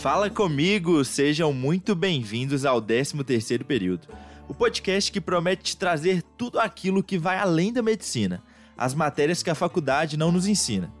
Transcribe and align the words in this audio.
Fala 0.00 0.30
comigo, 0.30 1.04
sejam 1.04 1.52
muito 1.52 1.92
bem-vindos 1.92 2.64
ao 2.64 2.80
13º 2.80 3.64
período. 3.64 4.06
O 4.46 4.54
podcast 4.54 5.10
que 5.10 5.20
promete 5.20 5.64
te 5.64 5.76
trazer 5.76 6.22
tudo 6.22 6.60
aquilo 6.60 7.02
que 7.02 7.18
vai 7.18 7.36
além 7.36 7.72
da 7.72 7.82
medicina, 7.82 8.40
as 8.76 8.94
matérias 8.94 9.42
que 9.42 9.50
a 9.50 9.56
faculdade 9.56 10.16
não 10.16 10.30
nos 10.30 10.46
ensina. 10.46 10.94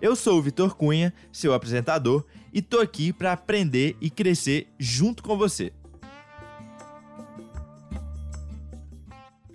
Eu 0.00 0.16
sou 0.16 0.38
o 0.38 0.42
Vitor 0.42 0.74
Cunha, 0.74 1.12
seu 1.30 1.52
apresentador, 1.52 2.24
e 2.50 2.62
tô 2.62 2.80
aqui 2.80 3.12
para 3.12 3.32
aprender 3.32 3.94
e 4.00 4.08
crescer 4.08 4.68
junto 4.78 5.22
com 5.22 5.36
você. 5.36 5.70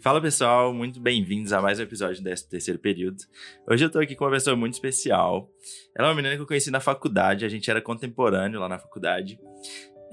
Fala 0.05 0.21
pessoal, 0.21 0.71
muito 0.71 0.99
bem-vindos 0.99 1.51
a 1.51 1.59
mais 1.59 1.79
um 1.79 1.81
episódio 1.81 2.21
desse 2.21 2.47
terceiro 2.47 2.79
período. 2.79 3.23
Hoje 3.67 3.85
eu 3.85 3.89
tô 3.89 3.97
aqui 3.97 4.15
com 4.15 4.23
uma 4.23 4.29
pessoa 4.29 4.55
muito 4.55 4.75
especial. 4.75 5.49
Ela 5.97 6.07
é 6.07 6.11
uma 6.11 6.15
menina 6.15 6.35
que 6.35 6.41
eu 6.43 6.45
conheci 6.45 6.69
na 6.69 6.79
faculdade, 6.79 7.43
a 7.43 7.49
gente 7.49 7.71
era 7.71 7.81
contemporâneo 7.81 8.59
lá 8.59 8.69
na 8.69 8.77
faculdade. 8.77 9.39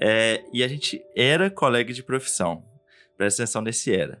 É, 0.01 0.43
e 0.51 0.63
a 0.63 0.67
gente 0.67 0.99
era 1.15 1.47
colega 1.51 1.93
de 1.93 2.01
profissão. 2.01 2.65
Presta 3.15 3.43
atenção 3.43 3.61
nesse 3.61 3.93
era. 3.93 4.19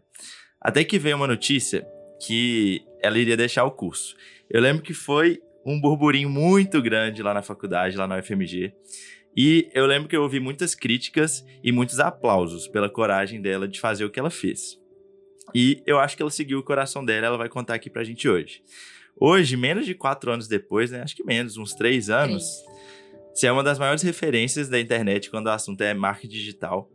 Até 0.61 0.83
que 0.83 0.99
veio 0.99 1.15
uma 1.15 1.25
notícia 1.25 1.83
que 2.21 2.85
ela 3.01 3.17
iria 3.17 3.35
deixar 3.35 3.63
o 3.63 3.71
curso. 3.71 4.15
Eu 4.51 4.61
lembro 4.61 4.83
que 4.83 4.93
foi 4.93 5.41
um 5.65 5.81
burburinho 5.81 6.29
muito 6.29 6.83
grande 6.83 7.23
lá 7.23 7.33
na 7.33 7.41
faculdade, 7.41 7.97
lá 7.97 8.05
na 8.05 8.19
UFMG. 8.19 8.71
E 9.35 9.71
eu 9.73 9.87
lembro 9.87 10.07
que 10.07 10.15
eu 10.15 10.21
ouvi 10.21 10.39
muitas 10.39 10.75
críticas 10.75 11.43
e 11.63 11.71
muitos 11.71 11.99
aplausos 11.99 12.67
pela 12.67 12.91
coragem 12.91 13.41
dela 13.41 13.67
de 13.67 13.79
fazer 13.79 14.05
o 14.05 14.11
que 14.11 14.19
ela 14.19 14.29
fez. 14.29 14.82
E 15.53 15.81
eu 15.85 15.99
acho 15.99 16.15
que 16.15 16.21
ela 16.21 16.31
seguiu 16.31 16.59
o 16.59 16.63
coração 16.63 17.03
dela, 17.05 17.27
ela 17.27 17.37
vai 17.37 17.49
contar 17.49 17.75
aqui 17.75 17.89
pra 17.89 18.03
gente 18.03 18.27
hoje. 18.27 18.63
Hoje, 19.15 19.55
menos 19.55 19.85
de 19.85 19.93
quatro 19.93 20.31
anos 20.31 20.47
depois, 20.47 20.91
né? 20.91 21.01
Acho 21.01 21.15
que 21.15 21.23
menos, 21.23 21.57
uns 21.57 21.73
três 21.73 22.09
anos. 22.09 22.43
Você 23.33 23.47
é 23.47 23.51
uma 23.51 23.63
das 23.63 23.79
maiores 23.79 24.03
referências 24.03 24.69
da 24.69 24.79
internet 24.79 25.29
quando 25.29 25.47
o 25.47 25.51
assunto 25.51 25.81
é 25.81 25.93
marketing 25.93 26.33
digital, 26.33 26.89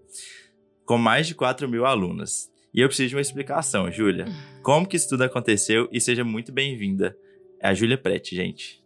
com 0.85 0.97
mais 0.99 1.27
de 1.27 1.35
4 1.35 1.69
mil 1.69 1.85
alunas. 1.85 2.51
E 2.73 2.81
eu 2.81 2.89
preciso 2.89 3.11
de 3.11 3.15
uma 3.17 3.21
explicação, 3.21 3.91
Júlia. 3.91 4.27
Como 4.63 4.87
que 4.87 4.97
isso 4.97 5.09
tudo 5.09 5.23
aconteceu? 5.25 5.89
E 5.93 6.01
seja 6.01 6.25
muito 6.25 6.53
bem-vinda. 6.53 7.17
É 7.61 7.69
a 7.69 7.75
Júlia 7.75 7.99
Prete, 7.99 8.37
gente. 8.37 8.83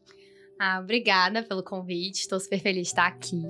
Ah, 0.58 0.80
obrigada 0.80 1.42
pelo 1.42 1.62
convite. 1.62 2.20
Estou 2.20 2.38
super 2.40 2.60
feliz 2.60 2.82
de 2.82 2.88
estar 2.88 3.06
aqui. 3.06 3.42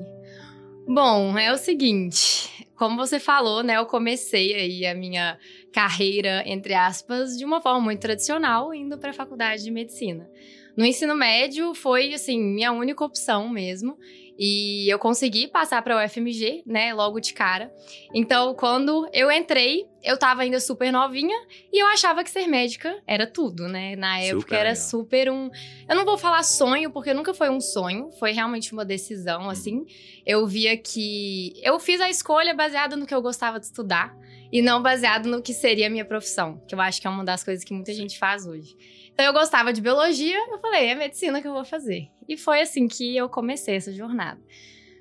Bom, 0.86 1.38
é 1.38 1.52
o 1.52 1.56
seguinte, 1.56 2.61
como 2.82 2.96
você 2.96 3.20
falou, 3.20 3.62
né, 3.62 3.76
eu 3.76 3.86
comecei 3.86 4.52
aí 4.54 4.84
a 4.84 4.92
minha 4.92 5.38
carreira, 5.72 6.42
entre 6.44 6.74
aspas, 6.74 7.38
de 7.38 7.44
uma 7.44 7.60
forma 7.60 7.78
muito 7.78 8.00
tradicional, 8.00 8.74
indo 8.74 8.98
para 8.98 9.10
a 9.10 9.14
faculdade 9.14 9.62
de 9.62 9.70
medicina. 9.70 10.28
No 10.76 10.84
ensino 10.84 11.14
médio 11.14 11.74
foi 11.76 12.12
assim 12.12 12.42
minha 12.42 12.72
única 12.72 13.04
opção 13.04 13.48
mesmo. 13.48 13.96
E 14.38 14.92
eu 14.92 14.98
consegui 14.98 15.46
passar 15.46 15.82
para 15.82 15.96
o 15.96 16.04
UFMG, 16.04 16.62
né, 16.66 16.92
logo 16.94 17.20
de 17.20 17.34
cara. 17.34 17.72
Então, 18.14 18.54
quando 18.54 19.08
eu 19.12 19.30
entrei, 19.30 19.86
eu 20.02 20.18
tava 20.18 20.42
ainda 20.42 20.58
super 20.58 20.90
novinha 20.90 21.36
e 21.72 21.82
eu 21.82 21.86
achava 21.86 22.24
que 22.24 22.30
ser 22.30 22.46
médica 22.46 23.00
era 23.06 23.26
tudo, 23.26 23.68
né? 23.68 23.94
Na 23.94 24.18
época 24.18 24.40
super 24.40 24.54
era 24.54 24.70
legal. 24.70 24.84
super 24.84 25.30
um. 25.30 25.50
Eu 25.88 25.94
não 25.94 26.04
vou 26.04 26.18
falar 26.18 26.42
sonho, 26.42 26.90
porque 26.90 27.14
nunca 27.14 27.32
foi 27.32 27.50
um 27.50 27.60
sonho, 27.60 28.10
foi 28.18 28.32
realmente 28.32 28.72
uma 28.72 28.84
decisão, 28.84 29.48
assim. 29.48 29.84
Eu 30.26 30.46
via 30.46 30.76
que. 30.76 31.52
Eu 31.62 31.78
fiz 31.78 32.00
a 32.00 32.10
escolha 32.10 32.54
baseada 32.54 32.96
no 32.96 33.06
que 33.06 33.14
eu 33.14 33.22
gostava 33.22 33.60
de 33.60 33.66
estudar 33.66 34.16
e 34.52 34.60
não 34.60 34.82
baseado 34.82 35.26
no 35.26 35.40
que 35.40 35.54
seria 35.54 35.86
a 35.86 35.90
minha 35.90 36.04
profissão, 36.04 36.62
que 36.68 36.74
eu 36.74 36.80
acho 36.80 37.00
que 37.00 37.06
é 37.06 37.10
uma 37.10 37.24
das 37.24 37.42
coisas 37.42 37.64
que 37.64 37.72
muita 37.72 37.92
gente 37.94 38.18
faz 38.18 38.46
hoje. 38.46 38.76
Então 39.12 39.26
eu 39.26 39.32
gostava 39.32 39.72
de 39.72 39.80
biologia, 39.80 40.38
eu 40.50 40.58
falei, 40.58 40.86
é 40.86 40.94
medicina 40.94 41.40
que 41.40 41.48
eu 41.48 41.52
vou 41.52 41.64
fazer. 41.64 42.08
E 42.28 42.36
foi 42.36 42.60
assim 42.60 42.88
que 42.88 43.16
eu 43.16 43.28
comecei 43.28 43.76
essa 43.76 43.92
jornada. 43.92 44.40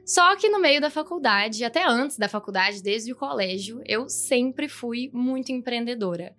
Só 0.06 0.36
que 0.36 0.50
no 0.50 0.60
meio 0.60 0.82
da 0.82 0.90
faculdade, 0.90 1.64
até 1.64 1.86
antes 1.88 2.18
da 2.18 2.28
faculdade, 2.28 2.82
desde 2.84 3.14
o 3.14 3.16
colégio, 3.16 3.82
eu 3.86 4.10
sempre 4.10 4.68
fui 4.68 5.10
muito 5.14 5.52
empreendedora. 5.52 6.36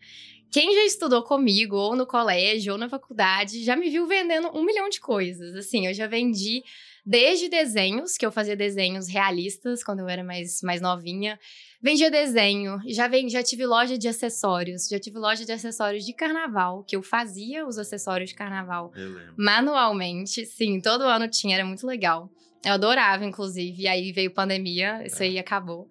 Quem 0.51 0.75
já 0.75 0.85
estudou 0.85 1.23
comigo, 1.23 1.77
ou 1.77 1.97
no 1.97 2.07
colégio, 2.07 2.75
ou 2.75 2.79
na 2.79 2.87
faculdade, 2.87 3.65
já 3.65 3.75
me 3.75 3.89
viu 3.89 4.07
vendendo 4.07 4.51
um 4.55 4.63
milhão 4.63 4.91
de 4.91 5.01
coisas. 5.01 5.55
Assim, 5.55 5.87
eu 5.87 5.95
já 5.95 6.07
vendi 6.07 6.63
desde 7.07 7.49
desenhos, 7.49 8.19
que 8.19 8.27
eu 8.27 8.31
fazia 8.31 8.55
desenhos 8.55 9.09
realistas 9.09 9.83
quando 9.83 10.01
eu 10.01 10.09
era 10.09 10.23
mais, 10.23 10.61
mais 10.63 10.83
novinha. 10.83 11.39
Vendia 11.83 12.11
desenho, 12.11 12.81
já, 12.87 13.09
vendi, 13.09 13.33
já 13.33 13.43
tive 13.43 13.67
loja 13.67 13.99
de 13.99 14.07
acessórios, 14.07 14.87
já 14.89 15.01
tive 15.01 15.19
loja 15.19 15.45
de 15.45 15.51
acessórios 15.51 16.05
de 16.05 16.13
carnaval, 16.13 16.85
que 16.85 16.95
eu 16.95 17.03
fazia 17.03 17.67
os 17.67 17.77
acessórios 17.77 18.31
de 18.31 18.37
carnaval 18.37 18.93
manualmente. 19.37 20.47
Sim, 20.47 20.81
todo 20.81 21.03
ano 21.03 21.27
tinha, 21.27 21.57
era 21.57 21.65
muito 21.65 21.85
legal. 21.85 22.31
Eu 22.65 22.75
adorava, 22.75 23.25
inclusive. 23.25 23.83
E 23.83 23.89
aí 23.89 24.13
veio 24.13 24.31
pandemia, 24.31 25.05
isso 25.05 25.23
aí 25.23 25.39
acabou. 25.39 25.89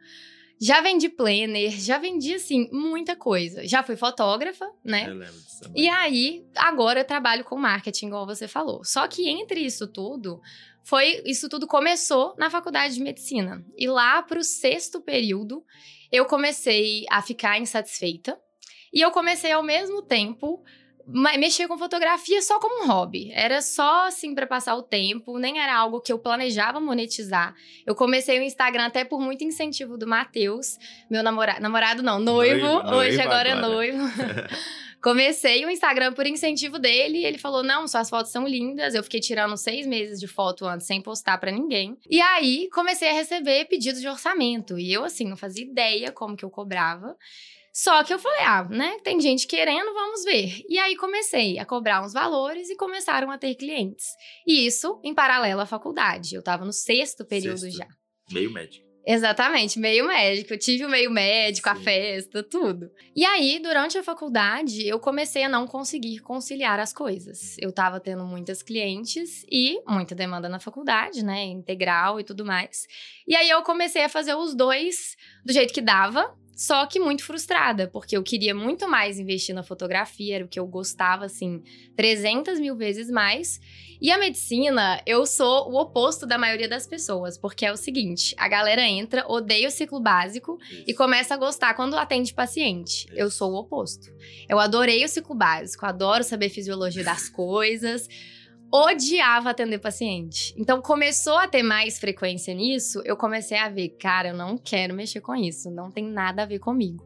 Já 0.63 0.79
vendi 0.79 1.09
planner, 1.09 1.71
já 1.71 1.97
vendi, 1.97 2.35
assim, 2.35 2.69
muita 2.71 3.15
coisa. 3.15 3.67
Já 3.67 3.81
fui 3.81 3.95
fotógrafa, 3.95 4.69
né? 4.83 5.09
Eu 5.09 5.15
lembro 5.15 5.33
disso. 5.33 5.63
E 5.75 5.89
aí, 5.89 6.45
agora 6.55 6.99
eu 6.99 7.03
trabalho 7.03 7.43
com 7.43 7.57
marketing, 7.57 8.07
igual 8.07 8.27
você 8.27 8.47
falou. 8.47 8.83
Só 8.85 9.07
que 9.07 9.27
entre 9.27 9.59
isso 9.59 9.87
tudo, 9.87 10.39
foi 10.83 11.21
isso 11.25 11.47
tudo 11.47 11.67
começou 11.67 12.35
na 12.37 12.49
faculdade 12.49 12.95
de 12.95 13.01
medicina. 13.01 13.63
E 13.77 13.87
lá 13.87 14.21
para 14.21 14.39
o 14.39 14.43
sexto 14.43 15.01
período, 15.01 15.63
eu 16.11 16.25
comecei 16.25 17.05
a 17.09 17.21
ficar 17.21 17.59
insatisfeita. 17.59 18.37
E 18.93 18.99
eu 18.99 19.11
comecei 19.11 19.51
ao 19.51 19.63
mesmo 19.63 20.01
tempo 20.01 20.63
mexer 21.07 21.67
com 21.67 21.77
fotografia 21.77 22.41
só 22.41 22.59
como 22.59 22.83
um 22.83 22.87
hobby. 22.87 23.31
Era 23.33 23.61
só 23.61 24.07
assim 24.07 24.35
para 24.35 24.45
passar 24.45 24.75
o 24.75 24.83
tempo, 24.83 25.37
nem 25.37 25.59
era 25.59 25.75
algo 25.75 26.01
que 26.01 26.11
eu 26.11 26.19
planejava 26.19 26.79
monetizar. 26.79 27.55
Eu 27.85 27.95
comecei 27.95 28.39
o 28.39 28.43
Instagram 28.43 28.85
até 28.85 29.03
por 29.03 29.19
muito 29.19 29.43
incentivo 29.43 29.97
do 29.97 30.07
Matheus, 30.07 30.77
meu 31.09 31.23
namorado, 31.23 31.61
namorado 31.61 32.03
não, 32.03 32.19
noivo, 32.19 32.83
noivo 32.83 32.95
hoje 32.95 33.19
agora, 33.19 33.49
é 33.49 33.51
agora 33.53 33.67
é 33.67 33.75
noivo. 33.75 34.03
Comecei 35.01 35.65
o 35.65 35.69
Instagram 35.69 36.13
por 36.13 36.27
incentivo 36.27 36.77
dele. 36.77 37.25
ele 37.25 37.37
falou: 37.37 37.63
Não, 37.63 37.87
suas 37.87 38.09
fotos 38.09 38.31
são 38.31 38.47
lindas. 38.47 38.93
Eu 38.93 39.03
fiquei 39.03 39.19
tirando 39.19 39.57
seis 39.57 39.87
meses 39.87 40.19
de 40.19 40.27
foto 40.27 40.65
antes 40.65 40.85
sem 40.85 41.01
postar 41.01 41.37
para 41.39 41.51
ninguém. 41.51 41.97
E 42.09 42.21
aí 42.21 42.69
comecei 42.71 43.09
a 43.09 43.13
receber 43.13 43.65
pedidos 43.65 43.99
de 43.99 44.07
orçamento. 44.07 44.77
E 44.77 44.93
eu, 44.93 45.03
assim, 45.03 45.27
não 45.27 45.35
fazia 45.35 45.65
ideia 45.65 46.11
como 46.11 46.37
que 46.37 46.45
eu 46.45 46.49
cobrava. 46.49 47.15
Só 47.73 48.03
que 48.03 48.13
eu 48.13 48.19
falei, 48.19 48.41
ah, 48.41 48.65
né? 48.65 48.99
Tem 49.01 49.19
gente 49.21 49.47
querendo, 49.47 49.93
vamos 49.93 50.25
ver. 50.25 50.61
E 50.67 50.77
aí 50.77 50.95
comecei 50.97 51.57
a 51.57 51.65
cobrar 51.65 52.03
uns 52.03 52.11
valores 52.11 52.69
e 52.69 52.75
começaram 52.75 53.31
a 53.31 53.37
ter 53.37 53.55
clientes. 53.55 54.07
E 54.45 54.65
isso 54.65 54.99
em 55.03 55.13
paralelo 55.13 55.61
à 55.61 55.65
faculdade. 55.65 56.35
Eu 56.35 56.43
tava 56.43 56.65
no 56.65 56.73
sexto 56.73 57.25
período 57.25 57.59
sexto. 57.59 57.77
já. 57.77 57.87
Meio 58.29 58.51
médico. 58.51 58.90
Exatamente, 59.05 59.79
meio 59.79 60.07
médico. 60.07 60.53
Eu 60.53 60.59
tive 60.59 60.85
o 60.85 60.89
meio 60.89 61.09
médico, 61.09 61.67
Sim. 61.67 61.75
a 61.75 61.77
festa, 61.77 62.43
tudo. 62.43 62.91
E 63.15 63.25
aí, 63.25 63.59
durante 63.59 63.97
a 63.97 64.03
faculdade, 64.03 64.87
eu 64.87 64.99
comecei 64.99 65.43
a 65.43 65.49
não 65.49 65.65
conseguir 65.65 66.19
conciliar 66.19 66.79
as 66.79 66.93
coisas. 66.93 67.57
Eu 67.59 67.71
tava 67.71 67.99
tendo 67.99 68.23
muitas 68.25 68.61
clientes 68.61 69.43
e 69.51 69.81
muita 69.87 70.13
demanda 70.13 70.47
na 70.47 70.59
faculdade, 70.59 71.25
né? 71.25 71.43
Integral 71.45 72.19
e 72.19 72.23
tudo 72.23 72.45
mais. 72.45 72.85
E 73.27 73.35
aí 73.35 73.49
eu 73.49 73.61
comecei 73.63 74.03
a 74.03 74.09
fazer 74.09 74.35
os 74.35 74.53
dois 74.53 75.15
do 75.43 75.51
jeito 75.51 75.73
que 75.73 75.81
dava, 75.81 76.35
só 76.55 76.85
que 76.85 76.99
muito 76.99 77.23
frustrada, 77.23 77.87
porque 77.87 78.15
eu 78.15 78.21
queria 78.21 78.53
muito 78.53 78.87
mais 78.87 79.17
investir 79.17 79.55
na 79.55 79.63
fotografia, 79.63 80.35
era 80.35 80.45
o 80.45 80.47
que 80.47 80.59
eu 80.59 80.67
gostava, 80.67 81.25
assim, 81.25 81.63
300 81.95 82.59
mil 82.59 82.75
vezes 82.75 83.09
mais. 83.09 83.59
E 84.01 84.09
a 84.09 84.17
medicina, 84.17 84.99
eu 85.05 85.27
sou 85.27 85.71
o 85.71 85.79
oposto 85.79 86.25
da 86.25 86.37
maioria 86.37 86.67
das 86.67 86.87
pessoas, 86.87 87.37
porque 87.37 87.65
é 87.65 87.71
o 87.71 87.77
seguinte: 87.77 88.33
a 88.37 88.47
galera 88.47 88.81
entra, 88.81 89.25
odeia 89.27 89.67
o 89.67 89.71
ciclo 89.71 89.99
básico 89.99 90.57
Isso. 90.63 90.83
e 90.87 90.93
começa 90.93 91.35
a 91.35 91.37
gostar 91.37 91.75
quando 91.75 91.95
atende 91.95 92.33
paciente. 92.33 93.05
Isso. 93.05 93.13
Eu 93.15 93.29
sou 93.29 93.51
o 93.51 93.59
oposto. 93.59 94.11
Eu 94.49 94.59
adorei 94.59 95.05
o 95.05 95.07
ciclo 95.07 95.35
básico, 95.35 95.85
adoro 95.85 96.23
saber 96.23 96.49
fisiologia 96.49 97.03
das 97.03 97.29
coisas 97.29 98.07
odiava 98.73 99.49
atender 99.49 99.79
paciente. 99.79 100.53
Então 100.57 100.81
começou 100.81 101.37
a 101.37 101.47
ter 101.47 101.61
mais 101.61 101.99
frequência 101.99 102.53
nisso, 102.53 103.01
eu 103.03 103.17
comecei 103.17 103.57
a 103.57 103.67
ver, 103.67 103.89
cara, 103.99 104.29
eu 104.29 104.33
não 104.33 104.57
quero 104.57 104.93
mexer 104.93 105.19
com 105.19 105.35
isso, 105.35 105.69
não 105.69 105.91
tem 105.91 106.05
nada 106.05 106.43
a 106.43 106.45
ver 106.45 106.59
comigo. 106.59 107.05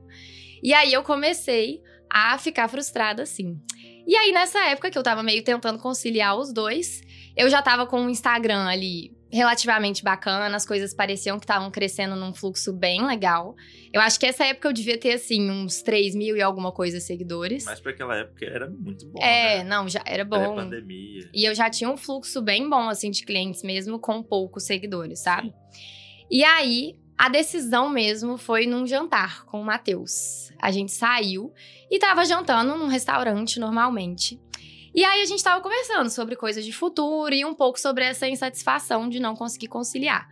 E 0.61 0.73
aí 0.73 0.93
eu 0.93 1.03
comecei 1.03 1.81
a 2.09 2.37
ficar 2.37 2.67
frustrada 2.67 3.23
assim. 3.23 3.59
E 4.07 4.15
aí 4.15 4.31
nessa 4.31 4.59
época 4.69 4.91
que 4.91 4.97
eu 4.97 5.03
tava 5.03 5.23
meio 5.23 5.43
tentando 5.43 5.79
conciliar 5.79 6.37
os 6.37 6.53
dois, 6.53 7.01
eu 7.35 7.49
já 7.49 7.61
tava 7.61 7.85
com 7.85 8.05
o 8.05 8.09
Instagram 8.09 8.65
ali 8.65 9.15
relativamente 9.35 10.01
bacana, 10.01 10.55
as 10.55 10.65
coisas 10.65 10.93
pareciam 10.93 11.37
que 11.37 11.43
estavam 11.43 11.69
crescendo 11.69 12.15
num 12.15 12.33
fluxo 12.33 12.71
bem 12.71 13.05
legal. 13.05 13.53
Eu 13.91 13.99
acho 13.99 14.17
que 14.17 14.25
essa 14.25 14.45
época 14.45 14.69
eu 14.69 14.73
devia 14.73 14.97
ter, 14.97 15.11
assim, 15.11 15.51
uns 15.51 15.81
3 15.81 16.15
mil 16.15 16.37
e 16.37 16.41
alguma 16.41 16.71
coisa 16.71 17.01
seguidores. 17.01 17.65
Mas 17.65 17.81
para 17.81 17.91
aquela 17.91 18.15
época 18.15 18.45
era 18.45 18.69
muito 18.69 19.05
bom. 19.07 19.21
É, 19.21 19.57
né? 19.57 19.63
não, 19.65 19.89
já 19.89 20.01
era 20.05 20.23
bom. 20.23 20.55
pandemia. 20.55 21.29
E 21.33 21.43
eu 21.43 21.53
já 21.53 21.69
tinha 21.69 21.89
um 21.89 21.97
fluxo 21.97 22.41
bem 22.41 22.69
bom, 22.69 22.87
assim, 22.87 23.11
de 23.11 23.25
clientes 23.25 23.61
mesmo 23.61 23.99
com 23.99 24.23
poucos 24.23 24.63
seguidores, 24.63 25.19
sabe? 25.19 25.49
Sim. 25.49 25.85
E 26.31 26.43
aí, 26.43 26.95
a 27.17 27.29
decisão 27.29 27.89
mesmo 27.89 28.37
foi 28.37 28.65
num 28.65 28.85
jantar 28.85 29.45
com 29.45 29.61
o 29.61 29.65
Matheus. 29.65 30.51
A 30.61 30.71
gente 30.71 30.91
saiu 30.91 31.53
e 31.89 31.97
tava 31.97 32.25
jantando 32.25 32.75
num 32.75 32.87
restaurante 32.87 33.59
normalmente. 33.59 34.39
E 34.93 35.03
aí 35.03 35.21
a 35.21 35.25
gente 35.25 35.43
tava 35.43 35.61
conversando 35.61 36.09
sobre 36.09 36.35
coisas 36.35 36.65
de 36.65 36.73
futuro 36.73 37.33
e 37.33 37.45
um 37.45 37.53
pouco 37.53 37.79
sobre 37.79 38.03
essa 38.03 38.27
insatisfação 38.27 39.07
de 39.09 39.19
não 39.19 39.35
conseguir 39.35 39.67
conciliar. 39.67 40.27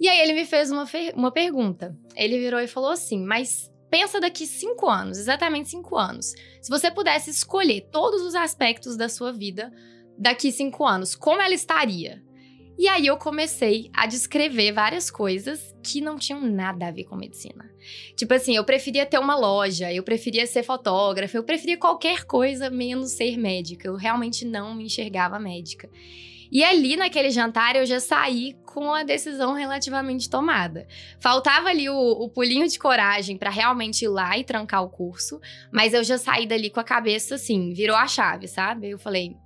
E 0.00 0.08
aí 0.08 0.20
ele 0.20 0.32
me 0.32 0.44
fez 0.44 0.70
uma, 0.70 0.84
uma 1.14 1.30
pergunta. 1.30 1.96
Ele 2.16 2.38
virou 2.38 2.60
e 2.60 2.66
falou 2.66 2.90
assim: 2.90 3.24
Mas 3.24 3.70
pensa 3.90 4.20
daqui 4.20 4.46
cinco 4.46 4.88
anos, 4.88 5.18
exatamente 5.18 5.68
cinco 5.68 5.96
anos. 5.96 6.34
Se 6.60 6.68
você 6.68 6.90
pudesse 6.90 7.30
escolher 7.30 7.88
todos 7.92 8.22
os 8.22 8.34
aspectos 8.34 8.96
da 8.96 9.08
sua 9.08 9.32
vida 9.32 9.72
daqui 10.18 10.50
cinco 10.50 10.84
anos, 10.84 11.14
como 11.14 11.40
ela 11.40 11.54
estaria? 11.54 12.23
E 12.76 12.88
aí 12.88 13.06
eu 13.06 13.16
comecei 13.16 13.90
a 13.92 14.06
descrever 14.06 14.72
várias 14.72 15.10
coisas 15.10 15.74
que 15.82 16.00
não 16.00 16.18
tinham 16.18 16.40
nada 16.40 16.88
a 16.88 16.90
ver 16.90 17.04
com 17.04 17.14
medicina. 17.14 17.70
Tipo 18.16 18.34
assim, 18.34 18.56
eu 18.56 18.64
preferia 18.64 19.06
ter 19.06 19.18
uma 19.18 19.36
loja, 19.36 19.92
eu 19.92 20.02
preferia 20.02 20.46
ser 20.46 20.62
fotógrafa, 20.62 21.36
eu 21.36 21.44
preferia 21.44 21.76
qualquer 21.76 22.24
coisa 22.24 22.70
menos 22.70 23.12
ser 23.12 23.36
médica. 23.36 23.86
Eu 23.86 23.94
realmente 23.94 24.44
não 24.44 24.74
me 24.74 24.84
enxergava 24.84 25.38
médica. 25.38 25.88
E 26.50 26.62
ali 26.62 26.96
naquele 26.96 27.30
jantar 27.30 27.74
eu 27.76 27.86
já 27.86 27.98
saí 27.98 28.56
com 28.64 28.92
a 28.92 29.02
decisão 29.02 29.54
relativamente 29.54 30.28
tomada. 30.28 30.86
Faltava 31.20 31.68
ali 31.68 31.88
o, 31.88 31.96
o 31.96 32.28
pulinho 32.28 32.68
de 32.68 32.78
coragem 32.78 33.36
para 33.36 33.50
realmente 33.50 34.04
ir 34.04 34.08
lá 34.08 34.36
e 34.38 34.44
trancar 34.44 34.82
o 34.82 34.88
curso, 34.88 35.40
mas 35.72 35.94
eu 35.94 36.04
já 36.04 36.18
saí 36.18 36.46
dali 36.46 36.70
com 36.70 36.80
a 36.80 36.84
cabeça 36.84 37.36
assim, 37.36 37.72
virou 37.72 37.96
a 37.96 38.06
chave, 38.06 38.46
sabe? 38.46 38.90
Eu 38.90 38.98
falei, 38.98 39.36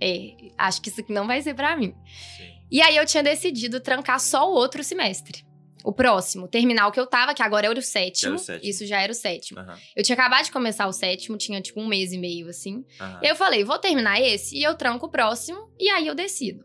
é, 0.00 0.34
acho 0.56 0.80
que 0.82 0.88
isso 0.88 1.02
não 1.08 1.26
vai 1.26 1.40
ser 1.42 1.54
para 1.54 1.76
mim. 1.76 1.94
Sim. 2.36 2.57
E 2.70 2.80
aí 2.82 2.96
eu 2.96 3.06
tinha 3.06 3.22
decidido 3.22 3.80
trancar 3.80 4.20
só 4.20 4.50
o 4.50 4.54
outro 4.54 4.82
semestre. 4.84 5.46
O 5.84 5.92
próximo, 5.92 6.48
terminar 6.48 6.88
o 6.88 6.92
que 6.92 7.00
eu 7.00 7.06
tava, 7.06 7.32
que 7.32 7.42
agora 7.42 7.66
era 7.66 7.78
o 7.78 7.82
sétimo. 7.82 8.32
Era 8.32 8.36
o 8.36 8.44
sétimo. 8.44 8.70
Isso 8.70 8.86
já 8.86 9.00
era 9.00 9.12
o 9.12 9.14
sétimo. 9.14 9.60
Uhum. 9.60 9.74
Eu 9.96 10.02
tinha 10.02 10.14
acabado 10.14 10.44
de 10.44 10.52
começar 10.52 10.86
o 10.86 10.92
sétimo, 10.92 11.38
tinha 11.38 11.60
tipo 11.60 11.80
um 11.80 11.86
mês 11.86 12.12
e 12.12 12.18
meio, 12.18 12.48
assim. 12.48 12.84
Uhum. 13.00 13.18
E 13.22 13.26
eu 13.26 13.36
falei, 13.36 13.64
vou 13.64 13.78
terminar 13.78 14.20
esse 14.20 14.56
e 14.56 14.62
eu 14.62 14.74
tranco 14.74 15.06
o 15.06 15.10
próximo, 15.10 15.70
e 15.78 15.88
aí 15.88 16.06
eu 16.06 16.14
decido. 16.14 16.64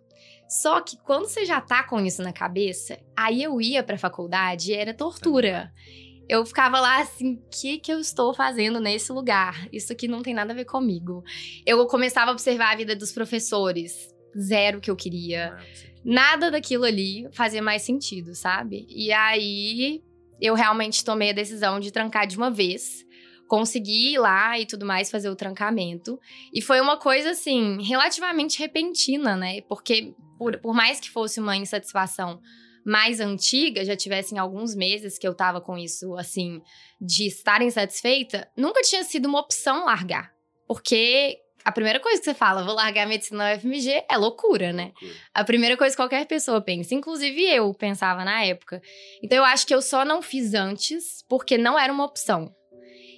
Só 0.50 0.82
que 0.82 0.98
quando 0.98 1.28
você 1.28 1.46
já 1.46 1.62
tá 1.62 1.84
com 1.84 2.04
isso 2.06 2.22
na 2.22 2.34
cabeça, 2.34 3.00
aí 3.16 3.42
eu 3.42 3.62
ia 3.62 3.84
pra 3.84 3.98
faculdade 3.98 4.72
e 4.72 4.76
era 4.76 4.94
tortura. 4.94 5.72
Uhum. 5.76 6.04
Eu 6.28 6.46
ficava 6.46 6.80
lá 6.80 7.02
assim, 7.02 7.36
o 7.36 7.50
que 7.50 7.78
que 7.80 7.92
eu 7.92 8.00
estou 8.00 8.34
fazendo 8.34 8.80
nesse 8.80 9.12
lugar? 9.12 9.68
Isso 9.72 9.92
aqui 9.92 10.08
não 10.08 10.22
tem 10.22 10.34
nada 10.34 10.54
a 10.54 10.56
ver 10.56 10.66
comigo. 10.66 11.24
Eu 11.66 11.86
começava 11.88 12.32
a 12.32 12.34
observar 12.34 12.74
a 12.74 12.76
vida 12.76 12.96
dos 12.96 13.12
professores, 13.12 14.10
zero 14.38 14.80
que 14.80 14.90
eu 14.90 14.96
queria. 14.96 15.54
Ah, 15.58 15.93
nada 16.04 16.52
daquilo 16.52 16.84
ali 16.84 17.28
fazia 17.32 17.62
mais 17.62 17.82
sentido, 17.82 18.36
sabe? 18.36 18.86
E 18.90 19.12
aí 19.12 20.02
eu 20.42 20.56
realmente 20.56 21.06
tomei 21.06 21.30
a 21.30 21.34
decisão 21.34 21.80
de 21.80 21.92
trancar 21.92 22.28
de 22.28 22.38
uma 22.38 22.52
vez. 22.52 23.06
Consegui 23.48 24.14
ir 24.14 24.18
lá 24.18 24.60
e 24.60 24.66
tudo 24.66 24.86
mais, 24.86 25.12
fazer 25.12 25.30
o 25.30 25.36
trancamento. 25.36 26.20
E 26.54 26.62
foi 26.62 26.82
uma 26.82 26.98
coisa, 26.98 27.32
assim, 27.32 27.82
relativamente 27.82 28.60
repentina, 28.60 29.36
né? 29.36 29.62
Porque, 29.62 30.14
por, 30.38 30.60
por 30.60 30.74
mais 30.74 31.00
que 31.00 31.10
fosse 31.10 31.40
uma 31.40 31.56
insatisfação 31.56 32.42
mais 32.86 33.20
antiga, 33.20 33.86
já 33.86 33.96
tivessem 33.96 34.38
alguns 34.38 34.76
meses 34.76 35.18
que 35.18 35.28
eu 35.28 35.34
tava 35.34 35.62
com 35.62 35.78
isso, 35.78 36.16
assim, 36.18 36.62
de 37.00 37.28
estar 37.28 37.62
insatisfeita, 37.62 38.50
nunca 38.58 38.82
tinha 38.82 39.04
sido 39.04 39.28
uma 39.28 39.40
opção 39.40 39.86
largar. 39.86 40.34
Porque 40.68 41.38
a 41.64 41.72
primeira 41.72 42.00
coisa 42.00 42.20
que 42.20 42.26
você 42.26 42.34
fala, 42.34 42.64
vou 42.64 42.76
largar 42.76 43.04
a 43.04 43.08
medicina 43.08 43.50
na 43.50 43.56
UFMG, 43.56 44.04
é 44.10 44.18
loucura, 44.18 44.74
né? 44.74 44.92
Loucura. 45.02 45.22
A 45.34 45.44
primeira 45.44 45.78
coisa 45.78 45.96
que 45.96 46.02
qualquer 46.02 46.26
pessoa 46.26 46.62
pensa, 46.62 46.94
inclusive 46.94 47.42
eu 47.44 47.74
pensava 47.74 48.26
na 48.26 48.44
época. 48.44 48.82
Então 49.22 49.38
eu 49.38 49.46
acho 49.46 49.66
que 49.66 49.74
eu 49.74 49.82
só 49.82 50.04
não 50.04 50.22
fiz 50.22 50.54
antes 50.54 51.24
porque 51.28 51.58
não 51.58 51.78
era 51.80 51.92
uma 51.92 52.06
opção. 52.06 52.54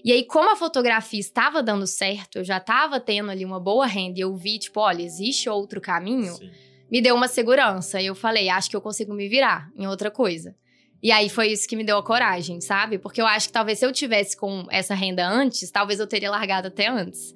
E 0.03 0.11
aí, 0.11 0.23
como 0.23 0.51
a 0.51 0.55
fotografia 0.55 1.19
estava 1.19 1.63
dando 1.63 1.87
certo, 1.87 2.37
eu 2.37 2.43
já 2.43 2.57
estava 2.57 2.99
tendo 2.99 3.31
ali 3.31 3.43
uma 3.43 3.59
boa 3.59 3.87
renda 3.87 4.19
e 4.19 4.21
eu 4.21 4.35
vi, 4.35 4.59
tipo, 4.59 4.79
olha, 4.79 5.01
existe 5.01 5.49
outro 5.49 5.81
caminho, 5.81 6.31
Sim. 6.35 6.51
me 6.91 7.01
deu 7.01 7.15
uma 7.15 7.27
segurança. 7.27 7.99
E 7.99 8.05
eu 8.05 8.13
falei, 8.13 8.47
acho 8.47 8.69
que 8.69 8.75
eu 8.75 8.81
consigo 8.81 9.15
me 9.15 9.27
virar 9.27 9.71
em 9.75 9.87
outra 9.87 10.11
coisa. 10.11 10.55
E 11.01 11.11
aí 11.11 11.29
foi 11.29 11.51
isso 11.51 11.67
que 11.67 11.75
me 11.75 11.83
deu 11.83 11.97
a 11.97 12.03
coragem, 12.03 12.61
sabe? 12.61 12.97
Porque 12.97 13.21
eu 13.21 13.27
acho 13.27 13.47
que 13.47 13.53
talvez 13.53 13.77
se 13.79 13.85
eu 13.85 13.91
tivesse 13.91 14.35
com 14.35 14.65
essa 14.71 14.95
renda 14.95 15.27
antes, 15.27 15.69
talvez 15.69 15.99
eu 15.99 16.07
teria 16.07 16.31
largado 16.31 16.67
até 16.67 16.87
antes. 16.87 17.34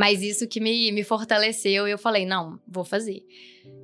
Mas 0.00 0.22
isso 0.22 0.48
que 0.48 0.60
me, 0.60 0.90
me 0.92 1.04
fortaleceu 1.04 1.86
eu 1.86 1.98
falei, 1.98 2.24
não, 2.24 2.58
vou 2.66 2.86
fazer. 2.86 3.22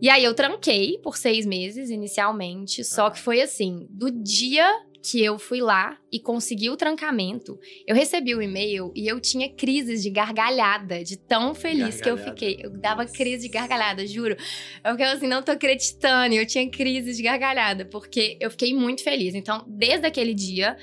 E 0.00 0.08
aí 0.08 0.24
eu 0.24 0.32
tranquei 0.32 0.96
por 1.02 1.14
seis 1.14 1.44
meses 1.44 1.90
inicialmente, 1.90 2.82
só 2.84 3.10
que 3.10 3.20
foi 3.20 3.42
assim, 3.42 3.86
do 3.90 4.10
dia 4.10 4.66
que 5.02 5.22
eu 5.22 5.38
fui 5.38 5.60
lá 5.60 5.98
e 6.10 6.18
consegui 6.18 6.70
o 6.70 6.76
trancamento, 6.76 7.60
eu 7.86 7.94
recebi 7.94 8.34
o 8.34 8.40
e-mail 8.40 8.92
e 8.96 9.06
eu 9.06 9.20
tinha 9.20 9.52
crises 9.52 10.02
de 10.02 10.08
gargalhada, 10.08 11.04
de 11.04 11.18
tão 11.18 11.54
feliz 11.54 12.00
que 12.00 12.08
eu 12.08 12.16
fiquei. 12.16 12.60
Eu 12.62 12.70
dava 12.70 13.04
crise 13.04 13.42
de 13.42 13.52
gargalhada, 13.52 14.06
juro. 14.06 14.38
Eu 14.82 14.92
fiquei 14.92 15.06
assim, 15.06 15.26
não 15.26 15.42
tô 15.42 15.52
acreditando. 15.52 16.34
Eu 16.34 16.46
tinha 16.46 16.68
crises 16.70 17.18
de 17.18 17.22
gargalhada, 17.22 17.84
porque 17.84 18.38
eu 18.40 18.50
fiquei 18.50 18.74
muito 18.74 19.04
feliz. 19.04 19.34
Então, 19.34 19.66
desde 19.68 20.06
aquele 20.06 20.32
dia, 20.32 20.78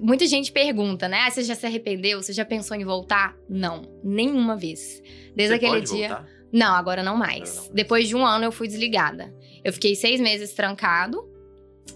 Muita 0.00 0.26
gente 0.26 0.52
pergunta, 0.52 1.08
né? 1.08 1.20
Ah, 1.26 1.30
você 1.30 1.42
já 1.42 1.54
se 1.54 1.66
arrependeu? 1.66 2.22
Você 2.22 2.32
já 2.32 2.44
pensou 2.44 2.76
em 2.76 2.84
voltar? 2.84 3.36
Não, 3.48 3.82
nenhuma 4.02 4.56
vez. 4.56 5.02
Desde 5.34 5.58
você 5.58 5.66
aquele 5.66 5.80
dia. 5.82 6.08
Voltar? 6.08 6.28
Não, 6.52 6.74
agora 6.74 7.02
não 7.02 7.16
mais. 7.16 7.32
Agora 7.32 7.50
não 7.50 7.62
mais. 7.62 7.70
Depois 7.74 8.08
de 8.08 8.16
um 8.16 8.24
ano 8.24 8.44
eu 8.44 8.52
fui 8.52 8.66
desligada. 8.66 9.34
Eu 9.64 9.72
fiquei 9.72 9.94
seis 9.94 10.20
meses 10.20 10.52
trancado. 10.52 11.36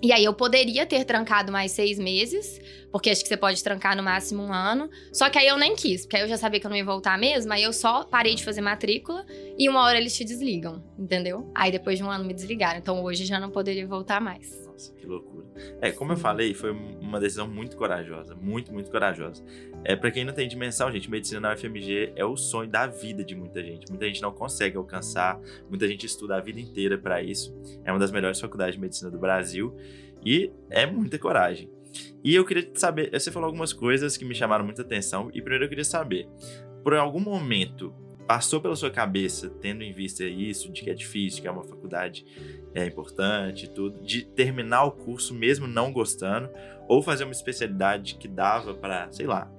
E 0.02 0.12
aí 0.12 0.24
eu 0.24 0.32
poderia 0.32 0.86
ter 0.86 1.04
trancado 1.04 1.52
mais 1.52 1.72
seis 1.72 1.98
meses, 1.98 2.58
porque 2.90 3.10
acho 3.10 3.22
que 3.22 3.28
você 3.28 3.36
pode 3.36 3.62
trancar 3.62 3.94
no 3.94 4.02
máximo 4.02 4.42
um 4.42 4.52
ano. 4.52 4.88
Só 5.12 5.28
que 5.28 5.38
aí 5.38 5.46
eu 5.46 5.58
nem 5.58 5.74
quis, 5.74 6.02
porque 6.02 6.16
aí 6.16 6.22
eu 6.22 6.28
já 6.28 6.38
sabia 6.38 6.58
que 6.58 6.66
eu 6.66 6.70
não 6.70 6.76
ia 6.76 6.84
voltar 6.84 7.18
mesmo. 7.18 7.52
Aí 7.52 7.62
eu 7.62 7.72
só 7.72 8.04
parei 8.04 8.34
de 8.34 8.44
fazer 8.44 8.60
matrícula 8.60 9.26
e 9.58 9.68
uma 9.68 9.82
hora 9.82 9.98
eles 9.98 10.16
te 10.16 10.24
desligam, 10.24 10.82
entendeu? 10.98 11.50
Aí 11.54 11.70
depois 11.70 11.98
de 11.98 12.04
um 12.04 12.10
ano 12.10 12.24
me 12.24 12.32
desligaram. 12.32 12.78
Então 12.78 13.02
hoje 13.02 13.26
já 13.26 13.38
não 13.38 13.50
poderia 13.50 13.86
voltar 13.86 14.20
mais. 14.20 14.69
Nossa, 14.80 14.94
que 14.94 15.06
loucura. 15.06 15.46
É, 15.82 15.92
como 15.92 16.12
eu 16.12 16.16
falei, 16.16 16.54
foi 16.54 16.70
uma 16.70 17.20
decisão 17.20 17.46
muito 17.46 17.76
corajosa, 17.76 18.34
muito, 18.34 18.72
muito 18.72 18.90
corajosa. 18.90 19.44
É, 19.84 19.94
para 19.94 20.10
quem 20.10 20.24
não 20.24 20.32
tem 20.32 20.48
dimensão, 20.48 20.90
gente, 20.90 21.10
medicina 21.10 21.38
na 21.38 21.52
UFMG 21.52 22.14
é 22.16 22.24
o 22.24 22.34
sonho 22.34 22.70
da 22.70 22.86
vida 22.86 23.22
de 23.22 23.34
muita 23.34 23.62
gente. 23.62 23.90
Muita 23.90 24.06
gente 24.06 24.22
não 24.22 24.32
consegue 24.32 24.78
alcançar, 24.78 25.38
muita 25.68 25.86
gente 25.86 26.06
estuda 26.06 26.36
a 26.36 26.40
vida 26.40 26.58
inteira 26.58 26.96
para 26.96 27.22
isso. 27.22 27.54
É 27.84 27.92
uma 27.92 27.98
das 27.98 28.10
melhores 28.10 28.40
faculdades 28.40 28.76
de 28.76 28.80
medicina 28.80 29.10
do 29.10 29.18
Brasil 29.18 29.76
e 30.24 30.50
é 30.70 30.86
muita 30.86 31.18
coragem. 31.18 31.70
E 32.24 32.34
eu 32.34 32.44
queria 32.46 32.70
saber, 32.74 33.10
você 33.12 33.30
falou 33.30 33.48
algumas 33.48 33.74
coisas 33.74 34.16
que 34.16 34.24
me 34.24 34.34
chamaram 34.34 34.64
muita 34.64 34.80
atenção 34.80 35.28
e 35.34 35.42
primeiro 35.42 35.64
eu 35.64 35.68
queria 35.68 35.84
saber, 35.84 36.26
por 36.82 36.94
algum 36.94 37.20
momento 37.20 37.92
passou 38.30 38.60
pela 38.60 38.76
sua 38.76 38.92
cabeça, 38.92 39.50
tendo 39.60 39.82
em 39.82 39.92
vista 39.92 40.22
isso, 40.24 40.70
de 40.70 40.82
que 40.82 40.90
é 40.90 40.94
difícil, 40.94 41.42
que 41.42 41.48
é 41.48 41.50
uma 41.50 41.64
faculdade 41.64 42.24
é 42.74 42.86
importante 42.86 43.68
tudo, 43.68 44.00
de 44.00 44.24
terminar 44.24 44.84
o 44.84 44.92
curso 44.92 45.34
mesmo 45.34 45.66
não 45.66 45.92
gostando, 45.92 46.50
ou 46.88 47.02
fazer 47.02 47.24
uma 47.24 47.32
especialidade 47.32 48.16
que 48.16 48.28
dava 48.28 48.74
para, 48.74 49.10
sei 49.10 49.26
lá, 49.26 49.50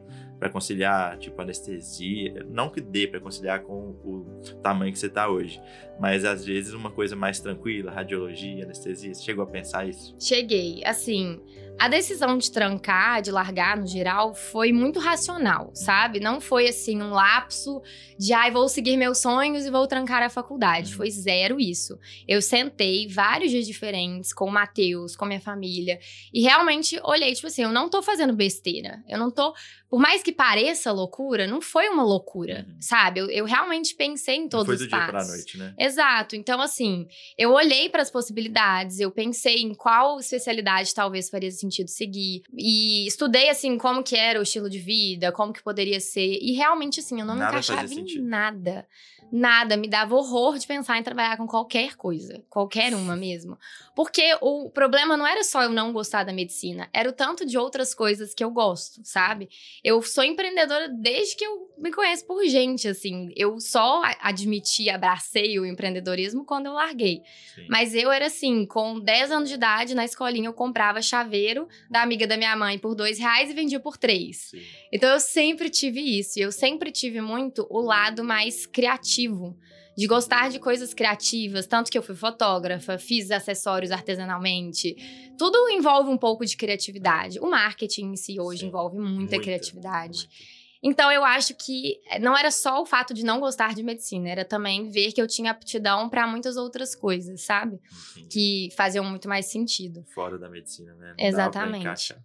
para 0.42 0.50
conciliar, 0.50 1.20
tipo, 1.20 1.40
anestesia. 1.40 2.44
Não 2.50 2.68
que 2.68 2.82
dê 2.82 3.08
para 3.08 3.20
conciliar 3.20 3.62
com 3.62 3.96
o 4.04 4.26
tamanho 4.64 4.92
que 4.92 4.98
você 4.98 5.08
tá 5.08 5.30
hoje, 5.30 5.62
mas 6.00 6.26
às 6.26 6.44
vezes 6.44 6.74
uma 6.74 6.90
coisa 6.90 7.16
mais 7.16 7.40
tranquila, 7.40 7.92
radiologia, 7.92 8.64
anestesia. 8.64 9.14
Você 9.14 9.24
chegou 9.24 9.44
a 9.44 9.48
pensar 9.48 9.88
isso? 9.88 10.16
Cheguei. 10.20 10.84
Assim, 10.84 11.40
a 11.82 11.88
decisão 11.88 12.38
de 12.38 12.52
trancar, 12.52 13.24
de 13.24 13.32
largar 13.32 13.76
no 13.76 13.88
geral, 13.88 14.36
foi 14.36 14.72
muito 14.72 15.00
racional, 15.00 15.72
sabe? 15.74 16.20
Não 16.20 16.40
foi 16.40 16.68
assim 16.68 17.02
um 17.02 17.10
lapso 17.10 17.82
de 18.20 18.34
ai, 18.34 18.50
ah, 18.50 18.54
vou 18.54 18.70
seguir 18.70 18.96
meus 18.98 19.18
sonhos 19.18 19.66
e 19.66 19.72
vou 19.72 19.88
trancar 19.88 20.22
a 20.22 20.30
faculdade. 20.30 20.92
Uhum. 20.92 20.98
Foi 20.98 21.10
zero 21.10 21.60
isso. 21.60 21.98
Eu 22.28 22.40
sentei 22.40 23.08
vários 23.08 23.50
dias 23.50 23.66
diferentes 23.66 24.32
com 24.32 24.46
o 24.46 24.52
Matheus, 24.52 25.16
com 25.16 25.26
a 25.26 25.28
minha 25.28 25.42
família, 25.42 26.00
e 26.32 26.44
realmente 26.44 27.00
olhei, 27.04 27.34
tipo 27.34 27.48
assim, 27.48 27.64
eu 27.64 27.72
não 27.72 27.90
tô 27.90 28.04
fazendo 28.04 28.32
besteira. 28.32 29.04
Eu 29.10 29.18
não 29.18 29.32
tô. 29.32 29.52
Por 29.90 30.00
mais 30.00 30.22
que 30.22 30.32
pareça 30.32 30.92
loucura, 30.92 31.48
não 31.48 31.60
foi 31.60 31.90
uma 31.90 32.04
loucura, 32.04 32.66
uhum. 32.70 32.76
sabe? 32.80 33.22
Eu, 33.22 33.30
eu, 33.32 33.46
realmente 33.46 33.96
pensei 33.96 34.36
em 34.36 34.48
todos 34.48 34.82
os 34.82 34.88
passos. 34.88 34.90
Foi 34.90 35.00
do 35.00 35.04
dia 35.04 35.12
pra 35.12 35.26
noite, 35.26 35.58
né? 35.58 35.74
Exato. 35.80 36.36
Então, 36.36 36.62
assim, 36.62 37.08
eu 37.36 37.52
olhei 37.52 37.90
para 37.90 38.04
as 38.04 38.12
possibilidades, 38.12 39.00
eu 39.00 39.10
pensei 39.10 39.64
em 39.64 39.74
qual 39.74 40.20
especialidade 40.20 40.94
talvez 40.94 41.28
faria 41.28 41.50
sentido 41.50 41.71
sentido 41.72 41.88
seguir. 41.90 42.44
E 42.58 43.08
estudei, 43.08 43.50
assim, 43.50 43.78
como 43.78 44.04
que 44.04 44.16
era 44.16 44.40
o 44.40 44.44
estilo 44.44 44.70
de 44.70 44.80
vida, 44.80 45.32
como 45.32 45.54
que 45.54 45.64
poderia 45.64 46.00
ser. 46.00 46.38
E 46.42 46.52
realmente, 46.54 47.00
assim, 47.00 47.20
eu 47.20 47.26
não 47.26 47.36
nada 47.36 47.52
me 47.54 47.60
encaixava 47.60 47.94
em 47.94 48.22
nada. 48.22 48.88
Nada. 49.32 49.78
Me 49.78 49.88
dava 49.88 50.14
horror 50.14 50.58
de 50.58 50.68
pensar 50.68 50.98
em 50.98 51.04
trabalhar 51.04 51.38
com 51.38 51.48
qualquer 51.48 51.96
coisa. 51.96 52.44
Qualquer 52.50 52.94
uma 52.94 53.16
mesmo. 53.16 53.58
Porque 53.96 54.38
o 54.42 54.70
problema 54.70 55.18
não 55.18 55.28
era 55.28 55.44
só 55.44 55.64
eu 55.64 55.70
não 55.70 55.92
gostar 55.92 56.24
da 56.24 56.32
medicina, 56.32 56.90
era 56.94 57.10
o 57.10 57.14
tanto 57.14 57.46
de 57.46 57.58
outras 57.58 57.94
coisas 57.94 58.34
que 58.34 58.44
eu 58.44 58.50
gosto, 58.50 59.02
sabe? 59.04 59.50
Eu 59.84 60.02
sou 60.02 60.24
empreendedora 60.24 60.88
desde 60.90 61.36
que 61.36 61.46
eu 61.46 61.70
me 61.78 61.92
conheço 61.92 62.26
por 62.26 62.44
gente, 62.46 62.88
assim. 62.88 63.30
Eu 63.36 63.60
só 63.60 64.02
admiti, 64.22 64.90
abracei 64.90 65.60
o 65.60 65.66
empreendedorismo 65.66 66.46
quando 66.46 66.68
eu 66.68 66.74
larguei. 66.74 67.22
Sim. 67.56 67.68
Mas 67.70 67.94
eu 67.94 68.12
era 68.12 68.28
assim, 68.28 68.66
com 68.66 69.00
10 69.00 69.32
anos 69.32 69.50
de 69.50 69.56
idade, 69.56 69.96
na 69.96 70.06
escolinha, 70.06 70.48
eu 70.48 70.54
comprava 70.54 71.02
chaveiro 71.02 71.51
da 71.90 72.02
amiga 72.02 72.26
da 72.28 72.38
minha 72.38 72.56
mãe 72.56 72.78
por 72.78 72.96
dois 72.96 73.18
reais 73.20 73.50
e 73.50 73.54
vendia 73.54 73.80
por 73.80 73.98
três. 73.98 74.50
Sim. 74.50 74.62
Então 74.92 75.10
eu 75.10 75.20
sempre 75.20 75.70
tive 75.70 76.00
isso. 76.00 76.40
E 76.40 76.42
eu 76.42 76.52
sempre 76.52 76.92
tive 76.92 77.22
muito 77.22 77.66
o 77.70 77.82
lado 77.82 78.24
mais 78.24 78.66
criativo 78.66 79.58
de 79.98 80.08
gostar 80.08 80.50
de 80.50 80.60
coisas 80.60 80.94
criativas, 80.94 81.68
tanto 81.68 81.92
que 81.92 81.98
eu 81.98 82.02
fui 82.02 82.16
fotógrafa, 82.16 82.98
fiz 82.98 83.30
acessórios 83.30 83.92
artesanalmente. 83.92 84.96
Tudo 85.38 85.70
envolve 85.70 86.10
um 86.10 86.18
pouco 86.18 86.46
de 86.46 86.56
criatividade. 86.56 87.40
O 87.40 87.50
marketing 87.50 88.12
em 88.12 88.16
si 88.16 88.40
hoje 88.40 88.62
Sim, 88.62 88.68
envolve 88.68 88.98
muita, 88.98 89.16
muita 89.16 89.40
criatividade. 89.40 90.20
Muita. 90.20 90.61
Então 90.84 91.12
eu 91.12 91.24
acho 91.24 91.54
que 91.56 92.00
eh, 92.10 92.18
não 92.18 92.36
era 92.36 92.50
só 92.50 92.82
o 92.82 92.86
fato 92.86 93.14
de 93.14 93.24
não 93.24 93.40
gostar 93.40 93.76
de 93.76 93.84
medicina, 93.84 94.30
era 94.30 94.44
também 94.44 94.90
ver 94.90 95.12
que 95.12 95.22
eu 95.22 95.28
tinha 95.28 95.52
aptidão 95.52 96.10
para 96.10 96.26
muitas 96.26 96.58
outras 96.58 96.96
coisas, 96.96 97.42
sabe? 97.42 97.80
Entendi. 98.12 98.28
Que 98.30 98.76
faziam 98.76 99.06
muito 99.06 99.30
mais 99.30 99.46
sentido. 99.46 100.04
Fora 100.14 100.40
da 100.40 100.50
medicina, 100.50 100.94
né? 100.96 101.16
Não 101.18 101.26
Exatamente. 101.26 102.16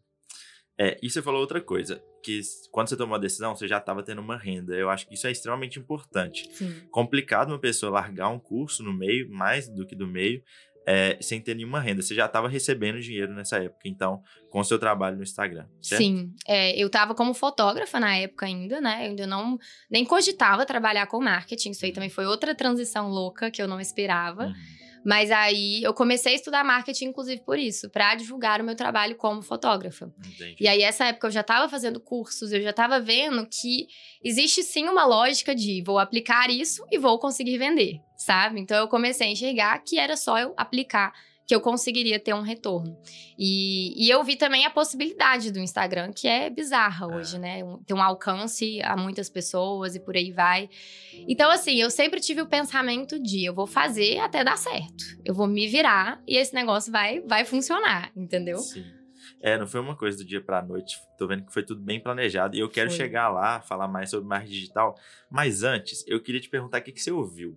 É, 0.79 0.99
e 1.03 1.09
você 1.09 1.23
falou 1.23 1.41
outra 1.41 1.61
coisa, 1.61 2.03
que 2.23 2.41
quando 2.71 2.89
você 2.89 2.97
tomou 2.97 3.17
a 3.17 3.21
decisão, 3.21 3.55
você 3.55 3.67
já 3.67 3.79
estava 3.79 4.03
tendo 4.03 4.21
uma 4.21 4.37
renda. 4.37 4.75
Eu 4.75 4.91
acho 4.91 5.07
que 5.07 5.15
isso 5.15 5.27
é 5.27 5.31
extremamente 5.31 5.79
importante. 5.79 6.49
Sim. 6.53 6.87
Complicado 6.91 7.49
uma 7.49 7.59
pessoa 7.59 7.93
largar 7.93 8.29
um 8.29 8.39
curso 8.39 8.83
no 8.83 8.93
meio, 8.93 9.31
mais 9.31 9.69
do 9.69 9.87
que 9.87 9.95
do 9.95 10.07
meio, 10.07 10.43
é, 10.87 11.19
sem 11.21 11.41
ter 11.41 11.55
nenhuma 11.57 11.81
renda. 11.81 12.01
Você 12.01 12.15
já 12.15 12.27
estava 12.27 12.49
recebendo 12.49 13.01
dinheiro 13.01 13.35
nessa 13.35 13.59
época, 13.59 13.89
então, 13.89 14.23
com 14.49 14.61
o 14.61 14.65
seu 14.65 14.79
trabalho 14.79 15.17
no 15.17 15.23
Instagram. 15.25 15.67
Certo? 15.83 16.01
Sim, 16.01 16.33
é, 16.47 16.81
eu 16.81 16.87
estava 16.87 17.15
como 17.15 17.35
fotógrafa 17.35 17.99
na 17.99 18.17
época 18.17 18.47
ainda, 18.47 18.81
né? 18.81 19.01
Eu 19.01 19.11
ainda 19.11 19.27
não 19.27 19.59
nem 19.91 20.05
cogitava 20.05 20.65
trabalhar 20.65 21.07
com 21.07 21.21
marketing. 21.21 21.71
Isso 21.71 21.85
aí 21.85 21.93
também 21.93 22.09
foi 22.09 22.25
outra 22.25 22.55
transição 22.55 23.09
louca 23.09 23.51
que 23.51 23.61
eu 23.61 23.67
não 23.67 23.81
esperava. 23.81 24.47
Uhum. 24.47 24.55
Mas 25.07 25.31
aí 25.31 25.85
eu 25.85 25.95
comecei 25.95 26.33
a 26.33 26.35
estudar 26.35 26.65
marketing, 26.65 27.07
inclusive 27.07 27.41
por 27.43 27.61
isso, 27.61 27.89
para 27.89 28.17
divulgar 28.17 28.61
o 28.61 28.65
meu 28.65 28.75
trabalho 28.75 29.15
como 29.15 29.41
fotógrafa. 29.41 30.13
Entendi. 30.19 30.57
E 30.59 30.67
aí, 30.67 30.83
essa 30.83 31.05
época, 31.05 31.29
eu 31.29 31.31
já 31.31 31.43
estava 31.43 31.69
fazendo 31.69 32.01
cursos, 32.01 32.51
eu 32.51 32.61
já 32.61 32.71
estava 32.71 32.99
vendo 32.99 33.47
que 33.47 33.87
existe 34.21 34.65
sim 34.65 34.89
uma 34.89 35.07
lógica 35.07 35.55
de 35.55 35.81
vou 35.87 36.01
aplicar 36.01 36.51
isso 36.51 36.85
e 36.91 36.99
vou 36.99 37.21
conseguir 37.21 37.57
vender, 37.57 38.01
sabe? 38.17 38.59
Então 38.59 38.77
eu 38.77 38.89
comecei 38.89 39.29
a 39.29 39.31
enxergar 39.31 39.79
que 39.79 39.97
era 39.97 40.17
só 40.17 40.41
eu 40.41 40.53
aplicar 40.57 41.13
que 41.47 41.55
eu 41.55 41.61
conseguiria 41.61 42.19
ter 42.19 42.35
um 42.35 42.41
retorno. 42.41 42.99
E, 43.39 43.95
e 43.97 44.11
eu 44.11 44.23
vi 44.25 44.35
também 44.35 44.67
a 44.67 44.71
possibilidade 44.71 45.53
do 45.53 45.61
Instagram, 45.61 46.13
que 46.13 46.27
é 46.27 46.51
bizarra 46.51 47.07
é. 47.07 47.17
hoje, 47.17 47.39
né? 47.39 47.61
Tem 47.87 47.97
um 47.97 48.03
alcance 48.03 48.83
a 48.83 48.97
muitas 48.97 49.31
pessoas 49.31 49.95
e 49.95 50.01
por 50.01 50.17
aí 50.17 50.33
vai. 50.33 50.69
Então, 51.29 51.49
assim, 51.51 51.81
eu 51.81 51.89
sempre 51.89 52.21
tive 52.21 52.43
o 52.43 52.47
pensamento 52.47 53.23
de 53.23 53.45
eu 53.45 53.55
vou 53.55 53.67
fazer 53.67 54.19
até 54.19 54.43
dar 54.43 54.59
certo. 54.59 55.05
Eu 55.25 55.35
vou 55.35 55.47
me 55.47 55.69
virar 55.69 56.21
e 56.27 56.37
esse 56.37 56.53
negócio 56.53 56.91
vai, 56.91 57.21
vai 57.21 57.45
funcionar, 57.45 58.11
entendeu? 58.17 58.59
Sim. 58.59 58.85
É, 59.41 59.57
não 59.57 59.67
foi 59.67 59.81
uma 59.81 59.95
coisa 59.95 60.19
do 60.19 60.25
dia 60.25 60.41
pra 60.41 60.63
noite. 60.63 60.97
Tô 61.17 61.27
vendo 61.29 61.45
que 61.45 61.53
foi 61.53 61.63
tudo 61.63 61.81
bem 61.81 62.01
planejado. 62.01 62.57
E 62.57 62.61
eu 62.61 62.69
quero 62.69 62.91
foi. 62.91 62.97
chegar 62.97 63.29
lá, 63.29 63.61
falar 63.61 63.87
mais 63.87 64.11
sobre 64.11 64.27
marketing 64.27 64.53
digital. 64.53 64.95
Mas 65.31 65.63
antes, 65.63 66.05
eu 66.09 66.21
queria 66.21 66.41
te 66.41 66.49
perguntar 66.49 66.79
o 66.79 66.83
que, 66.83 66.91
que 66.91 67.03
você 67.03 67.13
ouviu. 67.13 67.57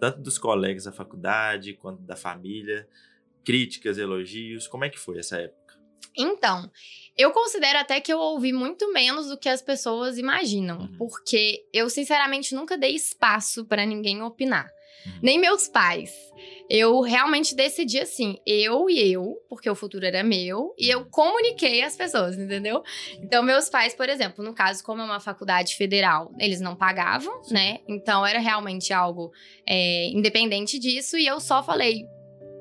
Tanto 0.00 0.20
dos 0.20 0.36
colegas 0.36 0.84
da 0.84 0.92
faculdade, 0.92 1.74
quanto 1.74 2.02
da 2.02 2.16
família 2.16 2.86
críticas, 3.44 3.98
elogios? 3.98 4.66
Como 4.66 4.84
é 4.84 4.90
que 4.90 4.98
foi 4.98 5.18
essa 5.18 5.36
época? 5.36 5.62
Então, 6.16 6.70
eu 7.16 7.30
considero 7.30 7.78
até 7.78 8.00
que 8.00 8.12
eu 8.12 8.18
ouvi 8.18 8.52
muito 8.52 8.92
menos 8.92 9.28
do 9.28 9.38
que 9.38 9.48
as 9.48 9.62
pessoas 9.62 10.18
imaginam, 10.18 10.80
uhum. 10.80 10.96
porque 10.98 11.64
eu 11.72 11.88
sinceramente 11.88 12.54
nunca 12.54 12.76
dei 12.76 12.94
espaço 12.94 13.64
para 13.64 13.86
ninguém 13.86 14.22
opinar. 14.22 14.70
Uhum. 15.04 15.18
Nem 15.22 15.38
meus 15.38 15.68
pais. 15.68 16.14
Eu 16.70 17.00
realmente 17.00 17.54
decidi 17.54 17.98
assim, 17.98 18.38
eu 18.46 18.88
e 18.88 19.12
eu, 19.12 19.36
porque 19.48 19.68
o 19.68 19.74
futuro 19.74 20.06
era 20.06 20.22
meu, 20.22 20.74
e 20.78 20.88
eu 20.88 21.00
uhum. 21.00 21.10
comuniquei 21.10 21.82
às 21.82 21.96
pessoas, 21.96 22.38
entendeu? 22.38 22.82
Então, 23.18 23.42
meus 23.42 23.68
pais, 23.68 23.94
por 23.94 24.08
exemplo, 24.08 24.44
no 24.44 24.54
caso, 24.54 24.82
como 24.84 25.02
é 25.02 25.04
uma 25.04 25.20
faculdade 25.20 25.76
federal, 25.76 26.32
eles 26.38 26.60
não 26.60 26.76
pagavam, 26.76 27.42
Sim. 27.44 27.54
né? 27.54 27.78
Então, 27.88 28.24
era 28.24 28.38
realmente 28.38 28.92
algo 28.92 29.32
é, 29.66 30.06
independente 30.08 30.78
disso, 30.78 31.16
e 31.16 31.26
eu 31.26 31.40
só 31.40 31.62
falei, 31.62 32.04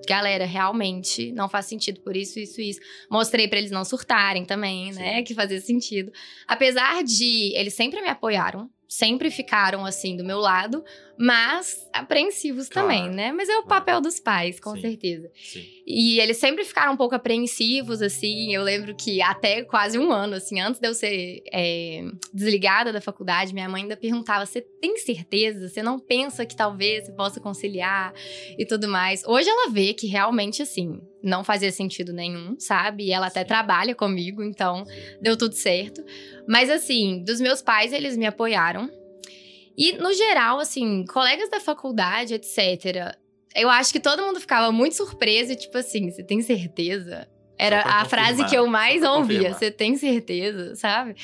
galera, 0.07 0.45
realmente 0.45 1.31
não 1.31 1.49
faz 1.49 1.65
sentido 1.65 2.01
por 2.01 2.15
isso, 2.15 2.39
isso, 2.39 2.61
isso. 2.61 2.79
Mostrei 3.09 3.47
para 3.47 3.59
eles 3.59 3.71
não 3.71 3.85
surtarem 3.85 4.45
também, 4.45 4.87
né, 4.87 4.93
Sim. 4.93 4.99
né? 4.99 5.23
Que 5.23 5.33
fazia 5.33 5.59
sentido. 5.61 6.11
Apesar 6.47 7.03
de 7.03 7.53
eles 7.55 7.73
sempre 7.73 8.01
me 8.01 8.09
apoiaram, 8.09 8.69
sempre 8.91 9.31
ficaram 9.31 9.85
assim 9.85 10.17
do 10.17 10.23
meu 10.23 10.37
lado, 10.37 10.83
mas 11.17 11.87
apreensivos 11.93 12.67
claro. 12.67 12.89
também, 12.89 13.09
né? 13.09 13.31
Mas 13.31 13.47
é 13.47 13.57
o 13.57 13.63
papel 13.63 14.01
dos 14.01 14.19
pais, 14.19 14.59
com 14.59 14.75
Sim. 14.75 14.81
certeza. 14.81 15.31
Sim. 15.33 15.63
E 15.87 16.19
eles 16.19 16.35
sempre 16.35 16.65
ficaram 16.65 16.91
um 16.91 16.97
pouco 16.97 17.15
apreensivos, 17.15 18.01
assim. 18.01 18.53
Eu 18.53 18.61
lembro 18.63 18.93
que 18.93 19.21
até 19.21 19.63
quase 19.63 19.97
um 19.97 20.11
ano, 20.11 20.35
assim, 20.35 20.59
antes 20.59 20.81
de 20.81 20.85
eu 20.89 20.93
ser 20.93 21.41
é, 21.53 22.03
desligada 22.33 22.91
da 22.91 22.99
faculdade, 22.99 23.53
minha 23.53 23.69
mãe 23.69 23.83
ainda 23.83 23.95
perguntava: 23.95 24.45
Você 24.45 24.59
tem 24.59 24.97
certeza? 24.97 25.69
Você 25.69 25.81
não 25.81 25.97
pensa 25.97 26.45
que 26.45 26.55
talvez 26.55 27.05
você 27.05 27.13
possa 27.13 27.39
conciliar 27.39 28.13
e 28.57 28.65
tudo 28.65 28.89
mais? 28.89 29.23
Hoje 29.25 29.47
ela 29.49 29.71
vê 29.71 29.93
que 29.93 30.07
realmente, 30.07 30.61
assim, 30.61 30.99
não 31.23 31.43
fazia 31.43 31.71
sentido 31.71 32.13
nenhum, 32.13 32.55
sabe? 32.59 33.05
E 33.05 33.11
ela 33.11 33.27
até 33.27 33.43
trabalha 33.43 33.95
comigo, 33.95 34.43
então 34.43 34.83
deu 35.21 35.37
tudo 35.37 35.53
certo. 35.53 36.03
Mas 36.47 36.69
assim, 36.69 37.23
dos 37.23 37.39
meus 37.39 37.61
pais, 37.61 37.93
eles 37.93 38.17
me 38.17 38.25
apoiaram. 38.25 38.89
E 39.77 39.93
no 39.93 40.13
geral, 40.13 40.59
assim, 40.59 41.05
colegas 41.05 41.49
da 41.49 41.59
faculdade, 41.59 42.33
etc. 42.33 43.15
Eu 43.55 43.69
acho 43.69 43.91
que 43.91 43.99
todo 43.99 44.23
mundo 44.23 44.39
ficava 44.39 44.71
muito 44.71 44.95
surpreso, 44.95 45.55
tipo 45.55 45.77
assim, 45.77 46.09
você 46.09 46.23
tem 46.23 46.41
certeza? 46.41 47.27
Era 47.57 47.83
a 47.83 48.05
frase 48.05 48.43
que 48.45 48.57
eu 48.57 48.65
mais 48.65 49.03
ouvia. 49.03 49.53
Você 49.53 49.69
tem 49.69 49.95
certeza, 49.95 50.75
sabe? 50.75 51.15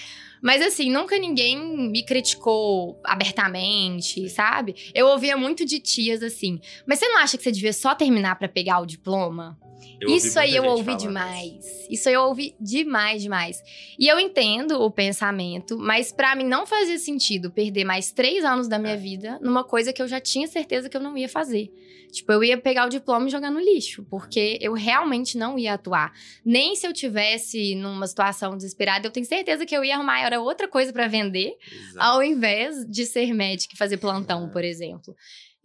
Mas 0.42 0.62
assim, 0.62 0.92
nunca 0.92 1.18
ninguém 1.18 1.58
me 1.90 2.06
criticou 2.06 3.02
abertamente, 3.04 4.30
sabe? 4.30 4.76
Eu 4.94 5.08
ouvia 5.08 5.36
muito 5.36 5.66
de 5.66 5.80
tias 5.80 6.22
assim. 6.22 6.60
Mas 6.86 7.00
você 7.00 7.08
não 7.08 7.18
acha 7.18 7.38
que 7.38 7.44
você 7.44 7.52
devia 7.52 7.74
só 7.74 7.96
terminar 7.96 8.36
para 8.36 8.48
pegar 8.48 8.80
o 8.80 8.86
diploma? 8.86 9.58
Eu 10.00 10.10
isso 10.10 10.40
aí 10.40 10.56
eu 10.56 10.64
ouvi 10.66 10.96
demais. 10.96 11.66
Isso. 11.66 11.88
isso 11.90 12.10
aí 12.10 12.16
eu 12.16 12.22
ouvi 12.24 12.56
demais, 12.60 13.22
demais. 13.22 13.64
E 13.98 14.08
eu 14.08 14.20
entendo 14.20 14.82
o 14.82 14.92
pensamento, 14.92 15.78
mas 15.78 16.12
para 16.12 16.36
mim 16.36 16.46
não 16.46 16.66
fazia 16.66 16.98
sentido 17.00 17.52
perder 17.52 17.84
mais 17.84 18.12
três 18.12 18.44
anos 18.44 18.68
da 18.68 18.78
minha 18.78 18.94
é. 18.94 18.98
vida 18.98 19.40
numa 19.42 19.64
coisa 19.64 19.92
que 19.92 20.02
eu 20.02 20.08
já 20.08 20.20
tinha 20.20 20.48
certeza 20.48 20.90
que 20.90 20.96
eu 20.96 21.02
não 21.02 21.18
ia 21.18 21.28
fazer. 21.30 21.72
Tipo, 22.12 22.32
eu 22.32 22.44
ia 22.44 22.58
pegar 22.58 22.86
o 22.86 22.90
diploma 22.90 23.28
e 23.28 23.30
jogar 23.30 23.52
no 23.52 23.60
lixo, 23.60 24.06
porque 24.10 24.58
eu 24.62 24.74
realmente 24.74 25.38
não 25.38 25.60
ia 25.60 25.74
atuar. 25.74 26.14
Nem 26.44 26.76
se 26.76 26.88
eu 26.88 26.94
tivesse 26.94 27.76
numa 27.76 28.08
situação 28.08 28.56
desesperada, 28.56 29.08
eu 29.08 29.12
tenho 29.12 29.26
certeza 29.26 29.66
que 29.66 29.76
eu 29.76 29.84
ia 29.84 29.96
arrumar 29.96 30.22
era 30.22 30.40
outra 30.40 30.68
coisa 30.68 30.94
para 30.94 31.08
vender, 31.08 31.56
Exato. 31.70 32.00
ao 32.00 32.24
invés 32.24 32.86
de 32.86 33.06
ser 33.06 33.34
médico 33.34 33.74
e 33.74 33.78
fazer 33.78 33.98
plantão, 33.98 34.46
é. 34.46 34.50
por 34.50 34.64
exemplo. 34.64 35.16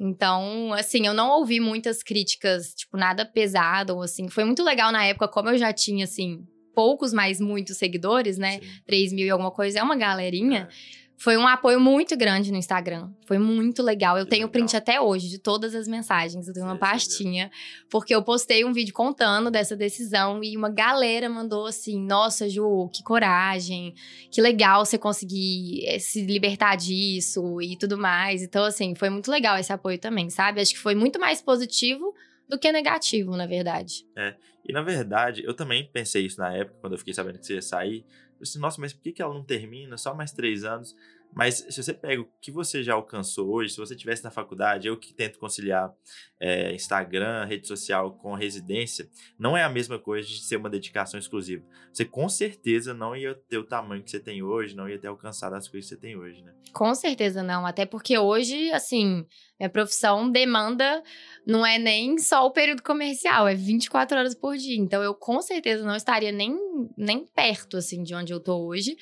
Então, 0.05 0.73
assim, 0.73 1.07
eu 1.07 1.15
não 1.15 1.31
ouvi 1.31 1.61
muitas 1.61 2.03
críticas, 2.03 2.75
tipo, 2.75 2.97
nada 2.97 3.25
pesado, 3.25 3.95
ou 3.95 4.03
assim. 4.03 4.29
Foi 4.29 4.43
muito 4.43 4.65
legal 4.65 4.91
na 4.91 5.05
época, 5.05 5.29
como 5.29 5.51
eu 5.51 5.57
já 5.57 5.73
tinha, 5.73 6.05
assim, 6.05 6.45
poucos, 6.75 7.13
mas 7.13 7.41
muitos 7.41 7.77
seguidores, 7.77 8.37
né? 8.37 8.59
Sim. 8.59 8.67
3 8.85 9.13
mil 9.13 9.27
e 9.27 9.31
alguma 9.31 9.53
coisa, 9.53 9.79
é 9.79 9.83
uma 9.83 9.95
galerinha. 9.95 10.69
É. 10.69 11.02
Foi 11.23 11.37
um 11.37 11.47
apoio 11.47 11.79
muito 11.79 12.17
grande 12.17 12.51
no 12.51 12.59
Instagram. 12.59 13.09
Foi 13.27 13.39
muito 13.39 13.81
legal. 13.81 14.19
Eu 14.19 14.25
que 14.25 14.31
tenho 14.31 14.47
legal. 14.47 14.51
print 14.51 14.77
até 14.77 15.01
hoje 15.01 15.29
de 15.29 15.39
todas 15.39 15.73
as 15.73 15.87
mensagens. 15.87 16.49
Eu 16.49 16.53
tenho 16.53 16.67
uma 16.67 16.77
pastinha. 16.77 17.49
Porque 17.89 18.13
eu 18.13 18.25
postei 18.25 18.65
um 18.65 18.73
vídeo 18.73 18.93
contando 18.93 19.49
dessa 19.49 19.77
decisão 19.77 20.43
e 20.43 20.57
uma 20.57 20.69
galera 20.69 21.29
mandou 21.29 21.67
assim: 21.67 22.05
Nossa, 22.05 22.49
Ju, 22.49 22.91
que 22.93 23.05
coragem. 23.05 23.95
Que 24.33 24.43
legal 24.43 24.85
você 24.85 24.99
conseguir 24.99 25.87
eh, 25.87 26.01
se 26.01 26.27
libertar 26.27 26.75
disso 26.75 27.63
e 27.63 27.77
tudo 27.77 27.97
mais. 27.97 28.43
Então, 28.43 28.65
assim, 28.65 28.97
foi 28.97 29.09
muito 29.09 29.31
legal 29.31 29.57
esse 29.57 29.73
apoio 29.73 30.01
também, 30.01 30.29
sabe? 30.29 30.61
Acho 30.61 30.73
que 30.73 30.81
foi 30.81 30.97
muito 30.97 31.21
mais 31.21 31.41
positivo 31.41 32.13
do 32.49 32.59
que 32.59 32.73
negativo, 32.73 33.37
na 33.37 33.47
verdade. 33.47 34.05
É. 34.19 34.35
E 34.69 34.73
na 34.73 34.83
verdade, 34.83 35.45
eu 35.45 35.55
também 35.55 35.89
pensei 35.93 36.27
isso 36.27 36.41
na 36.41 36.53
época, 36.53 36.79
quando 36.81 36.95
eu 36.95 36.99
fiquei 36.99 37.15
sabendo 37.15 37.39
que 37.39 37.47
você 37.47 37.55
ia 37.55 37.63
sair. 37.63 38.05
Disse, 38.43 38.59
nossa, 38.59 38.81
mas 38.81 38.93
por 38.93 39.03
que, 39.03 39.13
que 39.13 39.23
ela 39.23 39.35
não 39.35 39.45
termina? 39.45 39.97
Só 39.97 40.15
mais 40.15 40.33
três 40.33 40.65
anos. 40.65 40.95
Mas 41.35 41.67
se 41.71 41.83
você 41.83 41.95
pega 41.95 42.21
o 42.21 42.29
que 42.41 42.51
você 42.51 42.83
já 42.83 42.93
alcançou 42.93 43.49
hoje, 43.49 43.73
se 43.73 43.79
você 43.79 43.97
tivesse 43.97 44.23
na 44.23 44.31
faculdade, 44.31 44.87
eu 44.87 44.99
que 44.99 45.15
tento 45.15 45.39
conciliar 45.39 45.93
é, 46.39 46.75
Instagram, 46.75 47.47
rede 47.47 47.67
social 47.67 48.13
com 48.19 48.35
residência, 48.35 49.09
não 49.39 49.57
é 49.57 49.63
a 49.63 49.69
mesma 49.69 49.99
coisa 49.99 50.29
de 50.29 50.43
ser 50.45 50.57
uma 50.57 50.69
dedicação 50.69 51.19
exclusiva. 51.19 51.65
Você 51.91 52.05
com 52.05 52.29
certeza 52.29 52.93
não 52.93 53.17
ia 53.17 53.35
ter 53.35 53.57
o 53.57 53.65
tamanho 53.65 54.03
que 54.03 54.11
você 54.11 54.21
tem 54.21 54.43
hoje, 54.43 54.77
não 54.77 54.89
ia 54.89 54.99
ter 54.99 55.09
alcançado 55.09 55.55
as 55.55 55.67
coisas 55.67 55.89
que 55.89 55.97
você 55.97 56.01
tem 56.01 56.17
hoje, 56.17 56.43
né? 56.43 56.53
Com 56.73 56.95
certeza 56.95 57.43
não. 57.43 57.65
Até 57.65 57.87
porque 57.87 58.19
hoje, 58.19 58.71
assim, 58.73 59.27
minha 59.63 59.71
profissão 59.71 60.29
demanda, 60.29 61.03
não 61.47 61.65
é 61.65 61.79
nem 61.79 62.19
só 62.19 62.45
o 62.45 62.51
período 62.51 62.83
comercial, 62.83 63.47
é 63.47 63.55
24 63.55 64.19
horas 64.19 64.35
por 64.35 64.57
dia. 64.57 64.77
Então 64.77 65.03
eu 65.03 65.15
com 65.15 65.41
certeza 65.41 65.85
não 65.85 65.95
estaria 65.95 66.33
nem, 66.33 66.59
nem 66.97 67.25
perto, 67.25 67.77
assim, 67.77 68.03
de 68.03 68.13
onde 68.15 68.33
eu 68.33 68.41
tô 68.41 68.67
hoje. 68.67 68.97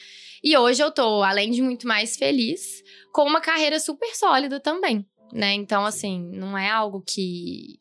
E 0.45 0.57
hoje 0.57 0.83
eu 0.83 0.90
tô, 0.90 1.23
além 1.23 1.50
de 1.50 1.62
muito 1.62 1.87
mais 1.87 2.17
feliz, 2.17 2.83
com 3.11 3.23
uma 3.23 3.40
carreira 3.40 3.81
super 3.81 4.14
sólida 4.14 4.61
também. 4.61 5.07
Né? 5.33 5.55
Então, 5.55 5.87
assim, 5.87 6.29
não 6.33 6.59
é 6.59 6.69
algo 6.69 7.02
que 7.07 7.76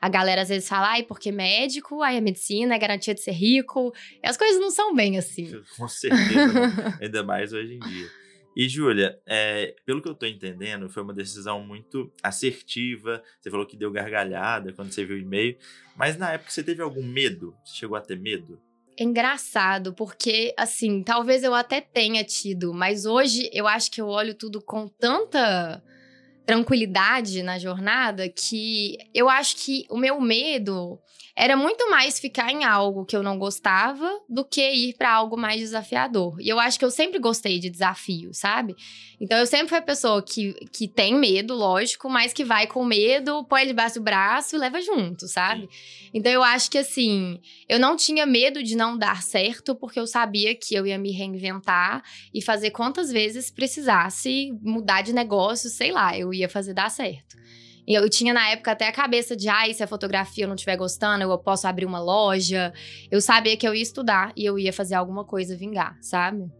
a 0.00 0.08
galera 0.08 0.42
às 0.42 0.48
vezes 0.48 0.68
fala, 0.68 0.92
ai, 0.92 1.02
porque 1.02 1.32
médico, 1.32 2.00
ai, 2.02 2.16
a 2.16 2.20
medicina 2.20 2.76
é 2.76 2.78
garantia 2.78 3.12
de 3.12 3.20
ser 3.20 3.32
rico. 3.32 3.92
E 4.22 4.28
as 4.28 4.36
coisas 4.36 4.60
não 4.60 4.70
são 4.70 4.94
bem 4.94 5.18
assim. 5.18 5.50
Com 5.76 5.88
certeza, 5.88 6.96
ainda 7.02 7.24
mais 7.24 7.52
hoje 7.52 7.74
em 7.74 7.78
dia. 7.80 8.23
E, 8.56 8.68
Júlia, 8.68 9.18
é, 9.26 9.74
pelo 9.84 10.00
que 10.00 10.08
eu 10.08 10.14
tô 10.14 10.26
entendendo, 10.26 10.88
foi 10.88 11.02
uma 11.02 11.12
decisão 11.12 11.60
muito 11.64 12.12
assertiva. 12.22 13.22
Você 13.40 13.50
falou 13.50 13.66
que 13.66 13.76
deu 13.76 13.90
gargalhada 13.90 14.72
quando 14.72 14.92
você 14.92 15.04
viu 15.04 15.16
o 15.16 15.20
e-mail. 15.20 15.56
Mas 15.96 16.16
na 16.16 16.32
época 16.32 16.50
você 16.50 16.62
teve 16.62 16.80
algum 16.80 17.02
medo? 17.02 17.54
Você 17.64 17.76
chegou 17.76 17.96
a 17.96 18.00
ter 18.00 18.18
medo? 18.18 18.60
Engraçado, 18.98 19.92
porque, 19.92 20.54
assim, 20.56 21.02
talvez 21.02 21.42
eu 21.42 21.52
até 21.52 21.80
tenha 21.80 22.22
tido, 22.22 22.72
mas 22.72 23.04
hoje 23.04 23.50
eu 23.52 23.66
acho 23.66 23.90
que 23.90 24.00
eu 24.00 24.06
olho 24.06 24.34
tudo 24.34 24.62
com 24.62 24.86
tanta 24.86 25.82
tranquilidade 26.44 27.42
na 27.42 27.58
jornada 27.58 28.28
que 28.28 28.98
eu 29.14 29.28
acho 29.28 29.56
que 29.56 29.86
o 29.88 29.96
meu 29.96 30.20
medo 30.20 31.00
era 31.36 31.56
muito 31.56 31.90
mais 31.90 32.20
ficar 32.20 32.52
em 32.52 32.64
algo 32.64 33.04
que 33.04 33.16
eu 33.16 33.22
não 33.22 33.36
gostava 33.38 34.08
do 34.28 34.44
que 34.44 34.62
ir 34.62 34.94
para 34.94 35.12
algo 35.12 35.36
mais 35.36 35.58
desafiador. 35.58 36.40
E 36.40 36.48
eu 36.48 36.60
acho 36.60 36.78
que 36.78 36.84
eu 36.84 36.92
sempre 36.92 37.18
gostei 37.18 37.58
de 37.58 37.68
desafio, 37.68 38.32
sabe? 38.32 38.76
Então 39.20 39.38
eu 39.38 39.46
sempre 39.46 39.68
fui 39.68 39.78
a 39.78 39.82
pessoa 39.82 40.22
que, 40.22 40.52
que 40.70 40.86
tem 40.86 41.14
medo, 41.14 41.54
lógico, 41.54 42.08
mas 42.08 42.32
que 42.32 42.44
vai 42.44 42.66
com 42.66 42.84
medo, 42.84 43.44
põe 43.44 43.62
ele 43.62 43.70
debaixo 43.70 43.96
do 43.96 44.04
braço 44.04 44.54
e 44.54 44.58
leva 44.58 44.80
junto, 44.80 45.26
sabe? 45.26 45.68
Então 46.12 46.30
eu 46.30 46.42
acho 46.42 46.70
que 46.70 46.78
assim, 46.78 47.40
eu 47.68 47.80
não 47.80 47.96
tinha 47.96 48.26
medo 48.26 48.62
de 48.62 48.76
não 48.76 48.96
dar 48.96 49.22
certo, 49.22 49.74
porque 49.74 49.98
eu 49.98 50.06
sabia 50.06 50.54
que 50.54 50.74
eu 50.74 50.86
ia 50.86 50.98
me 50.98 51.10
reinventar 51.10 52.02
e 52.32 52.42
fazer 52.42 52.70
quantas 52.70 53.10
vezes 53.10 53.50
precisasse 53.50 54.52
mudar 54.62 55.02
de 55.02 55.12
negócio, 55.12 55.70
sei 55.70 55.90
lá, 55.90 56.16
eu 56.16 56.33
ia 56.34 56.48
fazer 56.48 56.74
dar 56.74 56.90
certo. 56.90 57.36
E 57.86 57.94
eu 57.94 58.08
tinha 58.08 58.32
na 58.32 58.48
época 58.50 58.72
até 58.72 58.88
a 58.88 58.92
cabeça 58.92 59.36
de, 59.36 59.48
ai, 59.48 59.74
se 59.74 59.82
a 59.82 59.86
fotografia 59.86 60.44
eu 60.44 60.48
não 60.48 60.54
estiver 60.54 60.76
gostando, 60.76 61.22
eu 61.22 61.38
posso 61.38 61.66
abrir 61.66 61.84
uma 61.84 62.00
loja. 62.00 62.72
Eu 63.10 63.20
sabia 63.20 63.56
que 63.56 63.68
eu 63.68 63.74
ia 63.74 63.82
estudar 63.82 64.32
e 64.36 64.44
eu 64.44 64.58
ia 64.58 64.72
fazer 64.72 64.94
alguma 64.94 65.24
coisa 65.24 65.56
vingar, 65.56 65.98
sabe? 66.00 66.50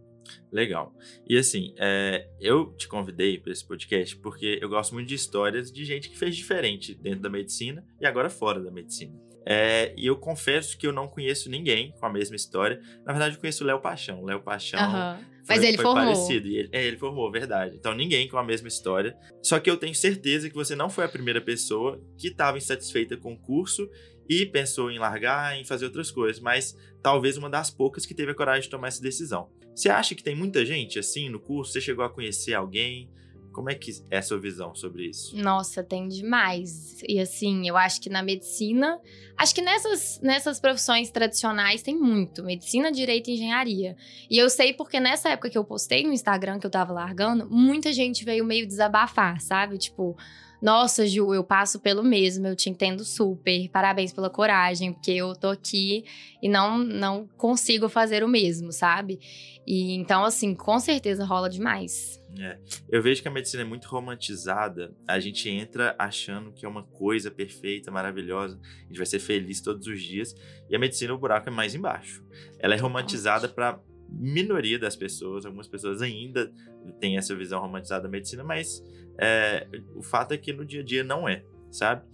Legal. 0.51 0.93
E 1.27 1.37
assim, 1.37 1.73
é, 1.77 2.27
eu 2.39 2.73
te 2.73 2.87
convidei 2.87 3.39
para 3.39 3.51
esse 3.51 3.67
podcast 3.67 4.15
porque 4.17 4.59
eu 4.61 4.69
gosto 4.69 4.93
muito 4.93 5.07
de 5.07 5.15
histórias 5.15 5.71
de 5.71 5.83
gente 5.83 6.09
que 6.09 6.17
fez 6.17 6.35
diferente 6.35 6.93
dentro 6.95 7.21
da 7.21 7.29
medicina 7.29 7.83
e 7.99 8.05
agora 8.05 8.29
fora 8.29 8.59
da 8.59 8.71
medicina. 8.71 9.19
É, 9.45 9.93
e 9.95 10.07
eu 10.07 10.17
confesso 10.17 10.77
que 10.77 10.87
eu 10.87 10.91
não 10.91 11.07
conheço 11.07 11.49
ninguém 11.49 11.91
com 11.99 12.05
a 12.05 12.09
mesma 12.09 12.35
história. 12.35 12.81
Na 13.05 13.13
verdade, 13.13 13.35
eu 13.35 13.41
conheço 13.41 13.63
o 13.63 13.67
Léo 13.67 13.79
Paixão. 13.79 14.23
Léo 14.23 14.41
Paixão. 14.41 14.79
Uhum. 14.79 15.34
Mas 15.47 15.63
ele 15.63 15.77
foi 15.77 15.85
formou. 15.85 16.03
parecido. 16.03 16.47
Ele, 16.47 16.69
é, 16.71 16.85
ele 16.85 16.97
formou, 16.97 17.31
verdade. 17.31 17.75
Então, 17.75 17.93
ninguém 17.93 18.27
com 18.27 18.37
a 18.37 18.43
mesma 18.43 18.67
história. 18.67 19.15
Só 19.41 19.59
que 19.59 19.69
eu 19.69 19.77
tenho 19.77 19.93
certeza 19.93 20.49
que 20.49 20.55
você 20.55 20.75
não 20.75 20.89
foi 20.89 21.05
a 21.05 21.09
primeira 21.09 21.39
pessoa 21.39 22.01
que 22.17 22.29
estava 22.29 22.57
insatisfeita 22.57 23.15
com 23.15 23.33
o 23.33 23.37
curso 23.37 23.89
e 24.27 24.45
pensou 24.45 24.89
em 24.89 24.97
largar, 24.97 25.57
em 25.59 25.63
fazer 25.63 25.85
outras 25.85 26.09
coisas. 26.09 26.41
Mas 26.41 26.75
talvez 27.01 27.37
uma 27.37 27.49
das 27.49 27.69
poucas 27.69 28.05
que 28.05 28.15
teve 28.15 28.31
a 28.31 28.35
coragem 28.35 28.63
de 28.63 28.69
tomar 28.69 28.87
essa 28.87 29.01
decisão. 29.01 29.49
Você 29.75 29.89
acha 29.89 30.15
que 30.15 30.23
tem 30.23 30.35
muita 30.35 30.65
gente 30.65 30.97
assim 30.97 31.29
no 31.29 31.39
curso? 31.39 31.73
Você 31.73 31.81
chegou 31.81 32.03
a 32.03 32.09
conhecer 32.09 32.53
alguém? 32.53 33.09
Como 33.55 33.69
é 33.69 33.73
que 33.73 33.89
é 34.11 34.17
a 34.17 34.21
sua 34.21 34.37
visão 34.37 34.75
sobre 34.75 35.05
isso? 35.07 35.33
Nossa, 35.37 35.81
tem 35.81 36.09
demais. 36.09 37.01
E 37.07 37.21
assim, 37.21 37.65
eu 37.65 37.77
acho 37.77 38.01
que 38.01 38.09
na 38.09 38.21
medicina, 38.21 38.99
acho 39.37 39.55
que 39.55 39.61
nessas, 39.61 40.19
nessas 40.21 40.59
profissões 40.59 41.09
tradicionais 41.09 41.81
tem 41.81 41.95
muito, 41.95 42.43
medicina, 42.43 42.91
direito 42.91 43.29
e 43.29 43.35
engenharia. 43.35 43.95
E 44.29 44.37
eu 44.37 44.49
sei 44.49 44.73
porque 44.73 44.99
nessa 44.99 45.29
época 45.29 45.49
que 45.49 45.57
eu 45.57 45.63
postei 45.63 46.03
no 46.03 46.11
Instagram 46.11 46.59
que 46.59 46.67
eu 46.67 46.69
tava 46.69 46.91
largando, 46.91 47.49
muita 47.49 47.93
gente 47.93 48.25
veio 48.25 48.43
meio 48.43 48.67
desabafar, 48.67 49.39
sabe? 49.39 49.77
Tipo, 49.77 50.17
nossa, 50.61 51.07
Ju, 51.07 51.33
eu 51.33 51.43
passo 51.43 51.79
pelo 51.79 52.03
mesmo, 52.03 52.47
eu 52.47 52.57
te 52.57 52.69
entendo 52.69 53.05
super. 53.05 53.69
Parabéns 53.69 54.11
pela 54.11 54.29
coragem, 54.29 54.91
porque 54.91 55.11
eu 55.11 55.33
tô 55.33 55.47
aqui 55.47 56.03
e 56.41 56.49
não 56.49 56.77
não 56.77 57.25
consigo 57.37 57.87
fazer 57.87 58.21
o 58.21 58.27
mesmo, 58.27 58.73
sabe? 58.73 59.17
E 59.65 59.93
então 59.93 60.25
assim, 60.25 60.53
com 60.53 60.77
certeza 60.77 61.23
rola 61.23 61.49
demais. 61.49 62.21
É. 62.39 62.59
Eu 62.89 63.01
vejo 63.01 63.21
que 63.21 63.27
a 63.27 63.31
medicina 63.31 63.63
é 63.63 63.65
muito 63.65 63.85
romantizada. 63.87 64.93
A 65.07 65.19
gente 65.19 65.49
entra 65.49 65.95
achando 65.97 66.51
que 66.51 66.65
é 66.65 66.69
uma 66.69 66.83
coisa 66.83 67.31
perfeita, 67.31 67.91
maravilhosa. 67.91 68.59
A 68.83 68.87
gente 68.87 68.97
vai 68.97 69.05
ser 69.05 69.19
feliz 69.19 69.61
todos 69.61 69.87
os 69.87 70.01
dias. 70.01 70.35
E 70.69 70.75
a 70.75 70.79
medicina, 70.79 71.13
o 71.13 71.17
buraco 71.17 71.49
é 71.49 71.51
mais 71.51 71.73
embaixo. 71.75 72.23
Ela 72.59 72.75
é 72.75 72.77
romantizada 72.77 73.47
para 73.47 73.79
minoria 74.09 74.77
das 74.77 74.95
pessoas. 74.95 75.45
Algumas 75.45 75.67
pessoas 75.67 76.01
ainda 76.01 76.51
têm 76.99 77.17
essa 77.17 77.35
visão 77.35 77.61
romantizada 77.61 78.03
da 78.03 78.09
medicina, 78.09 78.43
mas 78.43 78.83
é, 79.17 79.67
o 79.95 80.03
fato 80.03 80.33
é 80.33 80.37
que 80.37 80.51
no 80.53 80.65
dia 80.65 80.81
a 80.81 80.83
dia 80.83 81.03
não 81.03 81.27
é, 81.27 81.43
sabe? 81.71 82.05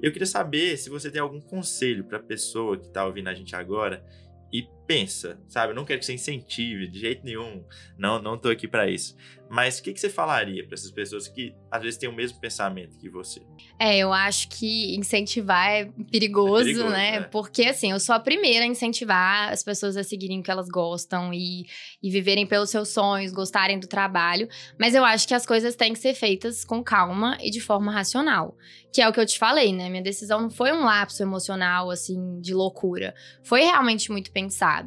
Eu 0.00 0.12
queria 0.12 0.26
saber 0.26 0.76
se 0.76 0.88
você 0.90 1.10
tem 1.10 1.20
algum 1.20 1.40
conselho 1.40 2.04
para 2.04 2.18
a 2.18 2.22
pessoa 2.22 2.76
que 2.76 2.86
está 2.86 3.04
ouvindo 3.04 3.28
a 3.28 3.34
gente 3.34 3.56
agora 3.56 4.04
e 4.52 4.66
pensa, 4.88 5.38
sabe? 5.46 5.72
Eu 5.72 5.76
não 5.76 5.84
quero 5.84 6.00
que 6.00 6.06
você 6.06 6.14
incentive 6.14 6.88
de 6.88 6.98
jeito 6.98 7.22
nenhum. 7.22 7.62
Não, 7.98 8.20
não 8.20 8.38
tô 8.38 8.48
aqui 8.48 8.66
para 8.66 8.90
isso. 8.90 9.14
Mas 9.50 9.78
o 9.78 9.82
que, 9.82 9.94
que 9.94 10.00
você 10.00 10.10
falaria 10.10 10.64
para 10.64 10.74
essas 10.74 10.90
pessoas 10.90 11.26
que 11.26 11.54
às 11.70 11.82
vezes 11.82 11.98
têm 11.98 12.08
o 12.08 12.12
mesmo 12.12 12.38
pensamento 12.38 12.98
que 12.98 13.08
você? 13.08 13.40
É, 13.78 13.96
eu 13.96 14.12
acho 14.12 14.48
que 14.48 14.94
incentivar 14.94 15.70
é 15.70 15.88
perigoso, 16.10 16.60
é 16.60 16.64
perigoso 16.64 16.88
né? 16.90 17.20
né? 17.20 17.20
Porque 17.22 17.64
assim, 17.64 17.92
eu 17.92 18.00
sou 18.00 18.14
a 18.14 18.20
primeira 18.20 18.64
a 18.64 18.68
incentivar 18.68 19.50
as 19.50 19.62
pessoas 19.62 19.96
a 19.96 20.04
seguirem 20.04 20.40
o 20.40 20.42
que 20.42 20.50
elas 20.50 20.68
gostam 20.68 21.32
e, 21.32 21.64
e 22.02 22.10
viverem 22.10 22.46
pelos 22.46 22.68
seus 22.68 22.90
sonhos, 22.90 23.32
gostarem 23.32 23.78
do 23.78 23.86
trabalho. 23.86 24.48
Mas 24.78 24.94
eu 24.94 25.04
acho 25.04 25.26
que 25.26 25.34
as 25.34 25.46
coisas 25.46 25.74
têm 25.74 25.94
que 25.94 25.98
ser 25.98 26.14
feitas 26.14 26.64
com 26.64 26.82
calma 26.82 27.38
e 27.40 27.50
de 27.50 27.60
forma 27.60 27.90
racional. 27.90 28.54
Que 28.92 29.02
é 29.02 29.08
o 29.08 29.12
que 29.12 29.20
eu 29.20 29.26
te 29.26 29.38
falei, 29.38 29.72
né? 29.72 29.88
Minha 29.88 30.02
decisão 30.02 30.40
não 30.40 30.50
foi 30.50 30.72
um 30.72 30.84
lapso 30.84 31.22
emocional, 31.22 31.90
assim, 31.90 32.40
de 32.40 32.54
loucura. 32.54 33.14
Foi 33.42 33.60
realmente 33.60 34.10
muito 34.10 34.30
pensada. 34.30 34.77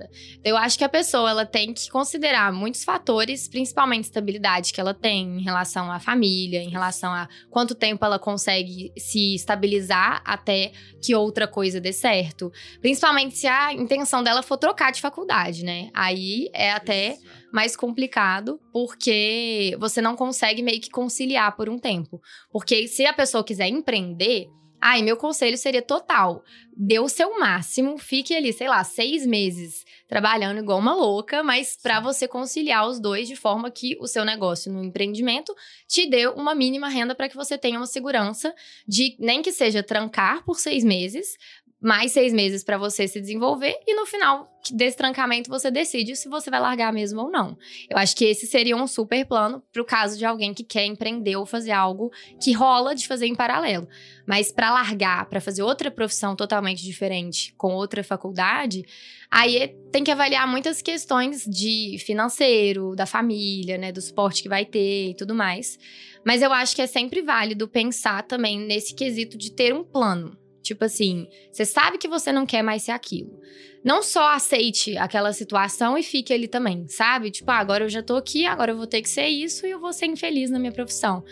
Eu 0.43 0.57
acho 0.57 0.77
que 0.77 0.83
a 0.83 0.89
pessoa, 0.89 1.29
ela 1.29 1.45
tem 1.45 1.73
que 1.73 1.89
considerar 1.89 2.51
muitos 2.51 2.83
fatores, 2.83 3.47
principalmente 3.47 4.05
estabilidade 4.05 4.31
estabilidade 4.31 4.73
que 4.73 4.81
ela 4.81 4.93
tem 4.93 5.39
em 5.39 5.43
relação 5.43 5.91
à 5.91 5.99
família, 5.99 6.61
em 6.61 6.69
relação 6.69 7.11
a 7.11 7.27
quanto 7.49 7.75
tempo 7.75 8.03
ela 8.03 8.19
consegue 8.19 8.91
se 8.97 9.35
estabilizar 9.35 10.21
até 10.25 10.71
que 11.01 11.15
outra 11.15 11.47
coisa 11.47 11.79
dê 11.79 11.93
certo. 11.93 12.51
Principalmente 12.79 13.37
se 13.37 13.47
a 13.47 13.73
intenção 13.73 14.23
dela 14.23 14.41
for 14.41 14.57
trocar 14.57 14.91
de 14.91 15.01
faculdade, 15.01 15.63
né? 15.63 15.89
Aí 15.93 16.49
é 16.53 16.71
até 16.71 17.17
mais 17.51 17.75
complicado, 17.75 18.59
porque 18.71 19.75
você 19.79 20.01
não 20.01 20.15
consegue 20.15 20.61
meio 20.61 20.79
que 20.79 20.89
conciliar 20.89 21.55
por 21.55 21.69
um 21.69 21.77
tempo. 21.77 22.21
Porque 22.51 22.87
se 22.87 23.05
a 23.05 23.13
pessoa 23.13 23.43
quiser 23.43 23.67
empreender, 23.67 24.47
Ai, 24.83 25.03
meu 25.03 25.15
conselho 25.15 25.57
seria 25.57 25.81
total. 25.81 26.43
Dê 26.75 26.99
o 26.99 27.07
seu 27.07 27.39
máximo, 27.39 27.99
fique 27.99 28.35
ali, 28.35 28.51
sei 28.51 28.67
lá, 28.67 28.83
seis 28.83 29.27
meses 29.27 29.85
trabalhando 30.07 30.57
igual 30.59 30.79
uma 30.79 30.93
louca, 30.93 31.41
mas 31.41 31.77
para 31.81 32.01
você 32.01 32.27
conciliar 32.27 32.85
os 32.85 32.99
dois 32.99 33.29
de 33.29 33.35
forma 33.37 33.71
que 33.71 33.95
o 34.01 34.07
seu 34.07 34.25
negócio 34.25 34.69
no 34.69 34.83
empreendimento 34.83 35.55
te 35.87 36.05
dê 36.05 36.27
uma 36.27 36.53
mínima 36.53 36.89
renda 36.89 37.15
para 37.15 37.29
que 37.29 37.35
você 37.35 37.57
tenha 37.57 37.79
uma 37.79 37.85
segurança 37.85 38.53
de 38.85 39.15
nem 39.19 39.41
que 39.41 39.53
seja 39.53 39.81
trancar 39.81 40.43
por 40.43 40.59
seis 40.59 40.83
meses, 40.83 41.37
mais 41.81 42.11
seis 42.11 42.31
meses 42.31 42.63
para 42.63 42.77
você 42.77 43.07
se 43.07 43.19
desenvolver 43.19 43.75
e 43.87 43.95
no 43.95 44.05
final 44.05 44.47
desse 44.71 44.95
trancamento 44.95 45.49
você 45.49 45.71
decide 45.71 46.15
se 46.15 46.29
você 46.29 46.51
vai 46.51 46.59
largar 46.59 46.93
mesmo 46.93 47.21
ou 47.21 47.31
não. 47.31 47.57
Eu 47.89 47.97
acho 47.97 48.15
que 48.15 48.25
esse 48.25 48.45
seria 48.45 48.77
um 48.77 48.85
super 48.85 49.25
plano 49.25 49.63
para 49.73 49.81
o 49.81 49.85
caso 49.85 50.15
de 50.15 50.23
alguém 50.23 50.53
que 50.53 50.63
quer 50.63 50.85
empreender 50.85 51.35
ou 51.35 51.45
fazer 51.45 51.71
algo 51.71 52.11
que 52.39 52.51
rola 52.51 52.93
de 52.93 53.07
fazer 53.07 53.25
em 53.25 53.33
paralelo. 53.33 53.87
Mas 54.27 54.51
para 54.51 54.71
largar, 54.71 55.25
para 55.25 55.41
fazer 55.41 55.63
outra 55.63 55.89
profissão 55.89 56.35
totalmente 56.35 56.83
diferente 56.83 57.53
com 57.57 57.73
outra 57.73 58.03
faculdade, 58.03 58.85
aí 59.31 59.75
tem 59.91 60.03
que 60.03 60.11
avaliar 60.11 60.47
muitas 60.47 60.81
questões 60.83 61.43
de 61.45 61.97
financeiro, 62.05 62.95
da 62.95 63.07
família, 63.07 63.79
né, 63.79 63.91
do 63.91 64.01
suporte 64.01 64.43
que 64.43 64.49
vai 64.49 64.65
ter 64.65 65.09
e 65.09 65.15
tudo 65.15 65.33
mais. 65.33 65.79
Mas 66.23 66.43
eu 66.43 66.53
acho 66.53 66.75
que 66.75 66.81
é 66.83 66.87
sempre 66.87 67.23
válido 67.23 67.67
pensar 67.67 68.21
também 68.21 68.59
nesse 68.59 68.93
quesito 68.93 69.35
de 69.35 69.51
ter 69.51 69.73
um 69.73 69.83
plano. 69.83 70.37
Tipo 70.61 70.85
assim, 70.85 71.27
você 71.51 71.65
sabe 71.65 71.97
que 71.97 72.07
você 72.07 72.31
não 72.31 72.45
quer 72.45 72.61
mais 72.61 72.83
ser 72.83 72.91
aquilo. 72.91 73.39
Não 73.83 74.03
só 74.03 74.33
aceite 74.33 74.97
aquela 74.97 75.33
situação 75.33 75.97
e 75.97 76.03
fique 76.03 76.33
ali 76.33 76.47
também, 76.47 76.87
sabe? 76.87 77.31
Tipo, 77.31 77.49
ah, 77.51 77.57
agora 77.57 77.85
eu 77.85 77.89
já 77.89 78.03
tô 78.03 78.15
aqui, 78.15 78.45
agora 78.45 78.71
eu 78.71 78.77
vou 78.77 78.87
ter 78.87 79.01
que 79.01 79.09
ser 79.09 79.27
isso 79.27 79.65
e 79.65 79.71
eu 79.71 79.79
vou 79.79 79.91
ser 79.91 80.05
infeliz 80.05 80.49
na 80.51 80.59
minha 80.59 80.71
profissão 80.71 81.23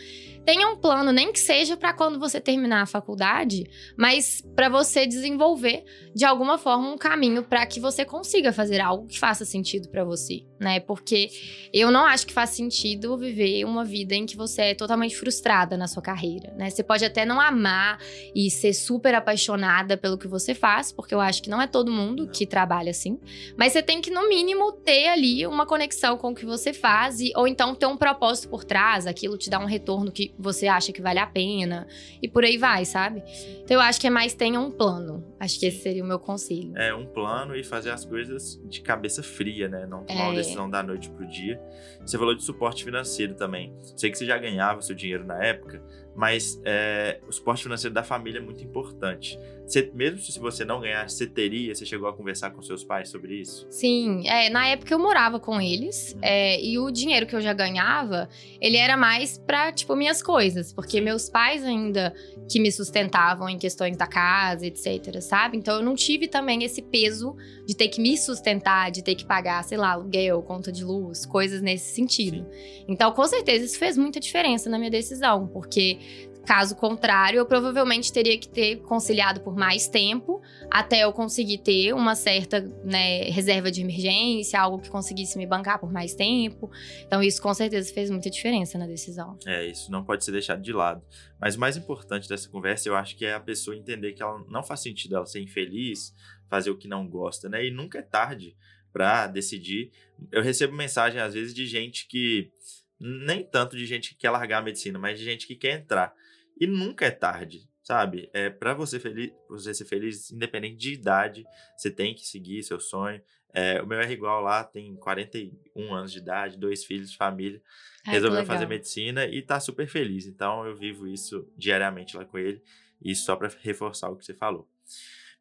tenha 0.50 0.68
um 0.68 0.76
plano, 0.76 1.12
nem 1.12 1.32
que 1.32 1.40
seja 1.40 1.78
para 1.78 1.94
quando 1.94 2.20
você 2.20 2.42
terminar 2.42 2.82
a 2.82 2.86
faculdade, 2.88 3.70
mas 3.96 4.44
para 4.56 4.68
você 4.68 5.06
desenvolver 5.06 5.84
de 6.16 6.26
alguma 6.26 6.58
forma 6.58 6.90
um 6.90 6.98
caminho 6.98 7.44
para 7.44 7.64
que 7.68 7.80
você 7.80 8.04
consiga 8.04 8.52
fazer 8.52 8.82
algo 8.82 9.06
que 9.06 9.20
faça 9.20 9.46
sentido 9.46 9.90
para 9.90 10.04
você, 10.04 10.44
né? 10.60 10.80
Porque 10.80 11.30
eu 11.72 11.92
não 11.92 12.04
acho 12.04 12.26
que 12.26 12.34
faz 12.34 12.50
sentido 12.50 13.16
viver 13.16 13.64
uma 13.64 13.86
vida 13.86 14.16
em 14.16 14.26
que 14.26 14.36
você 14.36 14.62
é 14.64 14.74
totalmente 14.74 15.16
frustrada 15.16 15.78
na 15.78 15.88
sua 15.88 16.02
carreira, 16.02 16.52
né? 16.56 16.72
Você 16.72 16.82
pode 16.82 17.06
até 17.06 17.26
não 17.26 17.40
amar 17.40 18.00
e 18.34 18.50
ser 18.50 18.74
super 18.74 19.14
apaixonada 19.14 19.98
pelo 19.98 20.18
que 20.18 20.28
você 20.28 20.56
faz, 20.56 20.92
porque 20.92 21.14
eu 21.14 21.22
acho 21.22 21.44
que 21.44 21.50
não 21.50 21.62
é 21.62 21.68
todo 21.68 21.92
mundo 21.92 22.28
que 22.40 22.46
trabalha 22.48 22.92
assim, 22.92 23.20
mas 23.58 23.74
você 23.74 23.84
tem 23.84 24.02
que 24.02 24.10
no 24.10 24.28
mínimo 24.30 24.72
ter 24.72 25.08
ali 25.10 25.46
uma 25.46 25.66
conexão 25.66 26.18
com 26.18 26.32
o 26.32 26.36
que 26.36 26.46
você 26.46 26.74
faz 26.74 27.20
e, 27.20 27.32
ou 27.36 27.48
então 27.48 27.76
ter 27.76 27.86
um 27.86 27.98
propósito 27.98 28.50
por 28.50 28.64
trás, 28.64 29.06
aquilo 29.06 29.38
te 29.38 29.50
dá 29.50 29.60
um 29.60 29.66
retorno 29.66 30.12
que 30.12 30.34
você 30.40 30.68
acha 30.68 30.92
que 30.92 31.02
vale 31.02 31.20
a 31.20 31.28
pena 31.28 31.88
e 32.22 32.28
por 32.28 32.44
aí 32.44 32.58
vai, 32.58 32.86
sabe? 32.86 33.22
Então 33.64 33.76
eu 33.78 33.82
acho 33.82 34.00
que 34.00 34.08
é 34.08 34.10
mais 34.10 34.34
tenha 34.34 34.60
um 34.60 34.72
plano. 34.72 35.24
Acho 35.40 35.60
que 35.60 35.66
esse 35.66 35.82
seria 35.82 36.04
o 36.04 36.08
meu 36.08 36.20
conselho. 36.20 36.72
É 36.78 36.94
um 36.94 37.06
plano 37.06 37.56
e 37.56 37.64
fazer 37.64 37.92
as 37.92 38.04
coisas 38.06 38.60
de 38.66 38.82
cabeça 38.82 39.22
fria, 39.22 39.68
né? 39.68 39.86
Não 39.86 40.04
tomar 40.04 40.20
É. 40.22 40.24
uma 40.26 40.36
decisão 40.36 40.70
da 40.70 40.82
noite 40.82 41.10
pro 41.10 41.26
dia. 41.28 41.60
Você 42.06 42.18
falou 42.18 42.34
de 42.36 42.44
suporte 42.44 42.84
financeiro 42.84 43.34
também. 43.36 43.74
Sei 43.96 44.10
que 44.12 44.18
você 44.18 44.26
já 44.26 44.38
ganhava 44.38 44.82
seu 44.82 44.96
dinheiro 44.96 45.26
na 45.26 45.44
época, 45.44 45.82
mas 46.16 46.60
é, 46.66 47.20
o 47.28 47.32
suporte 47.32 47.64
financeiro 47.64 47.94
da 47.94 48.04
família 48.04 48.40
é 48.40 48.42
muito 48.42 48.64
importante. 48.64 49.40
Você- 49.70 49.92
mesmo 49.94 50.18
se 50.20 50.40
você 50.40 50.66
não 50.66 50.82
ganhasse, 50.82 51.16
você 51.16 51.28
teria? 51.28 51.76
Você 51.76 51.86
chegou 51.86 52.08
a 52.10 52.14
conversar 52.14 52.50
com 52.50 52.62
seus 52.62 52.84
pais 52.84 53.10
sobre 53.10 53.36
isso? 53.40 53.68
Sim, 53.70 54.28
é, 54.28 54.50
na 54.50 54.68
época 54.68 54.94
eu 54.94 54.98
morava 55.00 55.40
com 55.40 55.62
eles, 55.62 56.14
Uhum. 56.14 56.20
é, 56.24 56.60
e 56.62 56.80
o 56.80 56.90
dinheiro 56.90 57.28
que 57.28 57.36
eu 57.36 57.42
já 57.42 57.54
ganhava, 57.54 58.28
ele 58.60 58.78
era 58.78 58.98
mais 58.98 59.38
pra, 59.38 59.72
tipo, 59.72 59.96
minhas 59.96 60.24
coisas, 60.24 60.74
porque 60.74 61.00
meus 61.00 61.30
pais 61.30 61.64
ainda 61.64 62.14
que 62.52 62.60
me 62.60 62.72
sustentavam 62.72 63.48
em 63.48 63.60
questões 63.60 63.96
da 63.96 64.08
casa, 64.08 64.66
etc, 64.66 65.22
sabe? 65.22 65.56
Então 65.58 65.76
eu 65.78 65.84
não 65.84 65.94
tive 65.94 66.28
também 66.28 66.64
esse 66.64 66.82
peso 66.82 67.36
de 67.68 67.76
ter 67.76 67.90
que 67.90 68.02
me 68.02 68.18
sustentar, 68.18 68.90
de 68.90 69.04
ter 69.04 69.14
que 69.14 69.24
pagar, 69.26 69.64
sei 69.64 69.78
lá, 69.78 69.92
aluguel, 69.92 70.42
conta 70.42 70.72
de 70.72 70.84
luz, 70.84 71.28
coisas 71.28 71.62
nesse 71.62 71.94
sentido. 71.94 72.48
Então, 72.88 73.12
com 73.12 73.26
certeza, 73.28 73.66
isso 73.66 73.78
fez 73.78 73.96
muita 73.96 74.20
diferença 74.20 74.68
na 74.68 74.80
minha 74.80 74.90
decisão, 74.90 75.48
porque 75.48 76.00
Caso 76.46 76.76
contrário, 76.76 77.38
eu 77.38 77.46
provavelmente 77.46 78.12
teria 78.12 78.38
que 78.38 78.50
ter 78.50 78.78
conciliado 78.78 79.42
por 79.42 79.56
mais 79.56 79.88
tempo 79.88 80.42
até 80.72 81.04
eu 81.04 81.14
conseguir 81.14 81.60
ter 81.60 81.94
uma 81.94 82.16
certa 82.16 82.62
né, 82.84 83.24
reserva 83.30 83.70
de 83.70 83.82
emergência, 83.82 84.60
algo 84.60 84.80
que 84.80 84.90
conseguisse 84.90 85.38
me 85.38 85.46
bancar 85.46 85.80
por 85.80 85.92
mais 85.92 86.16
tempo. 86.16 86.72
Então, 87.06 87.22
isso 87.22 87.42
com 87.42 87.54
certeza 87.54 87.94
fez 87.94 88.10
muita 88.10 88.30
diferença 88.30 88.78
na 88.78 88.88
decisão. 88.88 89.38
É, 89.46 89.66
isso 89.66 89.92
não 89.92 90.04
pode 90.04 90.26
ser 90.26 90.32
deixado 90.32 90.62
de 90.62 90.74
lado. 90.74 91.04
Mas 91.40 91.56
o 91.56 91.60
mais 91.60 91.78
importante 91.78 92.28
dessa 92.28 92.50
conversa, 92.50 92.90
eu 92.90 92.96
acho 92.96 93.16
que 93.16 93.26
é 93.26 93.34
a 93.34 93.40
pessoa 93.40 93.76
entender 93.76 94.14
que 94.14 94.24
ela 94.24 94.44
não 94.50 94.64
faz 94.64 94.82
sentido 94.82 95.16
ela 95.16 95.26
ser 95.26 95.42
infeliz, 95.42 96.14
fazer 96.50 96.72
o 96.72 96.78
que 96.78 96.88
não 96.88 97.08
gosta, 97.08 97.48
né? 97.48 97.66
E 97.66 97.72
nunca 97.72 98.00
é 98.00 98.02
tarde 98.02 98.56
pra 98.92 99.28
decidir. 99.28 99.92
Eu 100.32 100.42
recebo 100.42 100.74
mensagem 100.74 101.22
às 101.22 101.34
vezes 101.34 101.54
de 101.54 101.66
gente 101.66 102.08
que 102.08 102.52
nem 103.00 103.44
tanto 103.44 103.78
de 103.78 103.86
gente 103.86 104.10
que 104.10 104.16
quer 104.16 104.30
largar 104.30 104.60
a 104.60 104.62
medicina, 104.62 105.00
mas 105.00 105.18
de 105.18 105.26
gente 105.26 105.48
que 105.48 105.56
quer 105.56 105.80
entrar. 105.80 106.14
E 106.60 106.68
nunca 106.68 107.06
é 107.06 107.12
tarde, 107.12 107.70
sabe? 107.82 108.30
É 108.34 108.50
para 108.50 108.74
você 108.74 109.00
feliz, 109.00 109.32
você 109.48 109.74
ser 109.74 109.86
feliz 109.86 110.32
independente 110.32 110.76
de 110.76 110.94
idade, 110.94 111.46
você 111.78 111.90
tem 111.90 112.14
que 112.14 112.28
seguir 112.28 112.62
seu 112.64 112.80
sonho. 112.80 113.22
É, 113.52 113.82
o 113.82 113.88
meu 113.88 114.00
R 114.00 114.14
igual 114.14 114.42
lá 114.42 114.64
tem 114.64 114.96
41 114.98 115.94
anos 115.94 116.12
de 116.12 116.20
idade, 116.20 116.58
dois 116.58 116.84
filhos, 116.86 117.16
família 117.16 117.60
Ai, 118.06 118.14
resolveu 118.14 118.46
fazer 118.46 118.68
medicina 118.68 119.26
e 119.26 119.42
tá 119.42 119.60
super 119.60 119.88
feliz. 119.88 120.28
Então 120.28 120.66
eu 120.66 120.76
vivo 120.76 121.08
isso 121.08 121.52
diariamente 121.58 122.16
lá 122.16 122.26
com 122.26 122.38
ele. 122.38 122.62
E 123.02 123.16
só 123.16 123.36
para 123.36 123.50
reforçar 123.62 124.10
o 124.10 124.18
que 124.18 124.26
você 124.26 124.34
falou. 124.34 124.68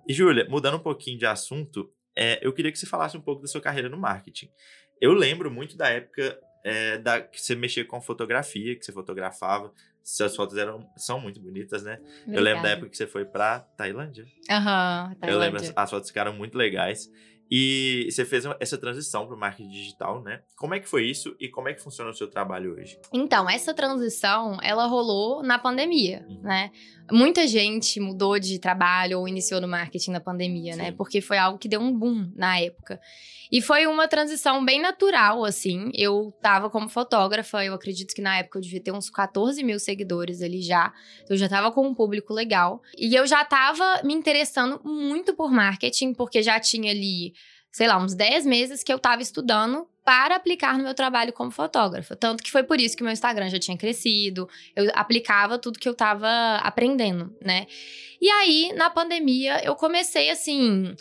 E 0.07 0.13
Júlia, 0.15 0.47
mudando 0.49 0.77
um 0.77 0.83
pouquinho 0.83 1.19
de 1.19 1.27
assunto, 1.27 1.93
é, 2.17 2.39
eu 2.41 2.53
queria 2.53 2.73
que 2.73 2.79
você 2.79 2.87
falasse 2.87 3.17
um 3.17 3.21
pouco 3.21 3.43
da 3.43 3.49
sua 3.49 3.61
carreira 3.61 3.89
no 3.89 3.99
marketing. 3.99 4.49
Eu 5.01 5.13
lembro 5.13 5.51
muito 5.51 5.77
da 5.77 5.89
época 5.89 6.41
é, 6.69 6.99
da, 6.99 7.21
que 7.21 7.41
você 7.41 7.55
mexia 7.55 7.85
com 7.85 8.01
fotografia, 8.01 8.77
que 8.77 8.85
você 8.85 8.93
fotografava. 8.93 9.73
Suas 10.03 10.35
fotos 10.35 10.57
eram, 10.57 10.89
são 10.97 11.21
muito 11.21 11.39
bonitas, 11.39 11.83
né? 11.83 11.99
Eu 12.01 12.07
lembro 12.07 12.33
da 12.33 12.41
Obrigada. 12.41 12.69
época 12.71 12.89
que 12.91 12.97
você 12.97 13.07
foi 13.07 13.25
pra 13.27 13.61
Tailândia. 13.61 14.27
Aham, 14.51 15.15
Eu 15.23 15.39
lembro, 15.39 15.59
Tailândia. 15.61 15.73
as 15.77 15.91
fotos 15.91 16.09
ficaram 16.09 16.33
muito 16.33 16.57
legais. 16.57 17.11
E 17.51 18.09
você 18.11 18.25
fez 18.25 18.45
essa 18.61 18.77
transição 18.77 19.27
para 19.27 19.35
o 19.35 19.39
marketing 19.39 19.69
digital, 19.71 20.23
né? 20.23 20.43
Como 20.57 20.75
é 20.75 20.81
que 20.81 20.89
foi 20.89 21.07
isso 21.07 21.35
e 21.41 21.49
como 21.49 21.69
é 21.69 21.75
que 21.75 21.81
funciona 21.83 22.11
o 22.11 22.15
seu 22.15 22.29
trabalho 22.29 22.75
hoje? 22.75 22.99
Então, 23.13 23.49
essa 23.49 23.73
transição, 23.73 24.59
ela 24.63 24.87
rolou 24.87 25.43
na 25.43 25.59
pandemia, 25.59 26.25
Uhum. 26.29 26.41
né? 26.43 26.71
Muita 27.11 27.47
gente 27.47 27.99
mudou 28.01 28.39
de 28.39 28.59
trabalho 28.59 29.21
ou 29.21 29.27
iniciou 29.29 29.61
no 29.63 29.69
marketing 29.69 30.11
na 30.11 30.21
pandemia, 30.21 30.77
né? 30.77 30.87
Sim. 30.91 30.93
Porque 30.97 31.23
foi 31.23 31.39
algo 31.39 31.59
que 31.59 31.67
deu 31.69 31.81
um 31.81 31.91
boom 31.97 32.31
na 32.37 32.61
época. 32.61 33.01
E 33.51 33.63
foi 33.63 33.87
uma 33.87 34.07
transição 34.07 34.63
bem 34.63 34.79
natural, 34.79 35.43
assim. 35.43 35.91
Eu 35.95 36.35
tava 36.43 36.69
como 36.69 36.87
fotógrafa, 36.87 37.65
eu 37.65 37.73
acredito 37.73 38.15
que 38.15 38.21
na 38.21 38.37
época 38.37 38.59
eu 38.59 38.63
devia 38.63 38.79
ter 38.83 38.93
uns 38.93 39.09
14 39.09 39.65
mil 39.65 39.79
seguidores 39.79 40.43
ali 40.43 40.61
já. 40.61 40.93
Eu 41.31 41.35
já 41.39 41.49
tava 41.49 41.73
com 41.73 41.87
um 41.87 41.95
público 41.95 42.35
legal. 42.35 42.83
E 42.99 43.15
eu 43.15 43.27
já 43.27 43.43
tava 43.43 44.03
me 44.05 44.13
interessando 44.13 44.79
muito 44.85 45.35
por 45.35 45.51
marketing, 45.51 46.13
porque 46.13 46.43
já 46.43 46.61
tinha 46.61 46.91
ali, 46.91 47.33
sei 47.71 47.87
lá, 47.87 47.99
uns 47.99 48.15
10 48.15 48.47
meses 48.47 48.83
que 48.83 48.93
eu 48.93 48.99
tava 48.99 49.23
estudando 49.23 49.87
para 50.05 50.37
aplicar 50.37 50.79
no 50.79 50.85
meu 50.85 50.95
trabalho 50.95 51.33
como 51.33 51.51
fotógrafa. 51.51 52.17
Tanto 52.17 52.43
que 52.43 52.51
foi 52.51 52.63
por 52.63 52.81
isso 52.81 52.97
que 52.97 53.03
meu 53.03 53.13
Instagram 53.13 53.51
já 53.51 53.59
tinha 53.59 53.77
crescido. 53.77 54.49
Eu 54.75 54.91
aplicava 54.95 55.59
tudo 55.59 55.79
que 55.79 55.89
eu 55.89 55.95
tava 55.95 56.29
aprendendo, 56.63 57.37
né? 57.45 57.67
E 58.21 58.29
aí, 58.31 58.73
na 58.75 58.89
pandemia, 58.89 59.63
eu 59.63 59.77
comecei 59.77 60.31
assim 60.31 60.97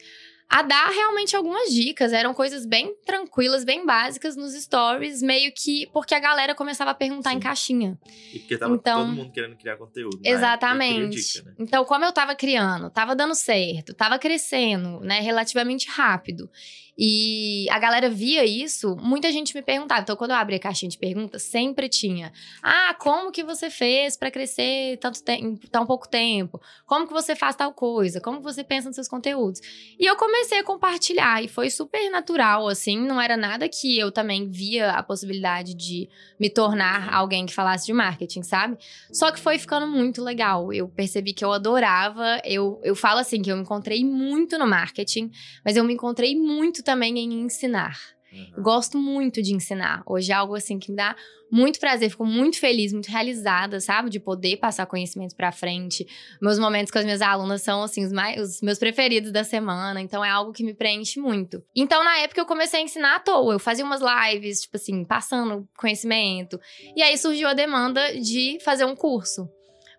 a 0.49 0.61
dar 0.61 0.89
realmente 0.89 1.35
algumas 1.35 1.73
dicas. 1.73 2.13
Eram 2.13 2.33
coisas 2.33 2.65
bem 2.65 2.95
tranquilas, 3.05 3.63
bem 3.65 3.85
básicas 3.85 4.35
nos 4.35 4.53
stories, 4.53 5.21
meio 5.21 5.51
que 5.53 5.87
porque 5.91 6.15
a 6.15 6.19
galera 6.19 6.55
começava 6.55 6.91
a 6.91 6.93
perguntar 6.93 7.31
em 7.31 7.35
Sim. 7.35 7.39
caixinha. 7.41 7.99
E 8.33 8.39
porque 8.39 8.57
tava 8.57 8.73
Então- 8.75 9.05
todo 9.07 9.15
mundo 9.15 9.31
querendo 9.31 9.55
criar 9.57 9.75
conteúdo. 9.77 10.19
e 10.23 10.29
Exatamente. 10.29 11.15
dica, 11.17 11.43
né? 11.49 11.55
Então, 11.59 11.83
como 11.85 12.05
eu 12.05 12.11
tava 12.13 12.33
criando, 12.35 12.89
tava 12.89 13.15
dando 13.15 13.35
certo, 13.35 13.93
tava 13.93 14.17
crescendo, 14.17 14.99
né, 15.01 15.19
relativamente 15.19 15.89
rápido. 15.89 16.49
E 16.97 17.67
a 17.69 17.77
galera 17.77 18.09
via 18.09 18.43
isso, 18.43 18.95
muita 18.99 19.31
gente 19.31 19.53
me 19.53 19.61
perguntava. 19.61 20.01
Então, 20.01 20.15
quando 20.15 20.31
eu 20.31 20.37
abri 20.37 20.55
a 20.55 20.59
caixinha 20.59 20.89
de 20.89 20.97
perguntas, 20.97 21.43
sempre 21.43 21.87
tinha: 21.87 22.31
"Ah, 22.63 22.95
como 22.99 23.31
que 23.31 23.43
você 23.43 23.69
fez 23.69 24.17
pra 24.17 24.31
crescer 24.31 24.97
tanto 24.97 25.21
em 25.29 25.55
tão 25.55 25.85
pouco 25.85 26.07
tempo? 26.09 26.59
Como 26.85 27.05
que 27.05 27.13
você 27.13 27.35
faz 27.35 27.55
tal 27.55 27.73
coisa? 27.73 28.19
Como 28.19 28.41
você 28.41 28.63
pensa 28.63 28.87
nos 28.87 28.95
seus 28.95 29.07
conteúdos?" 29.07 29.61
E 29.99 30.05
eu 30.05 30.15
comecei 30.15 30.59
a 30.59 30.63
compartilhar 30.63 31.43
e 31.43 31.47
foi 31.47 31.69
super 31.69 32.09
natural 32.09 32.67
assim, 32.67 32.97
não 32.97 33.21
era 33.21 33.37
nada 33.37 33.69
que 33.69 33.97
eu 33.97 34.11
também 34.11 34.49
via 34.49 34.91
a 34.91 35.03
possibilidade 35.03 35.75
de 35.75 36.09
me 36.39 36.49
tornar 36.49 37.13
alguém 37.13 37.45
que 37.45 37.53
falasse 37.53 37.85
de 37.85 37.93
marketing, 37.93 38.41
sabe? 38.41 38.77
Só 39.11 39.31
que 39.31 39.39
foi 39.39 39.59
ficando 39.59 39.87
muito 39.87 40.23
legal. 40.23 40.73
Eu 40.73 40.87
percebi 40.87 41.33
que 41.33 41.43
eu 41.45 41.51
adorava. 41.51 42.41
Eu, 42.43 42.79
eu 42.83 42.95
falo 42.95 43.19
assim 43.19 43.41
que 43.41 43.51
eu 43.51 43.55
me 43.55 43.61
encontrei 43.61 44.03
muito 44.03 44.57
no 44.57 44.67
marketing, 44.67 45.31
mas 45.63 45.75
eu 45.75 45.83
me 45.83 45.93
encontrei 45.93 46.35
muito 46.35 46.83
também 46.87 47.19
em 47.19 47.41
ensinar. 47.41 47.99
Uhum. 48.29 48.61
gosto 48.61 48.97
muito 48.97 49.41
de 49.41 49.53
ensinar. 49.53 50.03
Hoje 50.05 50.31
é 50.31 50.35
algo 50.35 50.53
assim 50.53 50.77
que 50.77 50.91
me 50.91 50.97
dá 50.97 51.15
muito 51.49 51.79
prazer, 51.79 52.09
fico 52.09 52.25
muito 52.25 52.59
feliz, 52.59 52.91
muito 52.91 53.07
realizada, 53.07 53.79
sabe? 53.79 54.09
De 54.09 54.19
poder 54.19 54.57
passar 54.57 54.85
conhecimentos 54.85 55.33
pra 55.33 55.49
frente. 55.49 56.05
Meus 56.41 56.59
momentos 56.59 56.91
com 56.91 56.99
as 56.99 57.05
minhas 57.05 57.21
alunas 57.21 57.61
são 57.61 57.81
assim 57.81 58.03
os, 58.03 58.11
mais, 58.11 58.41
os 58.41 58.61
meus 58.61 58.77
preferidos 58.77 59.31
da 59.31 59.45
semana, 59.45 60.01
então 60.01 60.23
é 60.23 60.29
algo 60.29 60.51
que 60.51 60.63
me 60.63 60.73
preenche 60.73 61.21
muito. 61.21 61.63
Então 61.73 62.03
na 62.03 62.17
época 62.17 62.41
eu 62.41 62.45
comecei 62.45 62.81
a 62.81 62.83
ensinar 62.83 63.15
à 63.15 63.19
toa, 63.19 63.53
eu 63.53 63.59
fazia 63.59 63.85
umas 63.85 64.01
lives, 64.01 64.61
tipo 64.61 64.75
assim, 64.75 65.05
passando 65.05 65.67
conhecimento. 65.77 66.59
E 66.95 67.01
aí 67.01 67.17
surgiu 67.17 67.47
a 67.47 67.53
demanda 67.53 68.19
de 68.19 68.57
fazer 68.61 68.83
um 68.83 68.95
curso. 68.95 69.49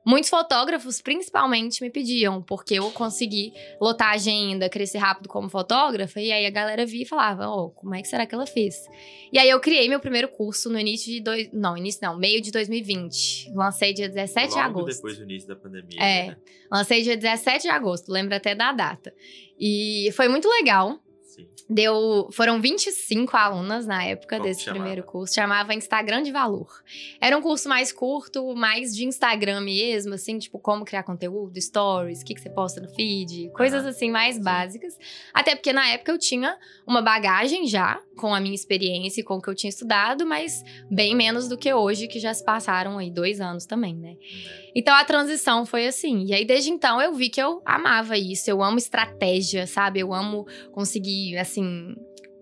Muitos 0.09 0.31
fotógrafos, 0.31 1.03
principalmente, 1.03 1.83
me 1.83 1.91
pediam, 1.91 2.41
porque 2.41 2.77
eu 2.77 2.91
consegui 2.93 3.53
lotar 3.79 4.09
a 4.09 4.13
agenda, 4.13 4.67
crescer 4.67 4.97
rápido 4.97 5.29
como 5.29 5.51
fotógrafa, 5.51 6.19
e 6.19 6.33
aí 6.33 6.47
a 6.47 6.51
galera 6.51 6.87
via 6.87 7.03
e 7.03 7.05
falava, 7.05 7.47
oh, 7.47 7.69
como 7.69 7.95
é 7.95 8.01
que 8.01 8.09
será 8.09 8.25
que 8.25 8.35
ela 8.35 8.47
fez? 8.47 8.89
E 9.31 9.39
aí 9.39 9.51
eu 9.51 9.61
criei 9.61 9.87
meu 9.87 10.01
primeiro 10.01 10.29
curso 10.29 10.71
no 10.71 10.81
início 10.81 11.13
de 11.13 11.21
dois, 11.21 11.51
não, 11.53 11.77
início 11.77 12.01
não, 12.03 12.17
meio 12.17 12.41
de 12.41 12.51
2020. 12.51 13.53
Lancei 13.53 13.93
dia 13.93 14.09
17 14.09 14.49
de 14.49 14.55
Logo 14.55 14.69
agosto. 14.81 14.97
depois 14.97 15.19
do 15.19 15.25
início 15.25 15.47
da 15.47 15.57
pandemia. 15.57 16.01
É. 16.01 16.27
né? 16.29 16.37
Lancei 16.73 17.03
dia 17.03 17.15
17 17.15 17.65
de 17.65 17.69
agosto, 17.69 18.11
lembro 18.11 18.35
até 18.35 18.55
da 18.55 18.73
data. 18.73 19.13
E 19.61 20.09
foi 20.17 20.27
muito 20.27 20.49
legal. 20.49 20.99
Sim. 21.39 21.49
Deu, 21.71 22.29
foram 22.33 22.61
25 22.61 23.37
alunas 23.37 23.87
na 23.87 24.03
época 24.03 24.37
Como 24.37 24.49
desse 24.49 24.65
primeiro 24.65 25.03
curso. 25.03 25.35
Chamava 25.35 25.75
Instagram 25.75 26.23
de 26.23 26.33
Valor. 26.33 26.83
Era 27.21 27.37
um 27.37 27.43
curso 27.43 27.69
mais 27.69 27.93
curto, 27.93 28.55
mais 28.55 28.95
de 28.97 29.05
Instagram 29.05 29.61
mesmo, 29.61 30.15
assim, 30.15 30.39
tipo 30.39 30.59
como 30.59 30.85
criar 30.85 31.03
conteúdo, 31.03 31.61
stories, 31.61 32.23
o 32.23 32.25
que, 32.25 32.35
que 32.35 32.41
você 32.41 32.49
posta 32.49 32.81
no 32.81 32.89
feed, 32.89 33.51
coisas 33.51 33.83
Aham, 33.83 33.91
assim 33.91 34.11
mais 34.11 34.37
sim. 34.37 34.43
básicas. 34.43 34.97
Até 35.35 35.55
porque 35.55 35.73
na 35.73 35.87
época 35.91 36.11
eu 36.11 36.19
tinha 36.19 36.57
uma 36.87 37.03
bagagem 37.03 37.67
já 37.67 38.01
com 38.17 38.35
a 38.35 38.41
minha 38.41 38.55
experiência 38.55 39.21
e 39.21 39.25
com 39.25 39.35
o 39.35 39.43
que 39.43 39.49
eu 39.49 39.55
tinha 39.55 39.69
estudado, 39.69 40.27
mas 40.27 40.65
bem 40.91 41.15
menos 41.15 41.49
do 41.49 41.57
que 41.57 41.73
hoje, 41.73 42.09
que 42.09 42.19
já 42.19 42.33
se 42.33 42.45
passaram 42.45 42.99
aí 42.99 43.11
dois 43.11 43.41
anos 43.41 43.67
também, 43.67 43.95
né? 43.95 44.17
É. 44.21 44.69
Então 44.75 44.95
a 44.95 45.05
transição 45.05 45.67
foi 45.67 45.87
assim. 45.87 46.25
E 46.25 46.33
aí 46.33 46.45
desde 46.45 46.71
então 46.71 47.01
eu 47.01 47.13
vi 47.13 47.29
que 47.29 47.41
eu 47.43 47.61
amava 47.65 48.17
isso. 48.17 48.51
Eu 48.51 48.63
amo 48.63 48.79
estratégia, 48.79 49.67
sabe? 49.67 50.01
Eu 50.01 50.15
amo 50.15 50.47
conseguir, 50.73 51.28
assim, 51.37 51.95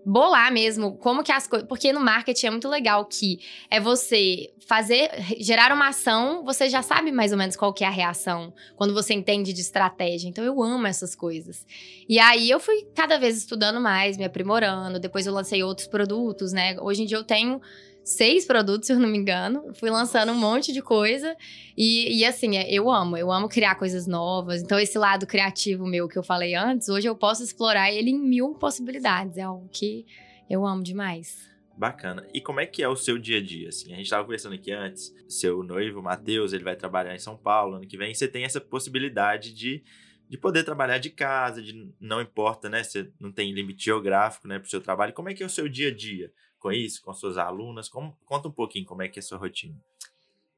bolar 0.07 0.53
mesmo 0.53 0.95
como 0.97 1.21
que 1.21 1.33
as 1.33 1.47
coisas. 1.47 1.67
Porque 1.67 1.91
no 1.91 1.99
marketing 1.99 2.45
é 2.45 2.49
muito 2.49 2.69
legal 2.69 3.03
que 3.05 3.39
é 3.69 3.77
você 3.79 4.53
fazer, 4.65 5.09
gerar 5.39 5.73
uma 5.73 5.89
ação, 5.89 6.45
você 6.45 6.69
já 6.69 6.81
sabe 6.81 7.11
mais 7.11 7.33
ou 7.33 7.37
menos 7.37 7.57
qual 7.57 7.73
que 7.73 7.83
é 7.83 7.87
a 7.87 7.91
reação 7.91 8.53
quando 8.77 8.93
você 8.93 9.13
entende 9.13 9.51
de 9.51 9.59
estratégia. 9.59 10.29
Então 10.29 10.43
eu 10.43 10.63
amo 10.63 10.87
essas 10.87 11.13
coisas. 11.13 11.65
E 12.07 12.19
aí 12.19 12.49
eu 12.49 12.59
fui 12.59 12.87
cada 12.95 13.17
vez 13.19 13.37
estudando 13.37 13.81
mais, 13.81 14.17
me 14.17 14.23
aprimorando. 14.23 14.97
Depois 14.97 15.27
eu 15.27 15.33
lancei 15.33 15.61
outros 15.61 15.87
produtos, 15.87 16.53
né? 16.53 16.77
Hoje 16.79 17.03
em 17.03 17.05
dia 17.05 17.17
eu 17.17 17.23
tenho 17.25 17.61
seis 18.07 18.45
produtos, 18.45 18.87
se 18.87 18.93
eu 18.93 18.99
não 18.99 19.09
me 19.09 19.17
engano. 19.17 19.73
Fui 19.73 19.89
lançando 19.89 20.31
um 20.31 20.37
monte 20.37 20.71
de 20.71 20.81
coisa. 20.81 21.35
E, 21.75 22.19
e 22.19 22.25
assim, 22.25 22.55
é, 22.55 22.71
eu 22.71 22.89
amo, 22.89 23.17
eu 23.17 23.29
amo 23.29 23.49
criar 23.49 23.75
coisas 23.75 24.07
novas. 24.07 24.61
Então, 24.63 24.79
esse 24.79 24.97
lado 24.97 25.27
criativo 25.27 25.85
meu 25.85 26.07
que 26.07 26.17
eu 26.17 26.23
falei 26.23 26.55
antes, 26.55 26.87
hoje 26.87 27.07
eu 27.07 27.15
posso 27.15 27.43
explorar 27.43 27.91
ele 27.91 28.11
em 28.11 28.17
mil 28.17 28.55
possibilidades. 28.55 29.37
É 29.37 29.41
algo 29.41 29.67
que 29.69 30.05
eu 30.49 30.65
amo 30.65 30.83
demais. 30.83 31.49
Bacana. 31.77 32.25
E 32.33 32.39
como 32.39 32.61
é 32.61 32.65
que 32.65 32.81
é 32.81 32.87
o 32.87 32.95
seu 32.95 33.17
dia 33.17 33.39
a 33.39 33.43
dia? 33.43 33.69
Assim, 33.69 33.91
a 33.91 33.97
gente 33.97 34.05
estava 34.05 34.23
conversando 34.23 34.55
aqui 34.55 34.71
antes, 34.71 35.13
seu 35.27 35.61
noivo, 35.61 36.01
Matheus, 36.01 36.53
ele 36.53 36.63
vai 36.63 36.77
trabalhar 36.77 37.13
em 37.13 37.19
São 37.19 37.35
Paulo 37.35 37.75
ano 37.75 37.85
que 37.85 37.97
vem. 37.97 38.13
Você 38.13 38.27
tem 38.27 38.45
essa 38.45 38.61
possibilidade 38.61 39.53
de, 39.53 39.83
de 40.29 40.37
poder 40.37 40.63
trabalhar 40.63 40.97
de 40.97 41.09
casa, 41.09 41.61
de 41.61 41.93
não 41.99 42.21
importa, 42.21 42.69
né? 42.69 42.83
Você 42.83 43.11
não 43.19 43.33
tem 43.33 43.51
limite 43.51 43.83
geográfico, 43.83 44.47
né, 44.47 44.57
para 44.57 44.65
o 44.65 44.69
seu 44.69 44.79
trabalho. 44.79 45.13
Como 45.13 45.29
é 45.29 45.33
que 45.33 45.43
é 45.43 45.45
o 45.45 45.49
seu 45.49 45.67
dia 45.67 45.89
a 45.89 45.93
dia 45.93 46.31
com 46.59 46.71
isso, 46.71 47.01
com 47.01 47.13
suas 47.13 47.37
alunas? 47.37 47.89
Como, 47.89 48.17
conta 48.25 48.47
um 48.47 48.51
pouquinho 48.51 48.85
como 48.85 49.01
é 49.01 49.07
que 49.07 49.19
é 49.19 49.21
a 49.21 49.23
sua 49.23 49.37
rotina. 49.37 49.75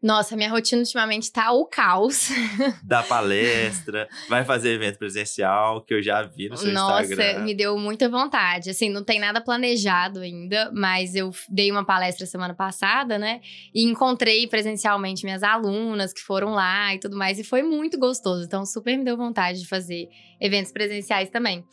Nossa, 0.01 0.37
minha 0.37 0.49
rotina 0.49 0.81
ultimamente 0.81 1.29
tá 1.29 1.51
o 1.51 1.65
caos. 1.65 2.29
Dá 2.83 3.03
palestra, 3.03 4.07
vai 4.29 4.45
fazer 4.45 4.69
evento 4.69 4.97
presencial, 4.97 5.81
que 5.81 5.93
eu 5.93 6.01
já 6.01 6.23
vi 6.23 6.47
no 6.47 6.55
seu 6.55 6.71
Nossa, 6.71 7.01
Instagram. 7.01 7.33
Nossa, 7.33 7.45
me 7.45 7.53
deu 7.53 7.77
muita 7.77 8.07
vontade. 8.07 8.69
Assim, 8.69 8.89
não 8.89 9.03
tem 9.03 9.19
nada 9.19 9.41
planejado 9.41 10.21
ainda, 10.21 10.71
mas 10.73 11.15
eu 11.15 11.31
dei 11.49 11.69
uma 11.69 11.83
palestra 11.83 12.25
semana 12.25 12.53
passada, 12.53 13.19
né? 13.19 13.41
E 13.75 13.83
encontrei 13.83 14.47
presencialmente 14.47 15.25
minhas 15.25 15.43
alunas 15.43 16.13
que 16.13 16.21
foram 16.21 16.51
lá 16.51 16.95
e 16.95 16.99
tudo 16.99 17.17
mais, 17.17 17.37
e 17.37 17.43
foi 17.43 17.61
muito 17.61 17.99
gostoso. 17.99 18.45
Então, 18.45 18.65
super 18.65 18.97
me 18.97 19.03
deu 19.03 19.17
vontade 19.17 19.59
de 19.59 19.67
fazer 19.67 20.07
eventos 20.39 20.71
presenciais 20.71 21.29
também. 21.29 21.65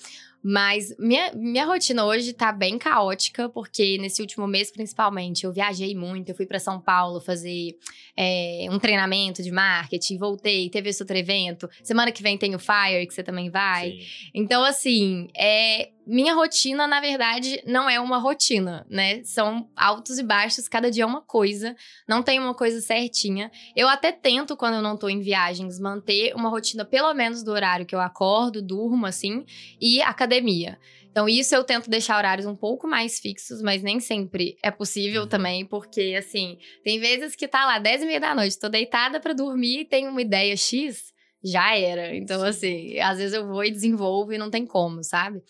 Mas 0.49 0.95
minha, 0.97 1.33
minha 1.35 1.67
rotina 1.67 2.05
hoje 2.05 2.33
tá 2.33 2.53
bem 2.53 2.79
caótica, 2.79 3.49
porque 3.49 3.99
nesse 3.99 4.23
último 4.23 4.47
mês, 4.47 4.71
principalmente, 4.71 5.43
eu 5.43 5.53
viajei 5.53 5.93
muito. 5.93 6.29
Eu 6.29 6.37
fui 6.37 6.47
para 6.47 6.61
São 6.61 6.81
Paulo 6.81 7.21
fazer 7.21 7.77
é, 8.17 8.69
um 8.71 8.79
treinamento 8.79 9.43
de 9.43 9.51
marketing, 9.51 10.17
voltei, 10.19 10.71
teve 10.71 10.91
esse 10.91 11.03
outro 11.03 11.17
evento. 11.17 11.69
Semana 11.83 12.13
que 12.13 12.23
vem 12.23 12.39
tem 12.39 12.55
o 12.55 12.61
Fire, 12.61 13.05
que 13.09 13.13
você 13.13 13.25
também 13.25 13.51
vai. 13.51 13.91
Sim. 13.91 14.31
Então, 14.33 14.63
assim, 14.63 15.27
é, 15.37 15.91
minha 16.07 16.35
rotina, 16.35 16.87
na 16.87 17.01
verdade, 17.01 17.61
não 17.67 17.91
é 17.91 17.99
uma 17.99 18.19
rotina, 18.19 18.87
né? 18.89 19.25
São 19.25 19.69
altos 19.75 20.19
e 20.19 20.23
baixos, 20.23 20.69
cada 20.69 20.91
dia 20.91 21.03
é 21.03 21.07
uma 21.07 21.21
coisa, 21.21 21.75
não 22.09 22.23
tem 22.23 22.39
uma 22.39 22.55
coisa 22.55 22.81
certinha. 22.81 23.51
Eu 23.75 23.89
até 23.89 24.13
tento, 24.13 24.57
quando 24.57 24.75
eu 24.75 24.83
não 24.83 24.97
tô 24.97 25.09
em 25.09 25.21
viagens, 25.21 25.81
manter 25.81 26.33
uma 26.35 26.49
rotina 26.49 26.85
pelo 26.85 27.13
menos 27.13 27.43
do 27.43 27.51
horário 27.51 27.85
que 27.85 27.95
eu 27.95 28.01
acordo, 28.01 28.63
durmo, 28.63 29.05
assim, 29.05 29.45
e 29.81 30.01
academia. 30.01 30.79
Então, 31.11 31.27
isso 31.27 31.55
eu 31.55 31.65
tento 31.65 31.89
deixar 31.89 32.19
horários 32.19 32.47
um 32.47 32.55
pouco 32.55 32.87
mais 32.87 33.19
fixos, 33.19 33.63
mas 33.63 33.83
nem 33.83 33.99
sempre 33.99 34.59
é 34.63 34.71
possível 34.71 35.23
uhum. 35.23 35.29
também, 35.29 35.65
porque, 35.65 36.15
assim, 36.17 36.59
tem 36.85 37.01
vezes 37.01 37.35
que 37.35 37.49
tá 37.49 37.65
lá 37.65 37.79
10 37.79 38.03
e 38.03 38.07
meia 38.07 38.21
da 38.21 38.35
noite, 38.35 38.59
tô 38.59 38.69
deitada 38.69 39.19
para 39.19 39.33
dormir 39.33 39.81
e 39.81 39.85
tenho 39.87 40.11
uma 40.11 40.21
ideia 40.21 40.55
X, 40.55 41.16
já 41.47 41.77
era. 41.77 42.15
Então, 42.17 42.43
assim, 42.43 42.99
às 42.99 43.19
vezes 43.19 43.35
eu 43.35 43.47
vou 43.47 43.65
e 43.65 43.71
desenvolvo 43.71 44.33
e 44.33 44.39
não 44.39 44.51
tem 44.51 44.67
como, 44.67 45.03
sabe? 45.03 45.43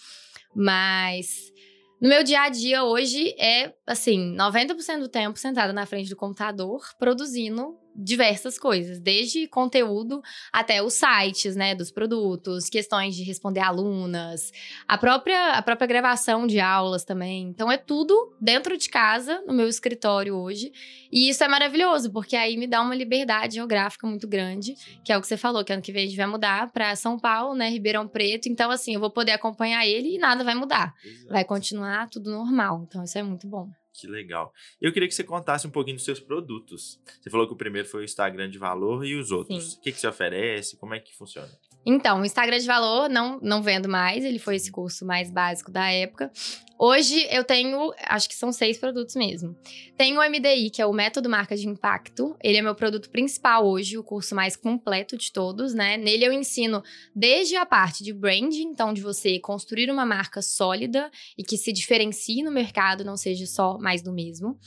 Mas 0.55 1.53
no 2.01 2.09
meu 2.09 2.23
dia 2.23 2.43
a 2.43 2.49
dia 2.49 2.85
hoje 2.85 3.35
é, 3.39 3.73
assim, 3.87 4.37
90% 4.37 4.99
do 5.01 5.09
tempo 5.09 5.39
sentada 5.39 5.73
na 5.73 5.87
frente 5.87 6.11
do 6.11 6.17
computador, 6.17 6.83
produzindo 6.99 7.75
diversas 7.97 8.59
coisas, 8.59 9.01
desde 9.01 9.47
conteúdo 9.49 10.21
até 10.53 10.83
os 10.83 10.95
sites, 10.95 11.57
né, 11.57 11.75
dos 11.75 11.91
produtos, 11.91 12.69
questões 12.69 13.17
de 13.17 13.23
responder 13.23 13.61
alunas, 13.61 14.53
a 14.87 14.99
própria 14.99 15.53
a 15.53 15.63
própria 15.63 15.87
gravação 15.87 16.47
de 16.47 16.61
aulas 16.61 17.05
também. 17.05 17.49
Então 17.49 17.71
é 17.71 17.79
tudo 17.79 18.35
dentro 18.41 18.77
de 18.77 18.89
casa, 18.89 19.43
no 19.47 19.55
meu 19.55 19.69
escritório 19.69 20.37
hoje, 20.37 20.71
e 21.11 21.29
isso 21.29 21.43
é 21.43 21.49
maravilhoso, 21.49 22.13
porque 22.13 22.37
aí 22.37 22.57
me 22.57 22.67
dá 22.67 22.83
uma 22.83 22.95
liberdade 22.95 23.55
geográfica 23.55 24.07
muito 24.07 24.29
grande, 24.29 24.75
que 25.05 25.13
é 25.13 25.17
o 25.17 25.21
que 25.21 25.27
você 25.27 25.37
falou, 25.37 25.65
que 25.65 25.73
ano 25.73 25.83
que 25.83 25.93
vem 25.93 26.05
a 26.05 26.07
gente 26.09 26.17
vai 26.17 26.27
mudar 26.27 26.71
para 26.73 26.95
São 26.97 27.19
Paulo, 27.19 27.55
né, 27.55 27.69
Ribeirão 27.71 28.07
Preto. 28.07 28.49
Então 28.49 28.71
assim, 28.71 28.95
eu 28.95 29.01
vou 29.01 29.11
poder 29.11 29.33
acompanhar 29.33 29.87
ele 29.87 30.17
e 30.17 30.19
nada 30.19 30.45
vai 30.45 30.55
mudar. 30.55 30.95
Exato. 31.05 31.33
Vai 31.33 31.45
continuar 31.45 32.09
tudo 32.09 32.31
normal. 32.31 32.85
Então 32.87 33.03
isso 33.03 33.19
é 33.19 33.23
muito 33.23 33.47
bom. 33.47 33.69
Que 33.97 34.07
legal. 34.07 34.53
Eu 34.81 34.93
queria 34.93 35.09
que 35.09 35.15
você 35.15 35.25
contasse 35.25 35.67
um 35.67 35.71
pouquinho 35.71 35.97
dos 35.97 36.05
seus 36.05 36.21
produtos. 36.21 37.01
Você 37.21 37.31
falou 37.31 37.47
que 37.47 37.55
o 37.55 37.57
primeiro 37.57 37.89
foi 37.89 38.03
o 38.03 38.05
Instagram 38.05 38.51
de 38.51 38.59
valor 38.59 39.05
e 39.07 39.15
os 39.15 39.31
outros. 39.31 39.73
Sim. 39.73 39.79
O 39.79 39.81
que, 39.81 39.93
que 39.93 39.99
você 40.01 40.07
oferece? 40.07 40.77
Como 40.77 40.95
é 40.95 41.01
que 41.01 41.17
funciona? 41.17 41.51
Então, 41.89 42.21
o 42.21 42.25
Instagram 42.25 42.59
de 42.59 42.67
valor 42.67 43.09
não, 43.09 43.39
não 43.41 43.63
vendo 43.63 43.89
mais, 43.89 44.25
ele 44.25 44.41
foi 44.41 44.57
esse 44.57 44.73
curso 44.73 45.07
mais 45.07 45.31
básico 45.31 45.71
da 45.71 45.89
época. 45.89 46.33
Hoje 46.77 47.27
eu 47.31 47.45
tenho, 47.45 47.95
acho 48.09 48.29
que 48.29 48.35
são 48.35 48.51
seis 48.51 48.77
produtos 48.77 49.15
mesmo. 49.15 49.57
Tenho 49.97 50.21
o 50.21 50.29
MDI, 50.29 50.69
que 50.69 50.83
é 50.83 50.87
o 50.87 50.93
Método 50.93 51.29
Marca 51.29 51.57
de 51.57 51.67
Impacto. 51.67 52.37
Ele 52.43 52.59
é 52.59 52.63
meu 52.63 52.75
produto 52.75 53.09
principal 53.09 53.65
hoje, 53.65 53.97
o 53.97 54.03
curso 54.03 54.35
mais 54.35 54.57
completo 54.57 55.17
de 55.17 55.33
todos, 55.33 55.73
né? 55.73 55.97
Nele 55.97 56.25
eu 56.25 56.33
ensino 56.33 56.83
desde 57.15 57.55
a 57.55 57.65
parte 57.65 58.03
de 58.03 58.13
branding, 58.13 58.65
então 58.65 58.93
de 58.93 59.01
você 59.01 59.39
construir 59.39 59.89
uma 59.89 60.05
marca 60.05 60.43
sólida 60.43 61.09
e 61.39 61.45
que 61.45 61.57
se 61.57 61.73
diferencie 61.73 62.43
no 62.43 62.51
mercado, 62.51 63.05
não 63.05 63.17
seja 63.17 63.47
só 63.47 63.79
mais 63.79 64.03
do 64.03 64.13
mesmo 64.13 64.59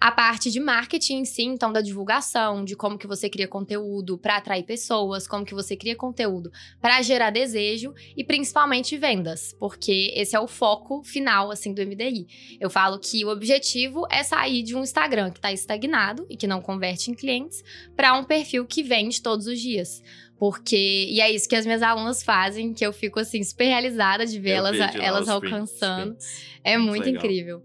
a 0.00 0.10
parte 0.10 0.50
de 0.50 0.60
marketing 0.60 1.18
em 1.18 1.24
si, 1.24 1.42
então 1.42 1.72
da 1.72 1.80
divulgação, 1.80 2.64
de 2.64 2.76
como 2.76 2.98
que 2.98 3.06
você 3.06 3.30
cria 3.30 3.48
conteúdo 3.48 4.18
para 4.18 4.36
atrair 4.36 4.62
pessoas, 4.62 5.26
como 5.26 5.44
que 5.44 5.54
você 5.54 5.74
cria 5.74 5.96
conteúdo 5.96 6.52
para 6.80 7.00
gerar 7.00 7.30
desejo 7.30 7.94
e 8.16 8.22
principalmente 8.22 8.96
vendas, 8.98 9.54
porque 9.58 10.12
esse 10.14 10.36
é 10.36 10.40
o 10.40 10.46
foco 10.46 11.02
final 11.02 11.50
assim 11.50 11.72
do 11.72 11.80
MDI. 11.80 12.26
Eu 12.60 12.68
falo 12.68 12.98
que 12.98 13.24
o 13.24 13.28
objetivo 13.28 14.06
é 14.10 14.22
sair 14.22 14.62
de 14.62 14.76
um 14.76 14.82
Instagram 14.82 15.30
que 15.30 15.38
está 15.38 15.52
estagnado 15.52 16.26
e 16.28 16.36
que 16.36 16.46
não 16.46 16.60
converte 16.60 17.10
em 17.10 17.14
clientes 17.14 17.64
para 17.96 18.14
um 18.14 18.24
perfil 18.24 18.66
que 18.66 18.82
vende 18.82 19.22
todos 19.22 19.46
os 19.46 19.58
dias. 19.58 20.02
Porque, 20.38 21.06
e 21.10 21.18
é 21.20 21.30
isso 21.30 21.48
que 21.48 21.56
as 21.56 21.64
minhas 21.64 21.82
alunas 21.82 22.22
fazem, 22.22 22.74
que 22.74 22.84
eu 22.84 22.92
fico 22.92 23.18
assim 23.18 23.42
super 23.42 23.64
realizada 23.64 24.26
de 24.26 24.38
ver 24.38 24.50
eu 24.50 24.56
elas, 24.56 24.94
elas 24.96 25.28
alcançando. 25.30 26.14
É 26.62 26.76
muito 26.76 27.06
Legal. 27.06 27.24
incrível. 27.24 27.62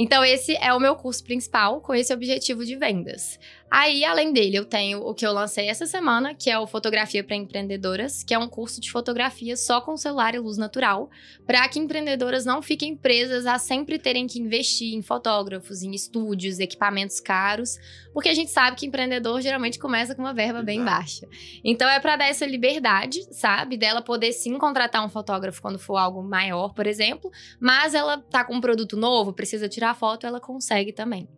Então, 0.00 0.24
esse 0.24 0.56
é 0.56 0.72
o 0.72 0.78
meu 0.78 0.94
curso 0.94 1.24
principal, 1.24 1.80
com 1.80 1.92
esse 1.92 2.14
objetivo 2.14 2.64
de 2.64 2.76
vendas. 2.76 3.36
Aí, 3.70 4.02
além 4.02 4.32
dele, 4.32 4.56
eu 4.56 4.64
tenho 4.64 5.00
o 5.00 5.12
que 5.12 5.26
eu 5.26 5.32
lancei 5.32 5.68
essa 5.68 5.86
semana, 5.86 6.34
que 6.34 6.48
é 6.48 6.58
o 6.58 6.66
Fotografia 6.66 7.22
para 7.22 7.36
Empreendedoras, 7.36 8.22
que 8.22 8.32
é 8.32 8.38
um 8.38 8.48
curso 8.48 8.80
de 8.80 8.90
fotografia 8.90 9.56
só 9.58 9.78
com 9.80 9.94
celular 9.96 10.34
e 10.34 10.38
luz 10.38 10.56
natural, 10.56 11.10
para 11.46 11.68
que 11.68 11.78
empreendedoras 11.78 12.46
não 12.46 12.62
fiquem 12.62 12.96
presas 12.96 13.44
a 13.44 13.58
sempre 13.58 13.98
terem 13.98 14.26
que 14.26 14.40
investir 14.40 14.94
em 14.94 15.02
fotógrafos, 15.02 15.82
em 15.82 15.90
estúdios, 15.90 16.60
equipamentos 16.60 17.20
caros, 17.20 17.76
porque 18.14 18.30
a 18.30 18.34
gente 18.34 18.50
sabe 18.50 18.76
que 18.76 18.86
empreendedor 18.86 19.42
geralmente 19.42 19.78
começa 19.78 20.14
com 20.14 20.22
uma 20.22 20.32
verba 20.32 20.62
bem 20.62 20.82
baixa. 20.82 21.28
Então, 21.62 21.88
é 21.88 22.00
para 22.00 22.16
dar 22.16 22.28
essa 22.28 22.46
liberdade, 22.46 23.20
sabe, 23.34 23.76
dela 23.76 24.00
poder 24.00 24.32
sim 24.32 24.56
contratar 24.56 25.04
um 25.04 25.10
fotógrafo 25.10 25.60
quando 25.60 25.78
for 25.78 25.98
algo 25.98 26.22
maior, 26.22 26.72
por 26.72 26.86
exemplo, 26.86 27.30
mas 27.60 27.92
ela 27.92 28.16
tá 28.16 28.44
com 28.44 28.54
um 28.54 28.60
produto 28.62 28.96
novo, 28.96 29.34
precisa 29.34 29.68
tirar 29.68 29.87
foto, 29.94 30.26
ela 30.26 30.40
consegue 30.40 30.92
também. 30.92 31.28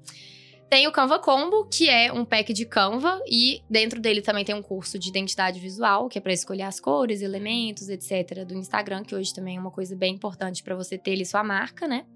Tem 0.71 0.87
o 0.87 0.93
Canva 0.93 1.19
Combo, 1.19 1.65
que 1.65 1.89
é 1.89 2.13
um 2.13 2.25
pack 2.25 2.53
de 2.53 2.65
Canva, 2.65 3.21
e 3.27 3.61
dentro 3.69 4.01
dele 4.01 4.23
também 4.23 4.45
tem 4.45 4.55
um 4.55 4.63
curso 4.63 5.01
de 5.01 5.09
identidade 5.09 5.59
visual, 5.59 6.09
que 6.09 6.17
é 6.17 6.21
para 6.21 6.33
escolher 6.33 6.63
as 6.63 6.79
cores, 6.79 7.23
elementos, 7.23 7.89
etc., 7.89 8.45
do 8.45 8.55
Instagram, 8.55 9.03
que 9.03 9.13
hoje 9.13 9.35
também 9.35 9.57
é 9.57 9.61
uma 9.61 9.73
coisa 9.73 9.97
bem 9.97 10.15
importante 10.15 10.63
para 10.63 10.77
você 10.77 10.97
ter 10.97 11.15
ali 11.15 11.27
sua 11.27 11.43
marca, 11.43 11.89
né? 11.89 12.07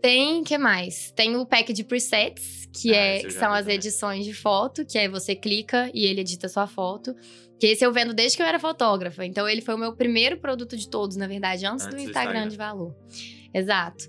Tem, 0.00 0.44
que 0.44 0.56
mais? 0.56 1.10
Tem 1.16 1.34
o 1.34 1.44
pack 1.44 1.72
de 1.72 1.82
presets, 1.82 2.68
que, 2.72 2.92
ah, 2.92 2.96
é, 2.96 3.18
que 3.20 3.30
são 3.32 3.52
as 3.52 3.66
edições 3.66 4.24
de 4.24 4.34
foto, 4.34 4.84
que 4.84 4.96
aí 4.96 5.08
você 5.08 5.34
clica 5.34 5.90
e 5.92 6.04
ele 6.04 6.20
edita 6.20 6.48
sua 6.48 6.68
foto. 6.68 7.12
Que 7.58 7.68
esse 7.68 7.84
eu 7.84 7.92
vendo 7.92 8.14
desde 8.14 8.36
que 8.36 8.42
eu 8.42 8.46
era 8.46 8.60
fotógrafa. 8.60 9.24
Então 9.24 9.48
ele 9.48 9.62
foi 9.62 9.74
o 9.74 9.78
meu 9.78 9.96
primeiro 9.96 10.36
produto 10.38 10.76
de 10.76 10.88
todos, 10.88 11.16
na 11.16 11.26
verdade, 11.26 11.66
antes, 11.66 11.86
antes 11.86 11.96
do 11.96 12.08
Instagram 12.08 12.46
de 12.46 12.56
valor. 12.56 12.94
Exato. 13.52 14.06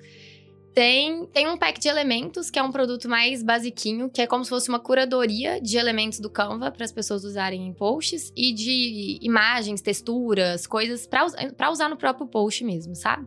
Tem, 0.75 1.25
tem 1.27 1.47
um 1.47 1.57
pack 1.57 1.79
de 1.79 1.87
elementos, 1.87 2.51
que 2.51 2.59
é 2.59 2.63
um 2.63 2.69
produto 2.69 3.07
mais 3.07 3.41
basiquinho, 3.41 4.09
que 4.09 4.21
é 4.21 4.27
como 4.27 4.43
se 4.43 4.49
fosse 4.49 4.67
uma 4.67 4.77
curadoria 4.77 5.61
de 5.61 5.77
elementos 5.77 6.19
do 6.19 6.29
Canva 6.29 6.69
para 6.69 6.83
as 6.83 6.91
pessoas 6.91 7.23
usarem 7.23 7.65
em 7.65 7.73
posts 7.73 8.29
e 8.35 8.53
de 8.53 9.17
imagens, 9.21 9.81
texturas, 9.81 10.67
coisas 10.67 11.07
para 11.07 11.71
usar 11.71 11.87
no 11.87 11.95
próprio 11.95 12.27
post 12.27 12.61
mesmo, 12.65 12.93
sabe? 12.93 13.25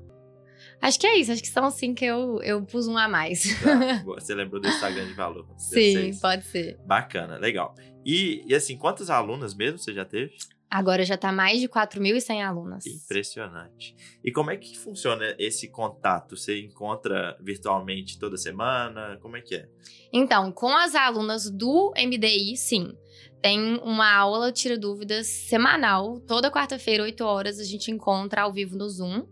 Acho 0.79 1.01
que 1.01 1.07
é 1.07 1.17
isso, 1.17 1.33
acho 1.33 1.43
que 1.43 1.49
são 1.49 1.65
assim 1.65 1.95
que 1.95 2.05
eu, 2.05 2.39
eu 2.43 2.63
pus 2.63 2.87
um 2.87 2.99
a 2.99 3.09
mais. 3.09 3.45
Tá, 3.63 4.03
você 4.05 4.35
lembrou 4.35 4.61
do 4.61 4.69
Instagram 4.69 5.07
de 5.07 5.15
valor? 5.15 5.47
Sim, 5.57 6.11
pode 6.21 6.45
ser. 6.45 6.79
Bacana, 6.87 7.39
legal. 7.39 7.75
E, 8.05 8.45
e 8.47 8.55
assim, 8.55 8.77
quantas 8.77 9.09
alunas 9.09 9.55
mesmo 9.55 9.79
você 9.79 9.95
já 9.95 10.05
teve? 10.05 10.35
Agora 10.71 11.03
já 11.05 11.15
está 11.15 11.33
mais 11.33 11.61
de 11.61 11.69
4.100 11.69 12.45
alunas. 12.45 12.87
Impressionante. 12.87 13.97
E 14.23 14.31
como 14.31 14.51
é 14.51 14.57
que 14.57 14.79
funciona 14.79 15.35
esse 15.39 15.69
contato? 15.69 16.37
Você 16.37 16.61
encontra 16.61 17.39
virtualmente 17.41 18.19
toda 18.19 18.37
semana? 18.37 19.19
Como 19.23 19.37
é 19.37 19.41
que 19.41 19.55
é? 19.55 19.69
Então, 20.13 20.53
com 20.53 20.77
as 20.77 20.95
alunas 20.95 21.51
do 21.51 21.95
MDI, 21.97 22.57
sim. 22.57 22.93
Tem 23.41 23.79
uma 23.79 24.13
aula 24.13 24.53
tira 24.53 24.77
dúvidas 24.77 25.27
semanal, 25.27 26.21
toda 26.21 26.51
quarta-feira, 26.51 27.05
8 27.05 27.25
horas, 27.25 27.59
a 27.59 27.65
gente 27.65 27.91
encontra 27.91 28.43
ao 28.43 28.53
vivo 28.53 28.77
no 28.77 28.89
Zoom. 28.89 29.27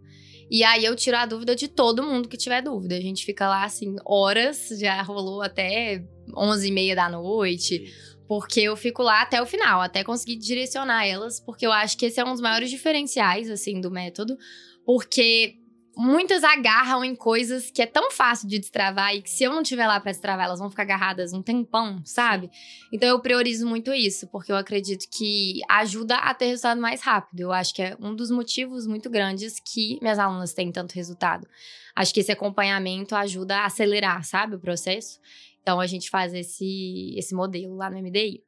E 0.48 0.62
aí 0.62 0.84
eu 0.84 0.94
tiro 0.94 1.16
a 1.16 1.26
dúvida 1.26 1.56
de 1.56 1.66
todo 1.66 2.04
mundo 2.04 2.28
que 2.28 2.36
tiver 2.36 2.62
dúvida. 2.62 2.96
A 2.96 3.00
gente 3.00 3.24
fica 3.24 3.48
lá, 3.48 3.64
assim, 3.64 3.96
horas, 4.04 4.68
já 4.78 5.02
rolou 5.02 5.42
até 5.42 6.04
11 6.36 6.68
e 6.68 6.70
meia 6.70 6.94
da 6.94 7.08
noite. 7.08 7.92
Porque 8.28 8.60
eu 8.60 8.76
fico 8.76 9.02
lá 9.02 9.22
até 9.22 9.40
o 9.40 9.46
final, 9.46 9.80
até 9.80 10.02
conseguir 10.02 10.36
direcionar 10.36 11.06
elas, 11.06 11.38
porque 11.38 11.66
eu 11.66 11.72
acho 11.72 11.96
que 11.96 12.06
esse 12.06 12.20
é 12.20 12.24
um 12.24 12.32
dos 12.32 12.40
maiores 12.40 12.70
diferenciais, 12.70 13.48
assim, 13.50 13.80
do 13.80 13.90
método. 13.90 14.36
Porque 14.84 15.58
muitas 15.96 16.44
agarram 16.44 17.02
em 17.02 17.16
coisas 17.16 17.70
que 17.70 17.80
é 17.80 17.86
tão 17.86 18.10
fácil 18.10 18.46
de 18.46 18.58
destravar 18.58 19.14
e 19.14 19.22
que 19.22 19.30
se 19.30 19.44
eu 19.44 19.52
não 19.52 19.62
estiver 19.62 19.86
lá 19.86 19.98
para 19.98 20.12
destravar, 20.12 20.44
elas 20.44 20.58
vão 20.58 20.68
ficar 20.68 20.82
agarradas 20.82 21.32
um 21.32 21.42
tempão, 21.42 22.02
sabe? 22.04 22.50
Então 22.92 23.08
eu 23.08 23.18
priorizo 23.20 23.66
muito 23.66 23.94
isso, 23.94 24.26
porque 24.26 24.52
eu 24.52 24.56
acredito 24.56 25.06
que 25.10 25.60
ajuda 25.70 26.16
a 26.16 26.34
ter 26.34 26.46
resultado 26.46 26.80
mais 26.80 27.00
rápido. 27.00 27.40
Eu 27.40 27.52
acho 27.52 27.74
que 27.74 27.82
é 27.82 27.96
um 27.98 28.14
dos 28.14 28.30
motivos 28.30 28.86
muito 28.86 29.08
grandes 29.08 29.58
que 29.58 29.98
minhas 30.02 30.18
alunas 30.18 30.52
têm 30.52 30.70
tanto 30.70 30.92
resultado. 30.92 31.48
Acho 31.94 32.12
que 32.12 32.20
esse 32.20 32.30
acompanhamento 32.30 33.16
ajuda 33.16 33.56
a 33.60 33.64
acelerar, 33.64 34.22
sabe, 34.22 34.56
o 34.56 34.60
processo. 34.60 35.18
Então 35.66 35.80
a 35.80 35.86
gente 35.88 36.08
faz 36.08 36.32
esse, 36.32 37.12
esse 37.18 37.34
modelo 37.34 37.74
lá 37.74 37.90
no 37.90 37.98
MDI. 37.98 38.40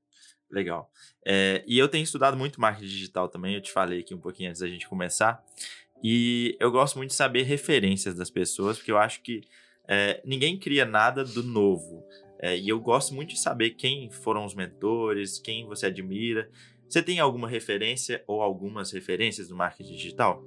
Legal. 0.49 0.89
É, 1.27 1.65
e 1.67 1.77
eu 1.77 1.89
tenho 1.89 2.05
estudado 2.05 2.37
muito 2.37 2.61
marketing 2.61 2.87
digital 2.87 3.29
também, 3.29 3.57
eu 3.57 3.61
te 3.61 3.73
falei 3.73 3.99
aqui 3.99 4.15
um 4.15 4.21
pouquinho 4.21 4.51
antes 4.51 4.61
da 4.61 4.69
gente 4.69 4.89
começar. 4.89 5.45
E 6.01 6.57
eu 6.61 6.71
gosto 6.71 6.97
muito 6.97 7.11
de 7.11 7.17
saber 7.17 7.43
referências 7.43 8.15
das 8.15 8.31
pessoas, 8.31 8.77
porque 8.77 8.93
eu 8.93 8.99
acho 8.99 9.21
que 9.21 9.41
é, 9.89 10.23
ninguém 10.25 10.57
cria 10.57 10.85
nada 10.85 11.25
do 11.25 11.43
novo. 11.43 12.07
É, 12.39 12.57
e 12.57 12.69
eu 12.69 12.79
gosto 12.79 13.13
muito 13.13 13.31
de 13.31 13.41
saber 13.41 13.71
quem 13.71 14.09
foram 14.11 14.45
os 14.45 14.55
mentores, 14.55 15.41
quem 15.41 15.67
você 15.67 15.87
admira. 15.87 16.49
Você 16.89 17.03
tem 17.03 17.19
alguma 17.19 17.49
referência 17.49 18.23
ou 18.29 18.41
algumas 18.41 18.93
referências 18.93 19.49
do 19.49 19.57
marketing 19.57 19.93
digital? 19.93 20.45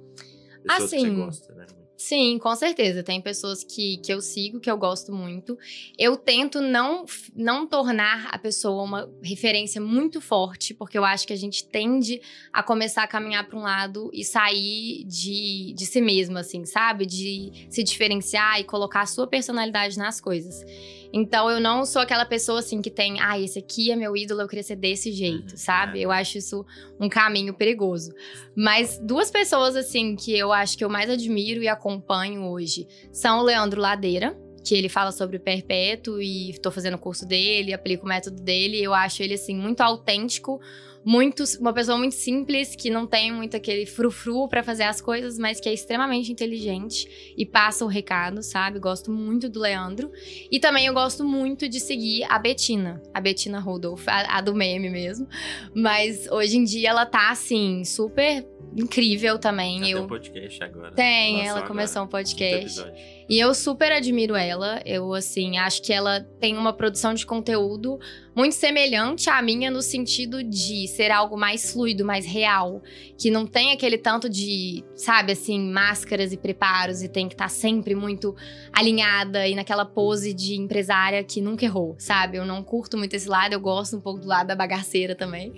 Pessoas 0.62 0.84
assim, 0.84 0.96
que 0.96 1.02
você 1.02 1.06
assim, 1.06 1.16
gosta, 1.16 1.54
né? 1.54 1.66
Sim, 2.02 2.36
com 2.40 2.52
certeza. 2.56 3.00
Tem 3.00 3.20
pessoas 3.20 3.62
que, 3.62 3.98
que 3.98 4.12
eu 4.12 4.20
sigo, 4.20 4.58
que 4.58 4.68
eu 4.68 4.76
gosto 4.76 5.12
muito. 5.12 5.56
Eu 5.96 6.16
tento 6.16 6.60
não, 6.60 7.04
não 7.32 7.64
tornar 7.64 8.26
a 8.32 8.38
pessoa 8.38 8.82
uma 8.82 9.08
referência 9.22 9.80
muito 9.80 10.20
forte, 10.20 10.74
porque 10.74 10.98
eu 10.98 11.04
acho 11.04 11.24
que 11.24 11.32
a 11.32 11.36
gente 11.36 11.64
tende 11.64 12.20
a 12.52 12.60
começar 12.60 13.04
a 13.04 13.06
caminhar 13.06 13.46
para 13.46 13.56
um 13.56 13.62
lado 13.62 14.10
e 14.12 14.24
sair 14.24 15.04
de, 15.04 15.72
de 15.76 15.86
si 15.86 16.00
mesmo, 16.00 16.38
assim, 16.38 16.66
sabe? 16.66 17.06
De 17.06 17.68
se 17.70 17.84
diferenciar 17.84 18.58
e 18.58 18.64
colocar 18.64 19.02
a 19.02 19.06
sua 19.06 19.28
personalidade 19.28 19.96
nas 19.96 20.20
coisas. 20.20 20.64
Então 21.12 21.50
eu 21.50 21.60
não 21.60 21.84
sou 21.84 22.00
aquela 22.00 22.24
pessoa 22.24 22.60
assim 22.60 22.80
que 22.80 22.90
tem, 22.90 23.20
ah, 23.20 23.38
esse 23.38 23.58
aqui 23.58 23.92
é 23.92 23.96
meu 23.96 24.16
ídolo, 24.16 24.40
eu 24.40 24.48
queria 24.48 24.62
ser 24.62 24.76
desse 24.76 25.12
jeito, 25.12 25.52
uhum, 25.52 25.56
sabe? 25.56 25.98
É. 26.00 26.04
Eu 26.04 26.10
acho 26.10 26.38
isso 26.38 26.64
um 26.98 27.08
caminho 27.08 27.52
perigoso. 27.52 28.12
Mas 28.56 28.98
duas 28.98 29.30
pessoas 29.30 29.76
assim 29.76 30.16
que 30.16 30.36
eu 30.36 30.52
acho 30.52 30.76
que 30.78 30.84
eu 30.84 30.88
mais 30.88 31.10
admiro 31.10 31.62
e 31.62 31.68
acompanho 31.68 32.44
hoje 32.44 32.86
são 33.12 33.40
o 33.40 33.42
Leandro 33.42 33.80
Ladeira, 33.80 34.36
que 34.64 34.74
ele 34.74 34.88
fala 34.88 35.10
sobre 35.10 35.36
o 35.36 35.40
perpétuo 35.40 36.22
e 36.22 36.50
estou 36.50 36.70
fazendo 36.70 36.94
o 36.94 36.98
curso 36.98 37.26
dele, 37.26 37.74
aplico 37.74 38.06
o 38.06 38.08
método 38.08 38.40
dele, 38.40 38.80
eu 38.82 38.94
acho 38.94 39.22
ele 39.22 39.34
assim 39.34 39.56
muito 39.56 39.80
autêntico 39.80 40.60
muito, 41.04 41.42
uma 41.60 41.72
pessoa 41.72 41.98
muito 41.98 42.14
simples, 42.14 42.76
que 42.76 42.90
não 42.90 43.06
tem 43.06 43.32
muito 43.32 43.56
aquele 43.56 43.86
frufru 43.86 44.48
para 44.48 44.62
fazer 44.62 44.84
as 44.84 45.00
coisas, 45.00 45.38
mas 45.38 45.60
que 45.60 45.68
é 45.68 45.72
extremamente 45.72 46.30
inteligente 46.30 47.34
e 47.36 47.44
passa 47.44 47.84
o 47.84 47.88
recado, 47.88 48.42
sabe? 48.42 48.78
Gosto 48.78 49.10
muito 49.10 49.48
do 49.48 49.60
Leandro. 49.60 50.10
E 50.50 50.60
também 50.60 50.86
eu 50.86 50.94
gosto 50.94 51.24
muito 51.24 51.68
de 51.68 51.80
seguir 51.80 52.24
a 52.28 52.38
Betina, 52.38 53.02
a 53.12 53.20
Betina 53.20 53.58
Rodolfo, 53.58 54.08
a, 54.08 54.38
a 54.38 54.40
do 54.40 54.54
meme 54.54 54.90
mesmo. 54.90 55.26
Mas 55.74 56.26
hoje 56.30 56.56
em 56.56 56.64
dia 56.64 56.90
ela 56.90 57.04
tá 57.04 57.30
assim, 57.30 57.84
super 57.84 58.46
incrível 58.76 59.38
também. 59.38 59.78
Eu... 59.90 59.96
tem 59.98 60.04
um 60.04 60.08
podcast 60.08 60.64
agora. 60.64 60.92
Tem, 60.92 61.32
Nossa, 61.32 61.44
ela 61.44 61.58
agora. 61.58 61.68
começou 61.68 62.02
um 62.02 62.06
podcast. 62.06 62.84
E 63.32 63.40
eu 63.40 63.54
super 63.54 63.90
admiro 63.90 64.36
ela. 64.36 64.82
Eu, 64.84 65.14
assim, 65.14 65.56
acho 65.56 65.80
que 65.80 65.90
ela 65.90 66.20
tem 66.38 66.54
uma 66.54 66.70
produção 66.70 67.14
de 67.14 67.24
conteúdo 67.24 67.98
muito 68.34 68.54
semelhante 68.54 69.28
à 69.28 69.40
minha 69.42 69.70
no 69.70 69.82
sentido 69.82 70.42
de 70.42 70.88
ser 70.88 71.10
algo 71.10 71.36
mais 71.36 71.72
fluido, 71.72 72.04
mais 72.04 72.26
real, 72.26 72.82
que 73.18 73.30
não 73.30 73.46
tem 73.46 73.72
aquele 73.72 73.98
tanto 73.98 74.28
de, 74.28 74.82
sabe, 74.94 75.32
assim, 75.32 75.58
máscaras 75.70 76.32
e 76.32 76.36
preparos 76.36 77.02
e 77.02 77.08
tem 77.08 77.28
que 77.28 77.34
estar 77.34 77.44
tá 77.44 77.48
sempre 77.48 77.94
muito 77.94 78.34
alinhada 78.72 79.46
e 79.46 79.54
naquela 79.54 79.84
pose 79.84 80.32
de 80.32 80.54
empresária 80.54 81.22
que 81.22 81.40
nunca 81.40 81.64
errou, 81.64 81.94
sabe? 81.98 82.38
Eu 82.38 82.44
não 82.44 82.62
curto 82.62 82.96
muito 82.96 83.14
esse 83.14 83.28
lado, 83.28 83.52
eu 83.52 83.60
gosto 83.60 83.96
um 83.96 84.00
pouco 84.00 84.20
do 84.20 84.26
lado 84.26 84.46
da 84.46 84.56
bagaceira 84.56 85.14
também. 85.14 85.52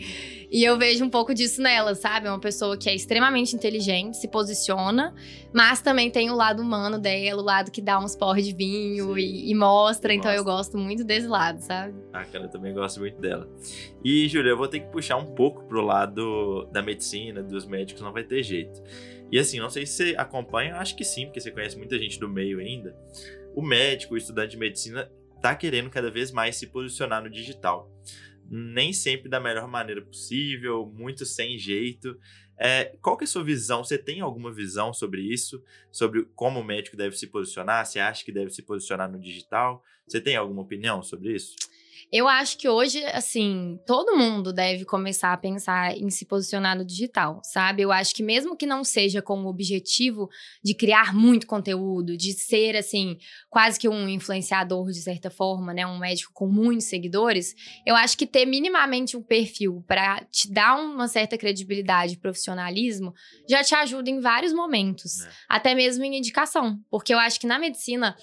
E 0.50 0.62
eu 0.64 0.76
vejo 0.76 1.04
um 1.04 1.10
pouco 1.10 1.32
disso 1.32 1.62
nela, 1.62 1.94
sabe? 1.94 2.26
É 2.26 2.30
uma 2.30 2.40
pessoa 2.40 2.76
que 2.76 2.88
é 2.88 2.94
extremamente 2.94 3.54
inteligente, 3.54 4.16
se 4.16 4.28
posiciona, 4.28 5.14
mas 5.52 5.80
também 5.80 6.10
tem 6.10 6.30
o 6.30 6.34
lado 6.34 6.60
humano 6.60 6.98
dela, 6.98 7.40
o 7.40 7.44
lado 7.44 7.63
que 7.70 7.82
dá 7.82 7.98
uns 7.98 8.16
porre 8.16 8.42
de 8.42 8.54
vinho 8.54 9.18
e, 9.18 9.50
e, 9.50 9.54
mostra. 9.54 10.12
Então 10.14 10.30
eu 10.32 10.44
gosto 10.44 10.78
muito 10.78 11.04
desse 11.04 11.26
lado, 11.26 11.60
sabe? 11.60 11.94
Ah, 12.12 12.24
cara, 12.24 12.44
eu 12.44 12.50
também 12.50 12.72
gosto 12.72 13.00
muito 13.00 13.20
dela. 13.20 13.48
E, 14.04 14.28
Júlia, 14.28 14.50
eu 14.50 14.56
vou 14.56 14.68
ter 14.68 14.80
que 14.80 14.90
puxar 14.90 15.16
um 15.16 15.34
pouco 15.34 15.64
pro 15.64 15.80
lado 15.80 16.68
da 16.72 16.82
medicina, 16.82 17.42
dos 17.42 17.66
médicos, 17.66 18.02
não 18.02 18.12
vai 18.12 18.24
ter 18.24 18.42
jeito. 18.42 18.82
E 19.30 19.38
assim, 19.38 19.58
não 19.58 19.70
sei 19.70 19.86
se 19.86 19.92
você 19.92 20.14
acompanha, 20.16 20.76
acho 20.76 20.96
que 20.96 21.04
sim, 21.04 21.26
porque 21.26 21.40
você 21.40 21.50
conhece 21.50 21.76
muita 21.76 21.98
gente 21.98 22.18
do 22.20 22.28
meio 22.28 22.58
ainda. 22.58 22.96
O 23.54 23.62
médico, 23.62 24.14
o 24.14 24.16
estudante 24.16 24.52
de 24.52 24.58
medicina, 24.58 25.10
tá 25.40 25.54
querendo 25.54 25.90
cada 25.90 26.10
vez 26.10 26.30
mais 26.30 26.56
se 26.56 26.66
posicionar 26.66 27.22
no 27.22 27.30
digital 27.30 27.90
nem 28.50 28.92
sempre 28.92 29.28
da 29.28 29.40
melhor 29.40 29.66
maneira 29.66 30.02
possível, 30.02 30.92
muito 30.94 31.24
sem 31.24 31.58
jeito. 31.58 32.18
É, 32.56 32.96
qual 33.02 33.16
que 33.16 33.24
é 33.24 33.26
a 33.26 33.28
sua 33.28 33.42
visão? 33.42 33.82
Você 33.82 33.98
tem 33.98 34.20
alguma 34.20 34.52
visão 34.52 34.92
sobre 34.92 35.20
isso? 35.22 35.62
Sobre 35.90 36.24
como 36.34 36.60
o 36.60 36.64
médico 36.64 36.96
deve 36.96 37.16
se 37.16 37.26
posicionar? 37.26 37.84
Você 37.84 37.98
acha 37.98 38.24
que 38.24 38.32
deve 38.32 38.50
se 38.50 38.62
posicionar 38.62 39.10
no 39.10 39.18
digital? 39.18 39.82
Você 40.06 40.20
tem 40.20 40.36
alguma 40.36 40.62
opinião 40.62 41.02
sobre 41.02 41.34
isso? 41.34 41.56
Eu 42.16 42.28
acho 42.28 42.56
que 42.58 42.68
hoje, 42.68 43.04
assim, 43.06 43.76
todo 43.84 44.16
mundo 44.16 44.52
deve 44.52 44.84
começar 44.84 45.32
a 45.32 45.36
pensar 45.36 45.98
em 45.98 46.08
se 46.10 46.24
posicionar 46.24 46.78
no 46.78 46.84
digital, 46.84 47.40
sabe? 47.42 47.82
Eu 47.82 47.90
acho 47.90 48.14
que 48.14 48.22
mesmo 48.22 48.56
que 48.56 48.66
não 48.66 48.84
seja 48.84 49.20
com 49.20 49.42
o 49.42 49.48
objetivo 49.48 50.30
de 50.62 50.74
criar 50.76 51.12
muito 51.12 51.44
conteúdo, 51.44 52.16
de 52.16 52.32
ser, 52.32 52.76
assim, 52.76 53.18
quase 53.50 53.80
que 53.80 53.88
um 53.88 54.08
influenciador 54.08 54.92
de 54.92 55.02
certa 55.02 55.28
forma, 55.28 55.74
né? 55.74 55.84
Um 55.84 55.98
médico 55.98 56.32
com 56.32 56.46
muitos 56.46 56.86
seguidores, 56.86 57.52
eu 57.84 57.96
acho 57.96 58.16
que 58.16 58.28
ter 58.28 58.46
minimamente 58.46 59.16
um 59.16 59.22
perfil 59.22 59.82
para 59.84 60.24
te 60.30 60.48
dar 60.48 60.76
uma 60.76 61.08
certa 61.08 61.36
credibilidade 61.36 62.12
e 62.12 62.18
profissionalismo 62.18 63.12
já 63.50 63.64
te 63.64 63.74
ajuda 63.74 64.08
em 64.08 64.20
vários 64.20 64.52
momentos, 64.52 65.20
é. 65.20 65.30
até 65.48 65.74
mesmo 65.74 66.04
em 66.04 66.18
indicação, 66.18 66.78
porque 66.88 67.12
eu 67.12 67.18
acho 67.18 67.40
que 67.40 67.46
na 67.48 67.58
medicina 67.58 68.16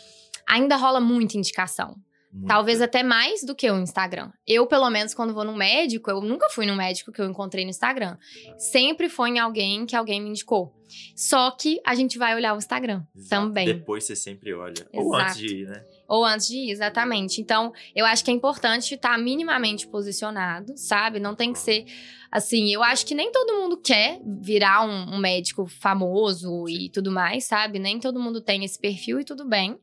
ainda 0.47 0.77
rola 0.77 1.01
muita 1.01 1.38
indicação. 1.38 1.99
Muito. 2.32 2.48
Talvez 2.48 2.82
até 2.82 3.04
mais 3.04 3.44
do 3.44 3.54
que 3.54 3.70
o 3.70 3.78
Instagram. 3.80 4.32
Eu, 4.48 4.65
pelo 4.65 4.89
menos, 4.89 5.13
quando 5.13 5.34
vou 5.34 5.44
no 5.44 5.56
médico, 5.56 6.10
eu 6.10 6.22
nunca 6.22 6.50
fui 6.50 6.65
no 6.65 6.76
médico 6.76 7.12
que 7.12 7.22
eu 7.22 7.26
encontrei 7.26 7.65
no 7.65 7.70
Instagram. 7.70 8.17
Sempre 8.58 9.10
foi 9.10 9.32
em 9.32 9.39
alguém 9.39 9.86
que 9.86 9.96
alguém 9.96 10.22
me 10.22 10.30
indicou. 10.30 10.74
Só 11.15 11.52
que 11.52 11.80
a 11.86 11.94
gente 11.94 12.17
vai 12.17 12.36
olhar 12.36 12.54
o 12.54 12.58
Instagram 12.58 13.04
Exato. 13.15 13.30
também. 13.30 13.65
Depois 13.65 14.06
você 14.06 14.15
sempre 14.15 14.54
olha. 14.54 14.72
Exato. 14.72 14.89
Ou 14.94 15.15
antes 15.15 15.38
de 15.38 15.48
ir, 15.48 15.67
né? 15.67 15.86
Ou 16.08 16.26
antes 16.26 16.48
de 16.48 16.58
ir, 16.58 16.72
exatamente. 16.72 17.41
Então, 17.41 17.74
eu 17.96 18.06
acho 18.06 18.24
que 18.24 18.32
é 18.32 18.34
importante 18.34 18.96
estar 18.96 19.17
minimamente 19.17 19.88
posicionado, 19.88 20.74
sabe? 20.78 21.20
Não 21.20 21.36
tem 21.36 21.54
que 21.54 21.60
ser 21.60 21.86
assim. 22.32 22.74
Eu 22.74 22.84
acho 22.84 23.06
que 23.06 23.15
nem 23.15 23.32
todo 23.32 23.62
mundo 23.62 23.78
quer 23.78 24.20
virar 24.41 24.86
um, 24.86 25.15
um 25.15 25.17
médico 25.17 25.65
famoso 25.67 26.67
e 26.67 26.89
tudo 26.89 27.12
mais, 27.12 27.46
sabe? 27.46 27.80
Nem 27.80 28.00
todo 28.00 28.20
mundo 28.20 28.41
tem 28.41 28.63
esse 28.63 28.80
perfil 28.80 29.20
e 29.20 29.26
tudo 29.26 29.46
bem. 29.46 29.78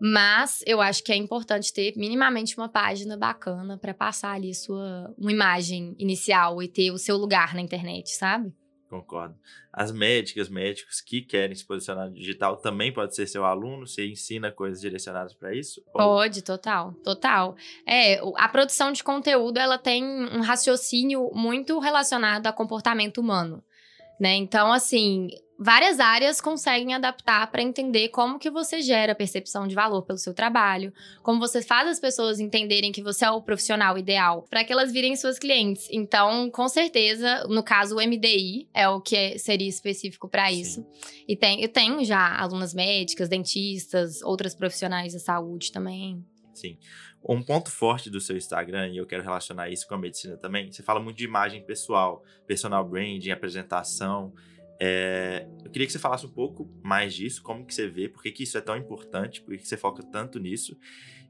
Mas 0.00 0.62
eu 0.66 0.80
acho 0.80 1.02
que 1.02 1.12
é 1.12 1.16
importante 1.16 1.72
ter 1.72 1.94
minimamente 1.96 2.56
uma 2.56 2.68
página 2.68 3.16
bacana 3.16 3.78
para 3.78 3.94
passar 3.94 4.32
ali 4.32 4.54
sua 4.54 5.12
uma 5.18 5.32
imagem 5.32 5.94
inicial 5.98 6.62
e 6.62 6.68
ter 6.68 6.90
o 6.90 6.98
seu 6.98 7.16
lugar 7.16 7.54
na 7.54 7.60
internet, 7.60 8.10
sabe? 8.10 8.52
Concordo. 8.88 9.36
As 9.70 9.92
médicas, 9.92 10.48
médicos 10.48 11.00
que 11.02 11.20
querem 11.20 11.54
se 11.54 11.64
posicionar 11.64 12.08
no 12.08 12.14
digital 12.14 12.56
também 12.56 12.92
pode 12.92 13.14
ser 13.14 13.26
seu 13.26 13.44
aluno, 13.44 13.86
você 13.86 14.08
ensina 14.08 14.50
coisas 14.50 14.80
direcionadas 14.80 15.34
para 15.34 15.54
isso? 15.54 15.82
Pode, 15.92 16.42
total, 16.42 16.94
total. 17.04 17.54
É, 17.86 18.18
a 18.36 18.48
produção 18.48 18.90
de 18.90 19.04
conteúdo, 19.04 19.58
ela 19.58 19.76
tem 19.76 20.02
um 20.02 20.40
raciocínio 20.40 21.30
muito 21.34 21.78
relacionado 21.78 22.46
a 22.46 22.52
comportamento 22.52 23.18
humano, 23.18 23.62
né? 24.18 24.34
Então, 24.34 24.72
assim, 24.72 25.28
várias 25.58 25.98
áreas 25.98 26.40
conseguem 26.40 26.94
adaptar 26.94 27.50
para 27.50 27.62
entender 27.62 28.10
como 28.10 28.38
que 28.38 28.48
você 28.48 28.80
gera 28.80 29.14
percepção 29.14 29.66
de 29.66 29.74
valor 29.74 30.02
pelo 30.02 30.18
seu 30.18 30.32
trabalho, 30.32 30.92
como 31.22 31.40
você 31.40 31.60
faz 31.60 31.88
as 31.88 31.98
pessoas 31.98 32.38
entenderem 32.38 32.92
que 32.92 33.02
você 33.02 33.24
é 33.24 33.30
o 33.30 33.42
profissional 33.42 33.98
ideal 33.98 34.46
para 34.48 34.62
que 34.62 34.72
elas 34.72 34.92
virem 34.92 35.16
suas 35.16 35.38
clientes. 35.38 35.88
Então, 35.90 36.48
com 36.50 36.68
certeza, 36.68 37.44
no 37.48 37.62
caso 37.62 37.96
o 37.96 38.00
MDI 38.00 38.68
é 38.72 38.88
o 38.88 39.00
que 39.00 39.16
é, 39.16 39.38
seria 39.38 39.68
específico 39.68 40.28
para 40.28 40.52
isso. 40.52 40.86
E 41.26 41.34
tem, 41.34 41.60
eu 41.60 41.68
tenho 41.68 42.04
já 42.04 42.38
alunas 42.38 42.72
médicas, 42.72 43.28
dentistas, 43.28 44.22
outras 44.22 44.54
profissionais 44.54 45.12
da 45.12 45.18
saúde 45.18 45.72
também. 45.72 46.24
Sim. 46.54 46.78
Um 47.22 47.42
ponto 47.42 47.70
forte 47.70 48.08
do 48.08 48.20
seu 48.20 48.36
Instagram, 48.36 48.88
e 48.88 48.96
eu 48.96 49.06
quero 49.06 49.24
relacionar 49.24 49.68
isso 49.68 49.86
com 49.88 49.94
a 49.94 49.98
medicina 49.98 50.36
também, 50.36 50.70
você 50.70 50.82
fala 50.84 51.00
muito 51.00 51.16
de 51.16 51.24
imagem 51.24 51.64
pessoal, 51.64 52.22
personal 52.46 52.88
branding, 52.88 53.30
apresentação. 53.30 54.32
É, 54.80 55.46
eu 55.64 55.70
queria 55.70 55.86
que 55.86 55.92
você 55.92 55.98
falasse 55.98 56.24
um 56.24 56.30
pouco 56.30 56.70
mais 56.82 57.14
disso, 57.14 57.42
como 57.42 57.64
que 57.66 57.74
você 57.74 57.88
vê, 57.88 58.08
por 58.08 58.22
que, 58.22 58.42
isso 58.42 58.56
é 58.56 58.60
tão 58.60 58.76
importante, 58.76 59.42
por 59.42 59.56
que 59.56 59.66
você 59.66 59.76
foca 59.76 60.02
tanto 60.02 60.38
nisso. 60.38 60.78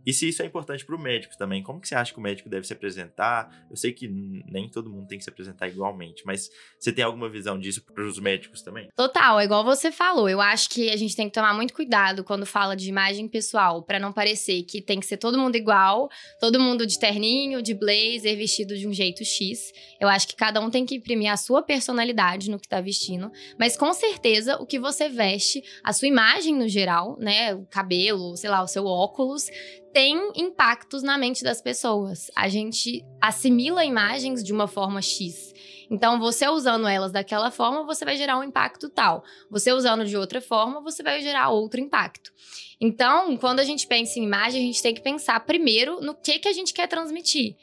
E 0.08 0.12
se 0.14 0.26
isso 0.26 0.40
é 0.40 0.46
importante 0.46 0.86
para 0.86 0.96
o 0.96 0.98
médico 0.98 1.36
também, 1.36 1.62
como 1.62 1.78
que 1.82 1.86
você 1.86 1.94
acha 1.94 2.14
que 2.14 2.18
o 2.18 2.22
médico 2.22 2.48
deve 2.48 2.66
se 2.66 2.72
apresentar? 2.72 3.66
Eu 3.70 3.76
sei 3.76 3.92
que 3.92 4.08
nem 4.08 4.66
todo 4.66 4.88
mundo 4.88 5.06
tem 5.06 5.18
que 5.18 5.24
se 5.24 5.28
apresentar 5.28 5.68
igualmente, 5.68 6.22
mas 6.24 6.48
você 6.78 6.90
tem 6.90 7.04
alguma 7.04 7.28
visão 7.28 7.58
disso 7.58 7.84
para 7.84 8.02
os 8.02 8.18
médicos 8.18 8.62
também? 8.62 8.88
Total, 8.96 9.38
é 9.38 9.44
igual 9.44 9.62
você 9.62 9.92
falou. 9.92 10.26
Eu 10.26 10.40
acho 10.40 10.70
que 10.70 10.88
a 10.88 10.96
gente 10.96 11.14
tem 11.14 11.28
que 11.28 11.34
tomar 11.34 11.52
muito 11.52 11.74
cuidado 11.74 12.24
quando 12.24 12.46
fala 12.46 12.74
de 12.74 12.88
imagem 12.88 13.28
pessoal, 13.28 13.82
para 13.82 14.00
não 14.00 14.10
parecer 14.10 14.62
que 14.62 14.80
tem 14.80 14.98
que 14.98 15.04
ser 15.04 15.18
todo 15.18 15.36
mundo 15.36 15.56
igual, 15.56 16.08
todo 16.40 16.58
mundo 16.58 16.86
de 16.86 16.98
terninho, 16.98 17.60
de 17.60 17.74
blazer, 17.74 18.34
vestido 18.34 18.78
de 18.78 18.88
um 18.88 18.94
jeito 18.94 19.22
X. 19.26 19.70
Eu 20.00 20.08
acho 20.08 20.26
que 20.26 20.36
cada 20.36 20.58
um 20.58 20.70
tem 20.70 20.86
que 20.86 20.94
imprimir 20.94 21.30
a 21.30 21.36
sua 21.36 21.62
personalidade 21.62 22.50
no 22.50 22.58
que 22.58 22.66
tá 22.66 22.80
vestindo, 22.80 23.30
mas 23.58 23.76
com 23.76 23.92
certeza 23.92 24.56
o 24.56 24.64
que 24.64 24.78
você 24.78 25.06
veste, 25.06 25.62
a 25.84 25.92
sua 25.92 26.08
imagem 26.08 26.54
no 26.54 26.66
geral, 26.66 27.18
né, 27.20 27.54
o 27.54 27.66
cabelo, 27.66 28.34
sei 28.38 28.48
lá, 28.48 28.62
o 28.62 28.66
seu 28.66 28.86
óculos, 28.86 29.50
tem 29.98 30.30
impactos 30.36 31.02
na 31.02 31.18
mente 31.18 31.42
das 31.42 31.60
pessoas. 31.60 32.30
A 32.36 32.48
gente 32.48 33.04
assimila 33.20 33.84
imagens 33.84 34.44
de 34.44 34.52
uma 34.52 34.68
forma 34.68 35.02
X. 35.02 35.52
Então, 35.90 36.20
você 36.20 36.46
usando 36.46 36.86
elas 36.86 37.10
daquela 37.10 37.50
forma, 37.50 37.84
você 37.84 38.04
vai 38.04 38.16
gerar 38.16 38.38
um 38.38 38.44
impacto 38.44 38.88
tal. 38.88 39.24
Você 39.50 39.72
usando 39.72 40.04
de 40.04 40.16
outra 40.16 40.40
forma, 40.40 40.80
você 40.80 41.02
vai 41.02 41.20
gerar 41.20 41.48
outro 41.48 41.80
impacto. 41.80 42.32
Então, 42.80 43.36
quando 43.38 43.58
a 43.58 43.64
gente 43.64 43.88
pensa 43.88 44.20
em 44.20 44.22
imagem, 44.22 44.62
a 44.62 44.66
gente 44.66 44.80
tem 44.80 44.94
que 44.94 45.02
pensar 45.02 45.40
primeiro 45.40 46.00
no 46.00 46.14
que, 46.14 46.38
que 46.38 46.46
a 46.46 46.52
gente 46.52 46.72
quer 46.72 46.86
transmitir. 46.86 47.56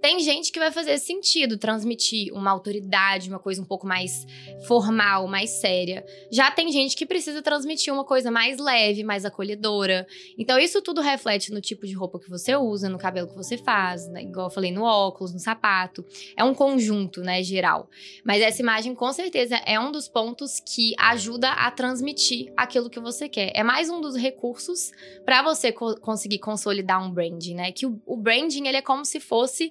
Tem 0.00 0.18
gente 0.20 0.50
que 0.50 0.58
vai 0.58 0.72
fazer 0.72 0.98
sentido 0.98 1.58
transmitir 1.58 2.32
uma 2.32 2.50
autoridade, 2.50 3.28
uma 3.28 3.38
coisa 3.38 3.60
um 3.60 3.64
pouco 3.66 3.86
mais 3.86 4.26
formal, 4.66 5.26
mais 5.26 5.50
séria. 5.50 6.04
Já 6.30 6.50
tem 6.50 6.72
gente 6.72 6.96
que 6.96 7.04
precisa 7.04 7.42
transmitir 7.42 7.92
uma 7.92 8.04
coisa 8.04 8.30
mais 8.30 8.58
leve, 8.58 9.04
mais 9.04 9.26
acolhedora. 9.26 10.06
Então, 10.38 10.58
isso 10.58 10.80
tudo 10.80 11.02
reflete 11.02 11.52
no 11.52 11.60
tipo 11.60 11.86
de 11.86 11.92
roupa 11.92 12.18
que 12.18 12.30
você 12.30 12.56
usa, 12.56 12.88
no 12.88 12.98
cabelo 12.98 13.28
que 13.28 13.36
você 13.36 13.58
faz, 13.58 14.08
né? 14.08 14.22
igual 14.22 14.46
eu 14.46 14.50
falei, 14.50 14.72
no 14.72 14.84
óculos, 14.84 15.34
no 15.34 15.38
sapato. 15.38 16.04
É 16.34 16.42
um 16.42 16.54
conjunto, 16.54 17.20
né, 17.20 17.42
geral. 17.42 17.88
Mas 18.24 18.40
essa 18.40 18.62
imagem, 18.62 18.94
com 18.94 19.12
certeza, 19.12 19.56
é 19.66 19.78
um 19.78 19.92
dos 19.92 20.08
pontos 20.08 20.60
que 20.60 20.94
ajuda 20.98 21.50
a 21.50 21.70
transmitir 21.70 22.52
aquilo 22.56 22.88
que 22.88 23.00
você 23.00 23.28
quer. 23.28 23.52
É 23.54 23.62
mais 23.62 23.90
um 23.90 24.00
dos 24.00 24.16
recursos 24.16 24.92
para 25.24 25.42
você 25.42 25.72
co 25.72 25.94
conseguir 26.00 26.38
consolidar 26.38 27.04
um 27.04 27.10
branding, 27.10 27.54
né? 27.54 27.72
Que 27.72 27.84
o, 27.84 28.00
o 28.06 28.16
branding, 28.16 28.66
ele 28.66 28.78
é 28.78 28.82
como 28.82 29.04
se 29.04 29.20
fosse 29.20 29.70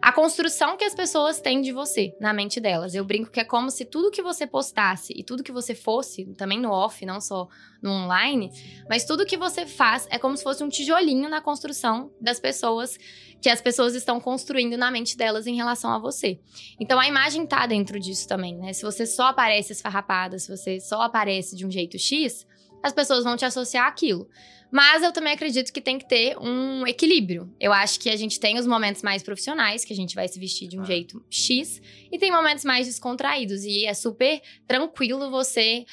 a 0.00 0.12
construção 0.12 0.76
que 0.76 0.84
as 0.84 0.94
pessoas 0.94 1.40
têm 1.40 1.60
de 1.60 1.72
você 1.72 2.14
na 2.20 2.32
mente 2.32 2.60
delas. 2.60 2.94
Eu 2.94 3.04
brinco 3.04 3.30
que 3.30 3.40
é 3.40 3.44
como 3.44 3.70
se 3.70 3.84
tudo 3.84 4.10
que 4.10 4.22
você 4.22 4.46
postasse 4.46 5.12
e 5.16 5.24
tudo 5.24 5.42
que 5.42 5.52
você 5.52 5.74
fosse, 5.74 6.26
também 6.36 6.60
no 6.60 6.70
off, 6.70 7.04
não 7.04 7.20
só 7.20 7.48
no 7.82 7.90
online, 7.90 8.50
mas 8.88 9.04
tudo 9.04 9.26
que 9.26 9.36
você 9.36 9.66
faz 9.66 10.06
é 10.10 10.18
como 10.18 10.36
se 10.36 10.42
fosse 10.42 10.62
um 10.62 10.68
tijolinho 10.68 11.28
na 11.28 11.40
construção 11.40 12.10
das 12.20 12.40
pessoas 12.40 12.98
que 13.40 13.48
as 13.48 13.60
pessoas 13.60 13.94
estão 13.94 14.20
construindo 14.20 14.76
na 14.76 14.90
mente 14.90 15.16
delas 15.16 15.46
em 15.46 15.54
relação 15.54 15.92
a 15.92 15.98
você. 15.98 16.40
Então 16.80 16.98
a 16.98 17.06
imagem 17.06 17.46
tá 17.46 17.66
dentro 17.66 17.98
disso 18.00 18.26
também, 18.26 18.56
né? 18.56 18.72
Se 18.72 18.82
você 18.82 19.06
só 19.06 19.28
aparece 19.28 19.72
esfarrapada, 19.72 20.38
se 20.38 20.48
você 20.48 20.80
só 20.80 21.02
aparece 21.02 21.56
de 21.56 21.64
um 21.64 21.70
jeito 21.70 21.98
X, 21.98 22.46
as 22.82 22.92
pessoas 22.92 23.24
vão 23.24 23.36
te 23.36 23.44
associar 23.44 23.86
àquilo. 23.86 24.28
Mas 24.70 25.02
eu 25.02 25.12
também 25.12 25.32
acredito 25.32 25.72
que 25.72 25.80
tem 25.80 25.98
que 25.98 26.06
ter 26.06 26.36
um 26.38 26.86
equilíbrio. 26.86 27.52
Eu 27.58 27.72
acho 27.72 27.98
que 27.98 28.10
a 28.10 28.16
gente 28.16 28.38
tem 28.38 28.58
os 28.58 28.66
momentos 28.66 29.02
mais 29.02 29.22
profissionais, 29.22 29.84
que 29.84 29.92
a 29.92 29.96
gente 29.96 30.14
vai 30.14 30.28
se 30.28 30.38
vestir 30.38 30.68
de 30.68 30.78
um 30.78 30.82
ah. 30.82 30.84
jeito 30.84 31.24
X, 31.30 31.80
e 32.12 32.18
tem 32.18 32.30
momentos 32.30 32.64
mais 32.64 32.86
descontraídos. 32.86 33.64
E 33.64 33.86
é 33.86 33.94
super 33.94 34.40
tranquilo 34.66 35.30
você 35.30 35.86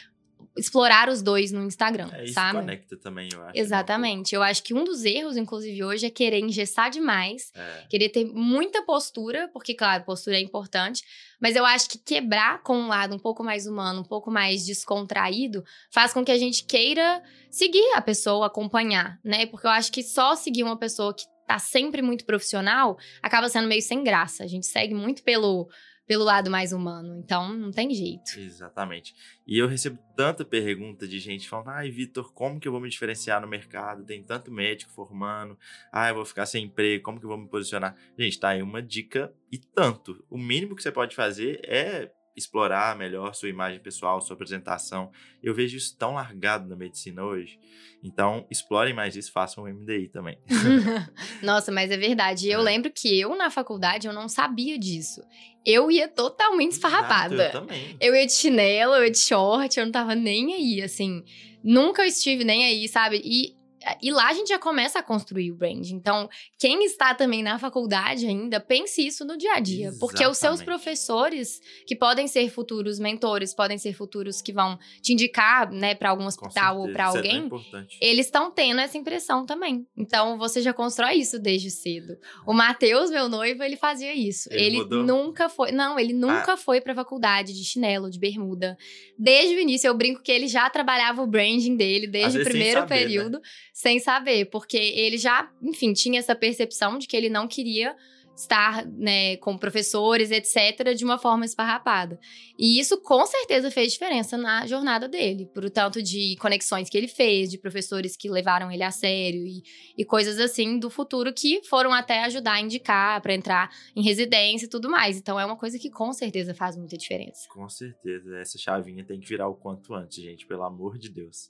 explorar 0.57 1.09
os 1.09 1.21
dois 1.21 1.51
no 1.51 1.63
Instagram, 1.63 2.09
é, 2.13 2.23
isso 2.23 2.33
sabe? 2.33 2.59
conecta 2.59 2.95
também, 2.97 3.29
eu 3.31 3.41
acho. 3.41 3.55
Né? 3.55 3.61
Exatamente. 3.61 4.35
Eu 4.35 4.41
acho 4.41 4.63
que 4.63 4.73
um 4.73 4.83
dos 4.83 5.03
erros, 5.03 5.35
inclusive, 5.35 5.83
hoje 5.83 6.05
é 6.05 6.09
querer 6.09 6.39
engessar 6.39 6.89
demais, 6.89 7.51
é. 7.53 7.85
querer 7.89 8.09
ter 8.09 8.25
muita 8.25 8.81
postura, 8.83 9.49
porque, 9.51 9.73
claro, 9.73 10.03
postura 10.03 10.37
é 10.37 10.41
importante, 10.41 11.03
mas 11.41 11.55
eu 11.55 11.65
acho 11.65 11.89
que 11.89 11.97
quebrar 11.97 12.63
com 12.63 12.77
um 12.77 12.87
lado 12.87 13.13
um 13.13 13.19
pouco 13.19 13.43
mais 13.43 13.67
humano, 13.67 14.01
um 14.01 14.05
pouco 14.05 14.31
mais 14.31 14.65
descontraído, 14.65 15.63
faz 15.91 16.13
com 16.13 16.23
que 16.23 16.31
a 16.31 16.37
gente 16.37 16.63
queira 16.65 17.21
seguir 17.49 17.93
a 17.93 18.01
pessoa, 18.01 18.47
acompanhar, 18.47 19.19
né? 19.23 19.45
Porque 19.45 19.67
eu 19.67 19.71
acho 19.71 19.91
que 19.91 20.03
só 20.03 20.35
seguir 20.35 20.63
uma 20.63 20.77
pessoa 20.77 21.13
que 21.13 21.25
tá 21.45 21.59
sempre 21.59 22.01
muito 22.01 22.25
profissional 22.25 22.97
acaba 23.21 23.47
sendo 23.49 23.67
meio 23.67 23.81
sem 23.81 24.03
graça. 24.03 24.43
A 24.43 24.47
gente 24.47 24.65
segue 24.65 24.93
muito 24.93 25.23
pelo 25.23 25.69
pelo 26.07 26.23
lado 26.23 26.49
mais 26.49 26.71
humano. 26.71 27.15
Então, 27.17 27.53
não 27.53 27.71
tem 27.71 27.93
jeito. 27.93 28.39
Exatamente. 28.39 29.15
E 29.45 29.57
eu 29.57 29.67
recebo 29.67 29.99
tanta 30.15 30.45
pergunta 30.45 31.07
de 31.07 31.19
gente 31.19 31.47
falando: 31.49 31.69
ai, 31.69 31.89
Vitor, 31.89 32.31
como 32.33 32.59
que 32.59 32.67
eu 32.67 32.71
vou 32.71 32.81
me 32.81 32.89
diferenciar 32.89 33.41
no 33.41 33.47
mercado? 33.47 34.05
Tem 34.05 34.23
tanto 34.23 34.51
médico 34.51 34.91
formando. 34.91 35.57
Ah, 35.91 36.09
eu 36.09 36.15
vou 36.15 36.25
ficar 36.25 36.45
sem 36.45 36.65
emprego, 36.65 37.03
como 37.03 37.19
que 37.19 37.25
eu 37.25 37.29
vou 37.29 37.37
me 37.37 37.47
posicionar? 37.47 37.95
Gente, 38.17 38.39
tá 38.39 38.49
aí 38.49 38.61
uma 38.61 38.81
dica 38.81 39.33
e 39.51 39.57
tanto. 39.57 40.23
O 40.29 40.37
mínimo 40.37 40.75
que 40.75 40.83
você 40.83 40.91
pode 40.91 41.15
fazer 41.15 41.59
é 41.63 42.11
explorar 42.35 42.97
melhor 42.97 43.33
sua 43.33 43.49
imagem 43.49 43.79
pessoal, 43.79 44.19
sua 44.19 44.33
apresentação. 44.33 45.11
Eu 45.41 45.53
vejo 45.53 45.77
isso 45.77 45.95
tão 45.97 46.15
largado 46.15 46.67
na 46.67 46.75
medicina 46.75 47.23
hoje. 47.23 47.59
Então, 48.03 48.45
explorem 48.51 48.93
mais 48.93 49.15
isso, 49.15 49.31
façam 49.31 49.63
o 49.63 49.67
MDI 49.67 50.09
também. 50.09 50.37
Nossa, 51.41 51.71
mas 51.71 51.89
é 51.89 51.97
verdade. 51.97 52.49
Eu 52.49 52.59
é. 52.59 52.63
lembro 52.63 52.91
que 52.91 53.19
eu, 53.19 53.35
na 53.35 53.49
faculdade, 53.49 54.07
eu 54.07 54.13
não 54.13 54.27
sabia 54.27 54.77
disso. 54.77 55.21
Eu 55.65 55.89
ia 55.89 56.07
totalmente 56.07 56.73
esfarrapada. 56.73 57.33
Exato, 57.33 57.57
eu 57.57 57.61
também. 57.61 57.97
Eu 57.99 58.15
ia 58.15 58.25
de 58.25 58.33
chinelo, 58.33 58.95
eu 58.95 59.05
ia 59.05 59.11
de 59.11 59.17
short, 59.17 59.79
eu 59.79 59.85
não 59.85 59.91
tava 59.91 60.13
nem 60.13 60.53
aí, 60.53 60.81
assim. 60.81 61.23
Nunca 61.63 62.05
estive 62.05 62.43
nem 62.43 62.63
aí, 62.65 62.87
sabe? 62.87 63.21
E 63.23 63.54
e 64.01 64.11
lá 64.11 64.29
a 64.29 64.33
gente 64.33 64.49
já 64.49 64.59
começa 64.59 64.99
a 64.99 65.03
construir 65.03 65.51
o 65.51 65.55
brand. 65.55 65.89
Então, 65.91 66.29
quem 66.59 66.83
está 66.85 67.13
também 67.13 67.43
na 67.43 67.59
faculdade 67.59 68.25
ainda, 68.25 68.59
pense 68.59 69.05
isso 69.05 69.25
no 69.25 69.37
dia 69.37 69.53
a 69.53 69.59
dia. 69.59 69.87
Exatamente. 69.87 69.99
Porque 69.99 70.25
os 70.25 70.37
seus 70.37 70.61
professores, 70.61 71.61
que 71.85 71.95
podem 71.95 72.27
ser 72.27 72.49
futuros 72.49 72.99
mentores, 72.99 73.53
podem 73.53 73.77
ser 73.77 73.93
futuros 73.93 74.41
que 74.41 74.51
vão 74.51 74.77
te 75.01 75.13
indicar, 75.13 75.71
né, 75.71 75.93
para 75.95 76.09
algum 76.09 76.25
hospital 76.25 76.79
ou 76.79 76.91
para 76.91 77.03
é 77.03 77.07
alguém, 77.07 77.49
é 77.73 77.85
eles 78.01 78.25
estão 78.25 78.51
tendo 78.51 78.81
essa 78.81 78.97
impressão 78.97 79.45
também. 79.45 79.87
Então, 79.95 80.37
você 80.37 80.61
já 80.61 80.73
constrói 80.73 81.15
isso 81.15 81.39
desde 81.39 81.69
cedo. 81.69 82.17
O 82.45 82.53
Matheus, 82.53 83.09
meu 83.09 83.29
noivo, 83.29 83.63
ele 83.63 83.75
fazia 83.75 84.13
isso. 84.13 84.49
Ele, 84.51 84.77
ele 84.77 85.03
nunca 85.03 85.49
foi. 85.49 85.71
Não, 85.71 85.99
ele 85.99 86.13
nunca 86.13 86.53
ah. 86.53 86.57
foi 86.57 86.81
pra 86.81 86.95
faculdade 86.95 87.53
de 87.53 87.63
chinelo, 87.63 88.09
de 88.09 88.19
bermuda. 88.19 88.77
Desde 89.17 89.55
o 89.55 89.59
início, 89.59 89.87
eu 89.87 89.93
brinco 89.93 90.21
que 90.21 90.31
ele 90.31 90.47
já 90.47 90.69
trabalhava 90.69 91.21
o 91.21 91.27
branding 91.27 91.75
dele, 91.75 92.07
desde 92.07 92.39
o 92.39 92.43
primeiro 92.43 92.81
saber, 92.81 92.95
né? 92.95 93.01
período. 93.01 93.37
Né? 93.37 93.43
Sem 93.75 93.99
saber, 93.99 94.45
porque 94.45 94.77
ele 94.77 95.17
já, 95.17 95.51
enfim, 95.61 95.91
tinha 95.91 96.17
essa 96.17 96.33
percepção 96.33 96.97
de 96.97 97.07
que 97.07 97.17
ele 97.17 97.27
não 97.27 97.45
queria 97.45 97.93
estar 98.33 98.85
né, 98.85 99.35
com 99.37 99.57
professores, 99.57 100.31
etc., 100.31 100.93
de 100.95 101.03
uma 101.03 101.17
forma 101.17 101.45
esfarrapada. 101.45 102.17
E 102.57 102.79
isso 102.79 103.01
com 103.01 103.25
certeza 103.25 103.69
fez 103.71 103.91
diferença 103.91 104.37
na 104.37 104.65
jornada 104.65 105.07
dele, 105.07 105.45
por 105.53 105.69
tanto 105.69 106.01
de 106.01 106.35
conexões 106.39 106.89
que 106.89 106.97
ele 106.97 107.07
fez, 107.07 107.49
de 107.49 107.57
professores 107.57 108.15
que 108.15 108.29
levaram 108.29 108.71
ele 108.71 108.83
a 108.83 108.91
sério 108.91 109.45
e, 109.45 109.61
e 109.97 110.05
coisas 110.05 110.39
assim 110.39 110.79
do 110.79 110.89
futuro 110.89 111.33
que 111.33 111.61
foram 111.63 111.93
até 111.93 112.23
ajudar 112.23 112.53
a 112.53 112.61
indicar 112.61 113.21
para 113.21 113.33
entrar 113.33 113.69
em 113.95 114.01
residência 114.01 114.65
e 114.65 114.69
tudo 114.69 114.89
mais. 114.89 115.17
Então 115.17 115.39
é 115.39 115.45
uma 115.45 115.57
coisa 115.57 115.77
que 115.77 115.89
com 115.89 116.11
certeza 116.13 116.53
faz 116.53 116.77
muita 116.77 116.97
diferença. 116.97 117.47
Com 117.49 117.67
certeza. 117.69 118.37
Essa 118.37 118.57
chavinha 118.57 119.03
tem 119.03 119.19
que 119.19 119.27
virar 119.27 119.47
o 119.47 119.55
quanto 119.55 119.93
antes, 119.93 120.23
gente, 120.23 120.45
pelo 120.45 120.63
amor 120.63 120.97
de 120.97 121.09
Deus. 121.09 121.49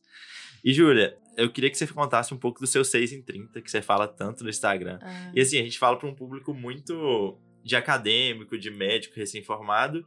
E 0.63 0.73
Júlia, 0.73 1.17
eu 1.37 1.51
queria 1.51 1.69
que 1.69 1.77
você 1.77 1.87
contasse 1.87 2.33
um 2.33 2.37
pouco 2.37 2.59
do 2.59 2.67
seu 2.67 2.83
6 2.83 3.11
em 3.11 3.21
30, 3.21 3.61
que 3.61 3.69
você 3.69 3.81
fala 3.81 4.07
tanto 4.07 4.43
no 4.43 4.49
Instagram. 4.49 4.99
Ah. 5.01 5.31
E 5.33 5.41
assim, 5.41 5.59
a 5.59 5.63
gente 5.63 5.79
fala 5.79 5.97
para 5.97 6.07
um 6.07 6.15
público 6.15 6.53
muito 6.53 7.37
de 7.63 7.75
acadêmico, 7.75 8.57
de 8.57 8.69
médico 8.69 9.15
recém-formado. 9.15 10.05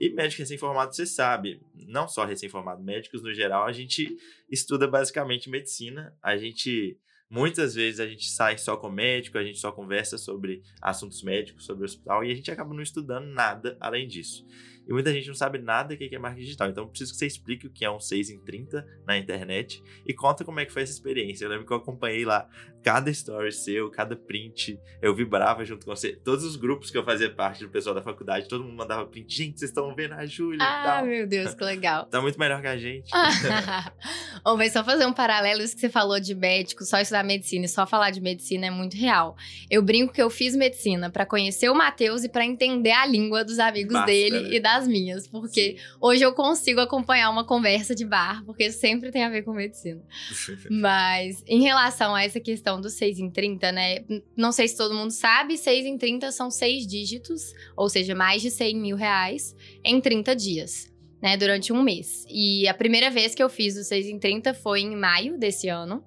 E 0.00 0.08
médico 0.10 0.40
recém-formado, 0.40 0.94
você 0.94 1.04
sabe, 1.04 1.60
não 1.74 2.08
só 2.08 2.24
recém-formado, 2.24 2.82
médicos 2.82 3.22
no 3.22 3.34
geral, 3.34 3.66
a 3.66 3.72
gente 3.72 4.16
estuda 4.50 4.88
basicamente 4.88 5.50
medicina. 5.50 6.16
A 6.22 6.38
gente, 6.38 6.96
muitas 7.28 7.74
vezes, 7.74 8.00
a 8.00 8.06
gente 8.06 8.30
sai 8.30 8.56
só 8.56 8.76
com 8.76 8.88
médico, 8.88 9.36
a 9.36 9.44
gente 9.44 9.58
só 9.58 9.70
conversa 9.70 10.16
sobre 10.16 10.62
assuntos 10.80 11.22
médicos, 11.22 11.66
sobre 11.66 11.84
hospital, 11.84 12.24
e 12.24 12.32
a 12.32 12.34
gente 12.34 12.50
acaba 12.50 12.72
não 12.72 12.82
estudando 12.82 13.26
nada 13.26 13.76
além 13.78 14.08
disso. 14.08 14.46
E 14.88 14.92
muita 14.92 15.12
gente 15.12 15.28
não 15.28 15.34
sabe 15.34 15.58
nada 15.58 15.94
do 15.94 15.96
que 15.96 16.14
é 16.14 16.18
marketing 16.18 16.44
digital. 16.44 16.68
Então, 16.68 16.84
eu 16.84 16.88
preciso 16.88 17.12
que 17.12 17.18
você 17.18 17.26
explique 17.26 17.66
o 17.66 17.70
que 17.70 17.84
é 17.84 17.90
um 17.90 18.00
6 18.00 18.30
em 18.30 18.40
30 18.40 18.86
na 19.06 19.16
internet 19.16 19.82
e 20.06 20.12
conta 20.12 20.44
como 20.44 20.60
é 20.60 20.66
que 20.66 20.72
foi 20.72 20.82
essa 20.82 20.92
experiência. 20.92 21.44
Eu 21.44 21.50
lembro 21.50 21.66
que 21.66 21.72
eu 21.72 21.76
acompanhei 21.76 22.24
lá 22.24 22.48
cada 22.82 23.10
story 23.10 23.52
seu, 23.52 23.90
cada 23.90 24.16
print. 24.16 24.78
Eu 25.00 25.14
vibrava 25.14 25.64
junto 25.64 25.86
com 25.86 25.94
você. 25.94 26.12
Todos 26.16 26.44
os 26.44 26.56
grupos 26.56 26.90
que 26.90 26.98
eu 26.98 27.04
fazia 27.04 27.30
parte 27.30 27.64
do 27.64 27.70
pessoal 27.70 27.94
da 27.94 28.02
faculdade, 28.02 28.48
todo 28.48 28.64
mundo 28.64 28.76
mandava 28.76 29.06
print. 29.06 29.34
Gente, 29.34 29.58
vocês 29.58 29.70
estão 29.70 29.94
vendo 29.94 30.14
a 30.14 30.26
Júlia 30.26 30.58
ah, 30.60 30.64
e 30.64 30.86
tal. 30.86 30.98
Ah, 30.98 31.02
meu 31.02 31.26
Deus, 31.26 31.54
que 31.54 31.64
legal. 31.64 32.06
tá 32.10 32.20
muito 32.20 32.38
melhor 32.38 32.60
que 32.60 32.66
a 32.66 32.76
gente. 32.76 33.10
Ou 34.44 34.56
vai 34.56 34.70
só 34.70 34.82
fazer 34.82 35.06
um 35.06 35.12
paralelo, 35.12 35.62
isso 35.62 35.74
que 35.74 35.80
você 35.80 35.88
falou 35.88 36.18
de 36.18 36.34
médico, 36.34 36.84
só 36.84 36.98
estudar 36.98 37.20
da 37.20 37.24
medicina 37.24 37.66
e 37.66 37.68
só 37.68 37.86
falar 37.86 38.10
de 38.10 38.20
medicina 38.20 38.66
é 38.66 38.70
muito 38.70 38.96
real. 38.96 39.36
Eu 39.70 39.82
brinco 39.82 40.12
que 40.12 40.22
eu 40.22 40.30
fiz 40.30 40.56
medicina 40.56 41.10
para 41.10 41.26
conhecer 41.26 41.68
o 41.68 41.74
Matheus 41.74 42.24
e 42.24 42.28
para 42.28 42.44
entender 42.44 42.92
a 42.92 43.06
língua 43.06 43.44
dos 43.44 43.58
amigos 43.58 43.92
Basta, 43.92 44.06
dele 44.06 44.40
né? 44.40 44.56
e 44.56 44.60
das 44.78 44.86
minhas, 44.86 45.26
porque 45.26 45.76
Sim. 45.78 45.84
hoje 46.00 46.22
eu 46.22 46.32
consigo 46.32 46.80
acompanhar 46.80 47.30
uma 47.30 47.44
conversa 47.44 47.94
de 47.94 48.04
bar, 48.04 48.44
porque 48.44 48.70
sempre 48.70 49.10
tem 49.10 49.24
a 49.24 49.28
ver 49.28 49.42
com 49.42 49.52
medicina. 49.52 50.02
Mas 50.70 51.42
em 51.46 51.62
relação 51.62 52.14
a 52.14 52.22
essa 52.22 52.40
questão 52.40 52.80
do 52.80 52.90
6 52.90 53.18
em 53.18 53.30
30, 53.30 53.72
né? 53.72 54.04
Não 54.36 54.52
sei 54.52 54.68
se 54.68 54.76
todo 54.76 54.94
mundo 54.94 55.10
sabe, 55.10 55.56
6 55.56 55.86
em 55.86 55.98
30 55.98 56.30
são 56.32 56.50
seis 56.50 56.86
dígitos, 56.86 57.52
ou 57.76 57.88
seja, 57.88 58.14
mais 58.14 58.42
de 58.42 58.50
100 58.50 58.76
mil 58.76 58.96
reais 58.96 59.54
em 59.84 60.00
30 60.00 60.36
dias 60.36 60.90
né, 61.20 61.36
durante 61.36 61.72
um 61.72 61.82
mês. 61.82 62.24
E 62.28 62.66
a 62.66 62.74
primeira 62.74 63.10
vez 63.10 63.34
que 63.34 63.42
eu 63.42 63.48
fiz 63.48 63.76
o 63.76 63.84
6 63.84 64.06
em 64.06 64.18
30 64.18 64.54
foi 64.54 64.80
em 64.80 64.96
maio 64.96 65.38
desse 65.38 65.68
ano. 65.68 66.02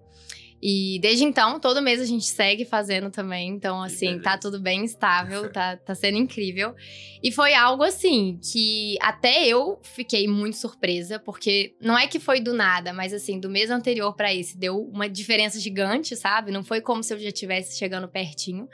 E 0.66 0.98
desde 1.02 1.26
então, 1.26 1.60
todo 1.60 1.82
mês 1.82 2.00
a 2.00 2.06
gente 2.06 2.24
segue 2.24 2.64
fazendo 2.64 3.12
também. 3.12 3.50
Então, 3.50 3.84
assim, 3.84 4.18
tá 4.20 4.38
tudo 4.38 4.62
bem 4.62 4.86
estável, 4.86 5.52
tá, 5.52 5.76
tá 5.76 5.94
sendo 5.94 6.18
incrível. 6.18 6.74
E 7.22 7.34
foi 7.34 7.54
algo 7.54 7.84
assim 7.84 8.40
que 8.42 8.96
até 9.02 9.46
eu 9.46 9.78
fiquei 9.84 10.26
muito 10.26 10.56
surpresa, 10.56 11.20
porque 11.20 11.76
não 11.82 12.00
é 12.00 12.08
que 12.08 12.18
foi 12.18 12.40
do 12.40 12.54
nada, 12.54 12.94
mas 12.94 13.12
assim, 13.12 13.42
do 13.42 13.50
mês 13.50 13.70
anterior 13.70 14.16
para 14.16 14.34
esse 14.34 14.58
deu 14.58 14.80
uma 14.80 15.10
diferença 15.10 15.60
gigante, 15.60 16.16
sabe? 16.16 16.50
Não 16.50 16.64
foi 16.64 16.80
como 16.80 17.04
se 17.04 17.14
eu 17.14 17.20
já 17.20 17.28
estivesse 17.28 17.78
chegando 17.78 18.08
pertinho 18.08 18.70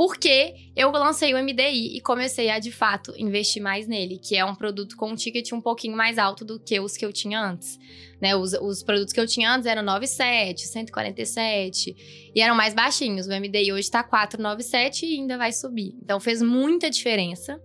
porque 0.00 0.54
eu 0.74 0.90
lancei 0.92 1.34
o 1.34 1.44
MDI 1.44 1.98
e 1.98 2.00
comecei 2.00 2.48
a, 2.48 2.58
de 2.58 2.72
fato, 2.72 3.12
investir 3.18 3.62
mais 3.62 3.86
nele, 3.86 4.16
que 4.16 4.34
é 4.34 4.42
um 4.42 4.54
produto 4.54 4.96
com 4.96 5.10
um 5.10 5.14
ticket 5.14 5.52
um 5.52 5.60
pouquinho 5.60 5.94
mais 5.94 6.16
alto 6.16 6.42
do 6.42 6.58
que 6.58 6.80
os 6.80 6.96
que 6.96 7.04
eu 7.04 7.12
tinha 7.12 7.38
antes. 7.38 7.78
Né, 8.18 8.34
os, 8.34 8.54
os 8.54 8.82
produtos 8.82 9.12
que 9.12 9.20
eu 9.20 9.26
tinha 9.26 9.54
antes 9.54 9.66
eram 9.66 9.82
97, 9.82 10.68
147 10.68 12.32
e 12.34 12.40
eram 12.40 12.54
mais 12.54 12.72
baixinhos. 12.72 13.26
O 13.26 13.28
MDI 13.28 13.72
hoje 13.74 13.80
está 13.80 14.02
497 14.02 15.04
e 15.04 15.18
ainda 15.18 15.36
vai 15.36 15.52
subir. 15.52 15.94
Então 16.02 16.18
fez 16.18 16.40
muita 16.40 16.88
diferença. 16.88 17.60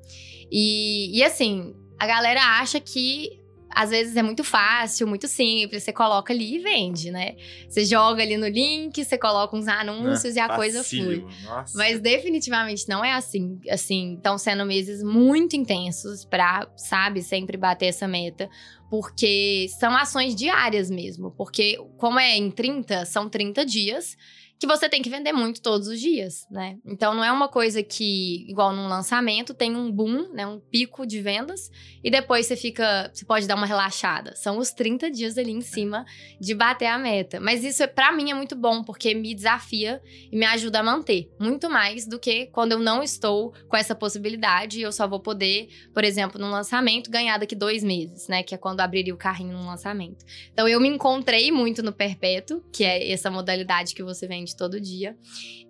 E, 0.51 1.17
e 1.17 1.23
assim, 1.23 1.73
a 1.97 2.05
galera 2.05 2.41
acha 2.59 2.81
que 2.81 3.44
às 3.75 3.89
vezes 3.89 4.15
é 4.15 4.23
muito 4.23 4.41
fácil, 4.41 5.05
muito 5.05 5.27
simples, 5.27 5.83
você 5.83 5.91
coloca 5.91 6.31
ali 6.31 6.55
e 6.55 6.59
vende, 6.59 7.11
né? 7.11 7.35
Você 7.67 7.83
joga 7.83 8.23
ali 8.23 8.37
no 8.37 8.47
link, 8.47 9.03
você 9.03 9.17
coloca 9.17 9.55
uns 9.55 9.67
anúncios 9.67 10.37
é, 10.37 10.39
e 10.39 10.41
a 10.41 10.55
coisa 10.55 10.81
flui. 10.81 11.25
Nossa. 11.43 11.77
Mas 11.77 11.99
definitivamente 11.99 12.87
não 12.87 13.03
é 13.03 13.11
assim. 13.11 13.59
Assim, 13.69 14.15
estão 14.15 14.37
sendo 14.37 14.65
meses 14.65 15.03
muito 15.03 15.57
intensos 15.57 16.23
para, 16.23 16.67
sabe, 16.77 17.21
sempre 17.21 17.57
bater 17.57 17.87
essa 17.87 18.07
meta, 18.07 18.49
porque 18.89 19.67
são 19.77 19.93
ações 19.93 20.35
diárias 20.35 20.89
mesmo, 20.89 21.31
porque 21.31 21.77
como 21.97 22.17
é 22.17 22.37
em 22.37 22.49
30, 22.49 23.03
são 23.03 23.27
30 23.29 23.65
dias 23.65 24.15
que 24.59 24.65
você 24.65 24.87
tem 24.87 25.01
que 25.01 25.09
vender 25.09 25.33
muito 25.33 25.61
todos 25.61 25.87
os 25.87 25.99
dias, 25.99 26.47
né? 26.49 26.77
Então 26.85 27.13
não 27.13 27.23
é 27.23 27.31
uma 27.31 27.47
coisa 27.47 27.83
que, 27.83 28.45
igual 28.49 28.73
num 28.73 28.87
lançamento, 28.87 29.53
tem 29.53 29.75
um 29.75 29.91
boom, 29.91 30.33
né? 30.33 30.47
Um 30.47 30.59
pico 30.59 31.05
de 31.05 31.21
vendas, 31.21 31.69
e 32.03 32.09
depois 32.09 32.45
você 32.45 32.55
fica. 32.55 33.11
Você 33.13 33.25
pode 33.25 33.47
dar 33.47 33.55
uma 33.55 33.65
relaxada. 33.65 34.35
São 34.35 34.57
os 34.57 34.71
30 34.71 35.11
dias 35.11 35.37
ali 35.37 35.51
em 35.51 35.61
cima 35.61 36.05
de 36.39 36.53
bater 36.53 36.85
a 36.85 36.97
meta. 36.97 37.39
Mas 37.39 37.63
isso, 37.63 37.83
é, 37.83 37.87
para 37.87 38.11
mim, 38.11 38.31
é 38.31 38.33
muito 38.33 38.55
bom, 38.55 38.83
porque 38.83 39.13
me 39.13 39.35
desafia 39.35 40.01
e 40.31 40.37
me 40.37 40.45
ajuda 40.45 40.79
a 40.79 40.83
manter. 40.83 41.29
Muito 41.39 41.69
mais 41.69 42.07
do 42.07 42.17
que 42.17 42.45
quando 42.47 42.71
eu 42.71 42.79
não 42.79 43.03
estou 43.03 43.53
com 43.67 43.75
essa 43.75 43.93
possibilidade 43.93 44.79
e 44.79 44.83
eu 44.83 44.91
só 44.91 45.07
vou 45.07 45.19
poder, 45.19 45.67
por 45.93 46.03
exemplo, 46.03 46.39
num 46.39 46.49
lançamento, 46.49 47.11
ganhar 47.11 47.37
daqui 47.37 47.55
dois 47.55 47.83
meses, 47.83 48.27
né? 48.27 48.41
Que 48.41 48.55
é 48.55 48.57
quando 48.57 48.79
abriria 48.79 49.13
o 49.13 49.17
carrinho 49.17 49.53
num 49.53 49.65
lançamento. 49.65 50.23
Então 50.53 50.67
eu 50.67 50.79
me 50.79 50.87
encontrei 50.87 51.51
muito 51.51 51.83
no 51.83 51.91
perpétuo, 51.91 52.63
que 52.71 52.83
é 52.83 53.11
essa 53.11 53.29
modalidade 53.29 53.93
que 53.93 54.03
você 54.03 54.27
vende 54.27 54.44
todo 54.53 54.79
dia. 54.79 55.17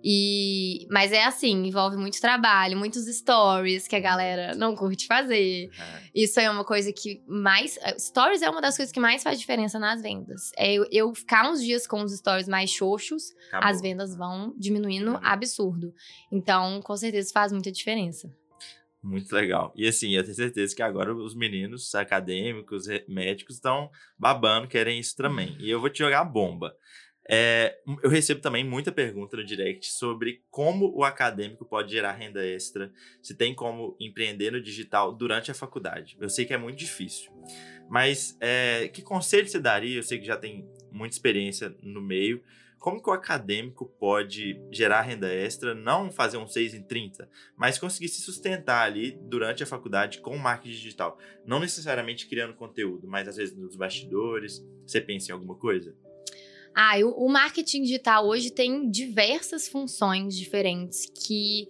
E 0.02 0.86
mas 0.90 1.12
é 1.12 1.24
assim, 1.24 1.66
envolve 1.66 1.96
muito 1.96 2.20
trabalho, 2.20 2.76
muitos 2.76 3.06
stories 3.06 3.86
que 3.86 3.94
a 3.94 4.00
galera 4.00 4.54
não 4.54 4.74
curte 4.74 5.06
fazer. 5.06 5.70
É. 5.78 6.02
Isso 6.14 6.40
é 6.40 6.50
uma 6.50 6.64
coisa 6.64 6.92
que 6.92 7.22
mais 7.26 7.78
eh, 7.78 7.98
stories 7.98 8.42
é 8.42 8.50
uma 8.50 8.60
das 8.60 8.76
coisas 8.76 8.92
que 8.92 9.00
mais 9.00 9.22
faz 9.22 9.38
diferença 9.38 9.78
nas 9.78 10.02
vendas. 10.02 10.50
É 10.56 10.74
eu, 10.74 10.86
eu 10.90 11.14
ficar 11.14 11.48
uns 11.48 11.62
dias 11.62 11.86
com 11.86 12.02
os 12.02 12.16
stories 12.16 12.48
mais 12.48 12.70
xoxos, 12.70 13.32
Acabou. 13.48 13.70
as 13.70 13.80
vendas 13.80 14.16
vão 14.16 14.54
diminuindo 14.58 15.12
uhum. 15.12 15.20
absurdo. 15.22 15.94
Então, 16.32 16.80
com 16.82 16.96
certeza 16.96 17.32
faz 17.32 17.52
muita 17.52 17.70
diferença. 17.70 18.30
Muito 19.06 19.32
legal. 19.32 19.72
E 19.76 19.86
assim, 19.86 20.16
eu 20.16 20.22
tenho 20.24 20.34
certeza 20.34 20.74
que 20.74 20.82
agora 20.82 21.14
os 21.14 21.32
meninos 21.32 21.94
acadêmicos, 21.94 22.86
médicos 23.06 23.54
estão 23.54 23.88
babando, 24.18 24.66
querem 24.66 24.98
isso 24.98 25.14
também. 25.14 25.56
E 25.60 25.70
eu 25.70 25.80
vou 25.80 25.88
te 25.88 26.00
jogar 26.00 26.22
a 26.22 26.24
bomba. 26.24 26.74
É, 27.28 27.78
eu 28.02 28.08
recebo 28.08 28.40
também 28.40 28.62
muita 28.62 28.92
pergunta 28.92 29.36
no 29.36 29.44
direct 29.44 29.92
sobre 29.92 30.44
como 30.48 30.92
o 30.96 31.02
acadêmico 31.02 31.64
pode 31.64 31.92
gerar 31.92 32.12
renda 32.12 32.44
extra, 32.46 32.92
se 33.20 33.34
tem 33.34 33.54
como 33.54 33.96
empreender 33.98 34.52
no 34.52 34.60
digital 34.60 35.12
durante 35.12 35.50
a 35.50 35.54
faculdade. 35.54 36.16
Eu 36.20 36.28
sei 36.28 36.44
que 36.44 36.54
é 36.54 36.58
muito 36.58 36.78
difícil, 36.78 37.32
mas 37.88 38.36
é, 38.40 38.88
que 38.88 39.02
conselho 39.02 39.48
você 39.48 39.58
daria? 39.58 39.96
Eu 39.96 40.02
sei 40.02 40.18
que 40.18 40.26
já 40.26 40.36
tem 40.36 40.68
muita 40.92 41.14
experiência 41.14 41.74
no 41.82 42.00
meio. 42.00 42.42
Como 42.78 43.02
que 43.02 43.10
o 43.10 43.12
acadêmico 43.12 43.86
pode 43.98 44.60
gerar 44.70 45.00
renda 45.00 45.32
extra, 45.32 45.74
não 45.74 46.12
fazer 46.12 46.36
um 46.36 46.46
6 46.46 46.74
em 46.74 46.82
30, 46.82 47.28
mas 47.56 47.78
conseguir 47.78 48.06
se 48.06 48.20
sustentar 48.20 48.84
ali 48.84 49.18
durante 49.22 49.62
a 49.62 49.66
faculdade 49.66 50.20
com 50.20 50.36
marketing 50.36 50.74
digital? 50.74 51.18
Não 51.44 51.58
necessariamente 51.58 52.28
criando 52.28 52.54
conteúdo, 52.54 53.08
mas 53.08 53.26
às 53.26 53.36
vezes 53.36 53.56
nos 53.56 53.74
bastidores. 53.74 54.64
Você 54.86 55.00
pensa 55.00 55.30
em 55.30 55.34
alguma 55.34 55.56
coisa? 55.56 55.96
Ah, 56.78 56.98
o, 57.02 57.26
marketing 57.26 57.84
digital 57.84 58.26
hoje 58.26 58.50
tem 58.50 58.90
diversas 58.90 59.66
funções 59.66 60.36
diferentes 60.36 61.06
que 61.06 61.68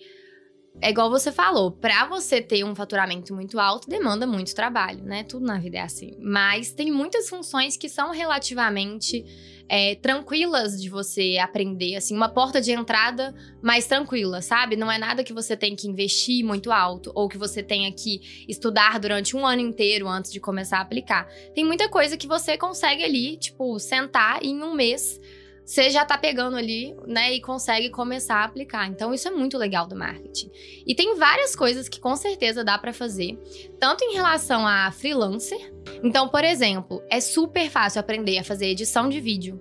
é 0.81 0.91
igual 0.91 1.11
você 1.11 1.33
falou, 1.33 1.71
para 1.71 2.07
você 2.07 2.41
ter 2.41 2.65
um 2.65 2.75
faturamento 2.75 3.35
muito 3.35 3.59
alto, 3.59 3.89
demanda 3.89 4.27
muito 4.27 4.55
trabalho, 4.55 5.03
né? 5.03 5.25
Tudo 5.25 5.47
na 5.47 5.59
vida 5.59 5.79
é 5.79 5.81
assim. 5.81 6.15
Mas 6.21 6.73
tem 6.73 6.91
muitas 6.91 7.29
funções 7.29 7.77
que 7.77 7.89
são 7.89 8.11
relativamente 8.11 9.25
é, 9.69 9.95
tranquilas 9.97 10.81
de 10.81 10.89
você 10.89 11.39
aprender, 11.41 11.97
assim, 11.97 12.15
uma 12.15 12.29
porta 12.29 12.61
de 12.61 12.73
entrada 12.73 13.35
mais 13.63 13.87
tranquila, 13.87 14.41
sabe? 14.43 14.77
Não 14.77 14.91
é 14.91 14.99
nada 14.99 15.25
que 15.25 15.33
você 15.33 15.57
tem 15.57 15.75
que 15.75 15.89
investir 15.89 16.45
muito 16.45 16.71
alto 16.71 17.11
ou 17.15 17.29
que 17.29 17.39
você 17.39 17.63
tenha 17.63 17.91
que 17.91 18.45
estudar 18.49 19.01
durante 19.01 19.37
um 19.37 19.47
ano 19.47 19.63
inteiro 19.63 20.07
antes 20.09 20.31
de 20.31 20.39
começar 20.39 20.79
a 20.79 20.83
aplicar. 20.83 21.27
Tem 21.55 21.65
muita 21.65 21.89
coisa 21.89 22.17
que 22.17 22.27
você 22.27 22.57
consegue 22.57 23.03
ali, 23.03 23.37
tipo, 23.37 23.79
sentar 23.79 24.43
e 24.43 24.49
em 24.49 24.63
um 24.63 24.75
mês 24.75 25.21
você 25.67 25.91
já 25.91 26.05
tá 26.05 26.17
pegando 26.17 26.57
ali, 26.57 26.95
né, 27.09 27.35
e 27.35 27.41
consegue 27.41 27.91
começar 27.91 28.37
a 28.37 28.45
aplicar. 28.45 28.87
Então 28.87 29.13
isso 29.13 29.27
é 29.27 29.33
muito 29.33 29.59
legal 29.59 29.85
do 29.89 29.97
marketing. 29.97 30.49
E 30.87 30.95
tem 30.95 31.17
várias 31.17 31.57
coisas 31.57 31.89
que 31.89 31.99
com 31.99 32.15
certeza 32.15 32.63
dá 32.63 32.79
para 32.79 32.93
fazer, 32.93 33.37
tanto 33.81 34.05
em 34.05 34.15
relação 34.15 34.65
a 34.65 34.93
freelancer. 34.93 35.75
Então, 36.05 36.29
por 36.29 36.45
exemplo, 36.45 37.03
é 37.11 37.21
super 37.21 37.69
fácil 37.69 37.99
aprender 37.99 38.39
a 38.39 38.45
fazer 38.45 38.67
edição 38.67 39.09
de 39.09 39.21
vídeo. 39.21 39.61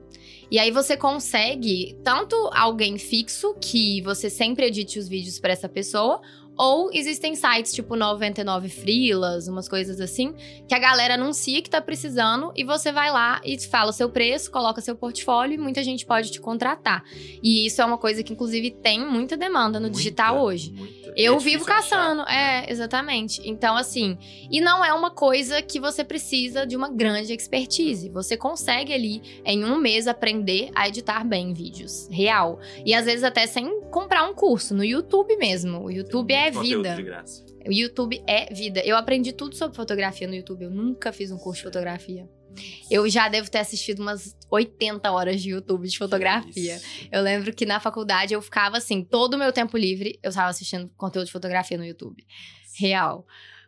E 0.51 0.59
aí 0.59 0.69
você 0.69 0.95
consegue 0.95 1.97
tanto 2.03 2.35
alguém 2.53 2.99
fixo 2.99 3.55
que 3.59 3.99
você 4.01 4.29
sempre 4.29 4.67
edite 4.67 4.99
os 4.99 5.07
vídeos 5.07 5.39
para 5.39 5.53
essa 5.53 5.67
pessoa, 5.67 6.21
ou 6.57 6.89
existem 6.93 7.35
sites 7.35 7.73
tipo 7.73 7.95
99 7.95 8.69
Frilas, 8.69 9.47
umas 9.47 9.67
coisas 9.67 9.99
assim, 9.99 10.33
que 10.67 10.73
a 10.73 10.79
galera 10.79 11.15
anuncia 11.15 11.61
que 11.61 11.69
tá 11.69 11.81
precisando 11.81 12.51
e 12.55 12.63
você 12.63 12.91
vai 12.91 13.11
lá 13.11 13.41
e 13.43 13.59
fala 13.59 13.89
o 13.89 13.93
seu 13.93 14.09
preço, 14.09 14.51
coloca 14.51 14.81
seu 14.81 14.95
portfólio 14.95 15.55
e 15.55 15.57
muita 15.57 15.83
gente 15.83 16.05
pode 16.05 16.31
te 16.31 16.39
contratar. 16.39 17.03
E 17.41 17.65
isso 17.65 17.81
é 17.81 17.85
uma 17.85 17.97
coisa 17.97 18.23
que, 18.23 18.33
inclusive, 18.33 18.71
tem 18.71 19.05
muita 19.05 19.35
demanda 19.35 19.79
no 19.79 19.87
muita, 19.87 19.97
digital 19.97 20.41
hoje. 20.41 20.71
Muita. 20.71 21.13
Eu 21.15 21.35
é 21.35 21.39
vivo 21.39 21.65
caçando, 21.65 22.21
achar, 22.23 22.33
é, 22.33 22.71
exatamente. 22.71 23.41
Então, 23.45 23.75
assim, 23.75 24.17
e 24.51 24.59
não 24.59 24.83
é 24.83 24.93
uma 24.93 25.11
coisa 25.11 25.61
que 25.61 25.79
você 25.79 26.03
precisa 26.03 26.65
de 26.65 26.75
uma 26.75 26.89
grande 26.89 27.33
expertise. 27.33 28.09
Você 28.09 28.35
consegue 28.35 28.93
ali, 28.93 29.41
em 29.45 29.63
um 29.63 29.77
mês, 29.77 30.07
aprender 30.07 30.69
a 30.75 30.87
editar 30.87 31.23
bem 31.23 31.53
vídeos. 31.53 32.07
Real. 32.11 32.59
E 32.85 32.93
às 32.93 33.05
vezes 33.05 33.23
até 33.23 33.47
sem 33.47 33.81
comprar 33.89 34.23
um 34.23 34.33
curso, 34.33 34.75
no 34.75 34.83
YouTube 34.83 35.35
mesmo. 35.37 35.85
O 35.85 35.91
YouTube 35.91 36.33
é 36.33 36.44
é 36.47 36.51
vida. 36.51 37.25
O 37.67 37.71
YouTube 37.71 38.23
é 38.27 38.53
vida. 38.53 38.81
Eu 38.85 38.95
aprendi 38.97 39.33
tudo 39.33 39.55
sobre 39.55 39.75
fotografia 39.75 40.27
no 40.27 40.35
YouTube. 40.35 40.63
Eu 40.63 40.71
nunca 40.71 41.11
fiz 41.11 41.31
um 41.31 41.37
curso 41.37 41.61
de 41.61 41.63
fotografia. 41.63 42.29
Eu 42.89 43.09
já 43.09 43.27
devo 43.27 43.49
ter 43.49 43.57
assistido 43.57 44.01
umas 44.01 44.35
80 44.49 45.11
horas 45.11 45.41
de 45.41 45.49
YouTube 45.49 45.87
de 45.87 45.97
fotografia. 45.97 46.79
Eu 47.11 47.21
lembro 47.21 47.53
que 47.53 47.65
na 47.65 47.79
faculdade 47.79 48.33
eu 48.33 48.41
ficava 48.41 48.77
assim, 48.77 49.03
todo 49.03 49.33
o 49.33 49.37
meu 49.37 49.51
tempo 49.51 49.77
livre, 49.77 50.17
eu 50.23 50.29
estava 50.29 50.49
assistindo 50.49 50.89
conteúdo 50.95 51.25
de 51.25 51.31
fotografia 51.31 51.77
no 51.77 51.85
YouTube. 51.85 52.25
Real. 52.77 53.25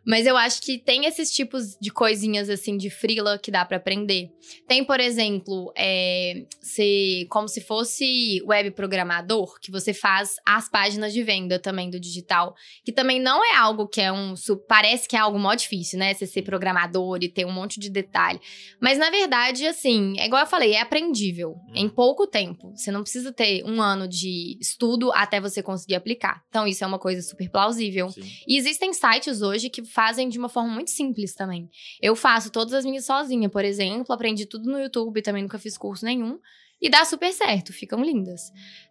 Mas 0.08 0.26
eu 0.26 0.38
acho 0.38 0.62
que 0.62 0.78
tem 0.78 1.04
esses 1.04 1.30
tipos 1.30 1.76
de 1.78 1.90
coisinhas 1.90 2.48
assim 2.48 2.78
de 2.78 2.88
frila 2.88 3.38
que 3.38 3.50
dá 3.50 3.62
para 3.62 3.76
aprender. 3.76 4.30
Tem, 4.66 4.82
por 4.82 4.98
exemplo, 5.00 5.70
é, 5.76 6.46
se, 6.62 7.26
como 7.28 7.46
se 7.46 7.60
fosse 7.60 8.42
web 8.46 8.70
programador, 8.70 9.60
que 9.60 9.70
você 9.70 9.92
faz 9.92 10.36
as 10.46 10.66
páginas 10.66 11.12
de 11.12 11.22
venda 11.22 11.58
também 11.58 11.90
do 11.90 12.00
digital, 12.00 12.54
que 12.82 12.90
também 12.90 13.20
não 13.20 13.44
é 13.44 13.56
algo 13.56 13.86
que 13.86 14.00
é 14.00 14.10
um 14.10 14.32
parece 14.66 15.06
que 15.06 15.14
é 15.14 15.18
algo 15.18 15.38
mó 15.38 15.54
difícil, 15.54 15.98
né? 15.98 16.14
Você 16.14 16.26
ser 16.26 16.40
programador 16.40 17.18
e 17.20 17.28
ter 17.28 17.44
um 17.44 17.52
monte 17.52 17.78
de 17.78 17.90
detalhe. 17.90 18.40
Mas 18.80 18.96
na 18.96 19.10
verdade, 19.10 19.66
assim, 19.66 20.18
é 20.18 20.24
igual 20.24 20.40
eu 20.40 20.48
falei, 20.48 20.72
é 20.72 20.80
aprendível 20.80 21.50
hum. 21.50 21.72
em 21.74 21.88
pouco 21.88 22.26
tempo. 22.26 22.72
Você 22.74 22.90
não 22.90 23.02
precisa 23.02 23.30
ter 23.30 23.62
um 23.66 23.82
ano 23.82 24.08
de 24.08 24.56
estudo 24.58 25.12
até 25.12 25.38
você 25.38 25.62
conseguir 25.62 25.96
aplicar. 25.96 26.42
Então 26.48 26.66
isso 26.66 26.82
é 26.82 26.86
uma 26.86 26.98
coisa 26.98 27.20
super 27.20 27.50
plausível. 27.50 28.08
Sim. 28.08 28.22
E 28.46 28.56
existem 28.56 28.94
sites 28.94 29.42
hoje 29.42 29.68
que 29.68 29.84
fazem 29.98 30.28
de 30.28 30.38
uma 30.38 30.48
forma 30.48 30.72
muito 30.72 30.92
simples 30.92 31.34
também. 31.34 31.68
Eu 32.00 32.14
faço 32.14 32.52
todas 32.52 32.72
as 32.72 32.84
minhas 32.84 33.04
sozinha, 33.04 33.48
por 33.48 33.64
exemplo, 33.64 34.14
aprendi 34.14 34.46
tudo 34.46 34.70
no 34.70 34.78
YouTube, 34.78 35.20
também 35.20 35.42
nunca 35.42 35.58
fiz 35.58 35.76
curso 35.76 36.04
nenhum. 36.04 36.38
E 36.80 36.88
dá 36.88 37.04
super 37.04 37.32
certo, 37.32 37.72
ficam 37.72 38.00
lindas. 38.00 38.42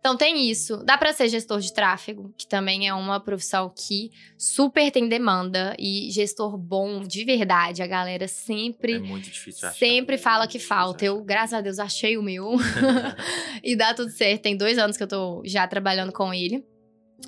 Então 0.02 0.18
tem 0.18 0.50
isso. 0.50 0.84
Dá 0.84 0.98
para 0.98 1.14
ser 1.14 1.30
gestor 1.30 1.62
de 1.62 1.72
tráfego, 1.72 2.34
que 2.38 2.46
também 2.46 2.90
é 2.90 2.94
uma 2.94 3.22
profissão 3.22 3.74
que 3.74 4.12
super 4.38 4.92
tem 4.92 5.08
demanda 5.08 5.74
e 5.80 6.12
gestor 6.12 6.58
bom 6.58 7.00
de 7.00 7.24
verdade, 7.24 7.82
a 7.82 7.88
galera 7.88 8.28
sempre 8.28 8.96
É 8.96 9.00
muito 9.00 9.30
difícil 9.30 9.66
achar. 9.66 9.80
Sempre 9.80 10.18
fala 10.18 10.46
que 10.46 10.60
falta. 10.60 11.06
Eu, 11.06 11.24
graças 11.24 11.54
a 11.54 11.62
Deus, 11.62 11.80
achei 11.80 12.18
o 12.18 12.22
meu. 12.22 12.52
e 13.64 13.78
dá 13.78 13.94
tudo 13.94 14.12
certo. 14.12 14.42
Tem 14.42 14.58
dois 14.58 14.78
anos 14.78 14.98
que 14.98 15.04
eu 15.04 15.08
tô 15.08 15.42
já 15.46 15.66
trabalhando 15.66 16.12
com 16.12 16.34
ele. 16.34 16.66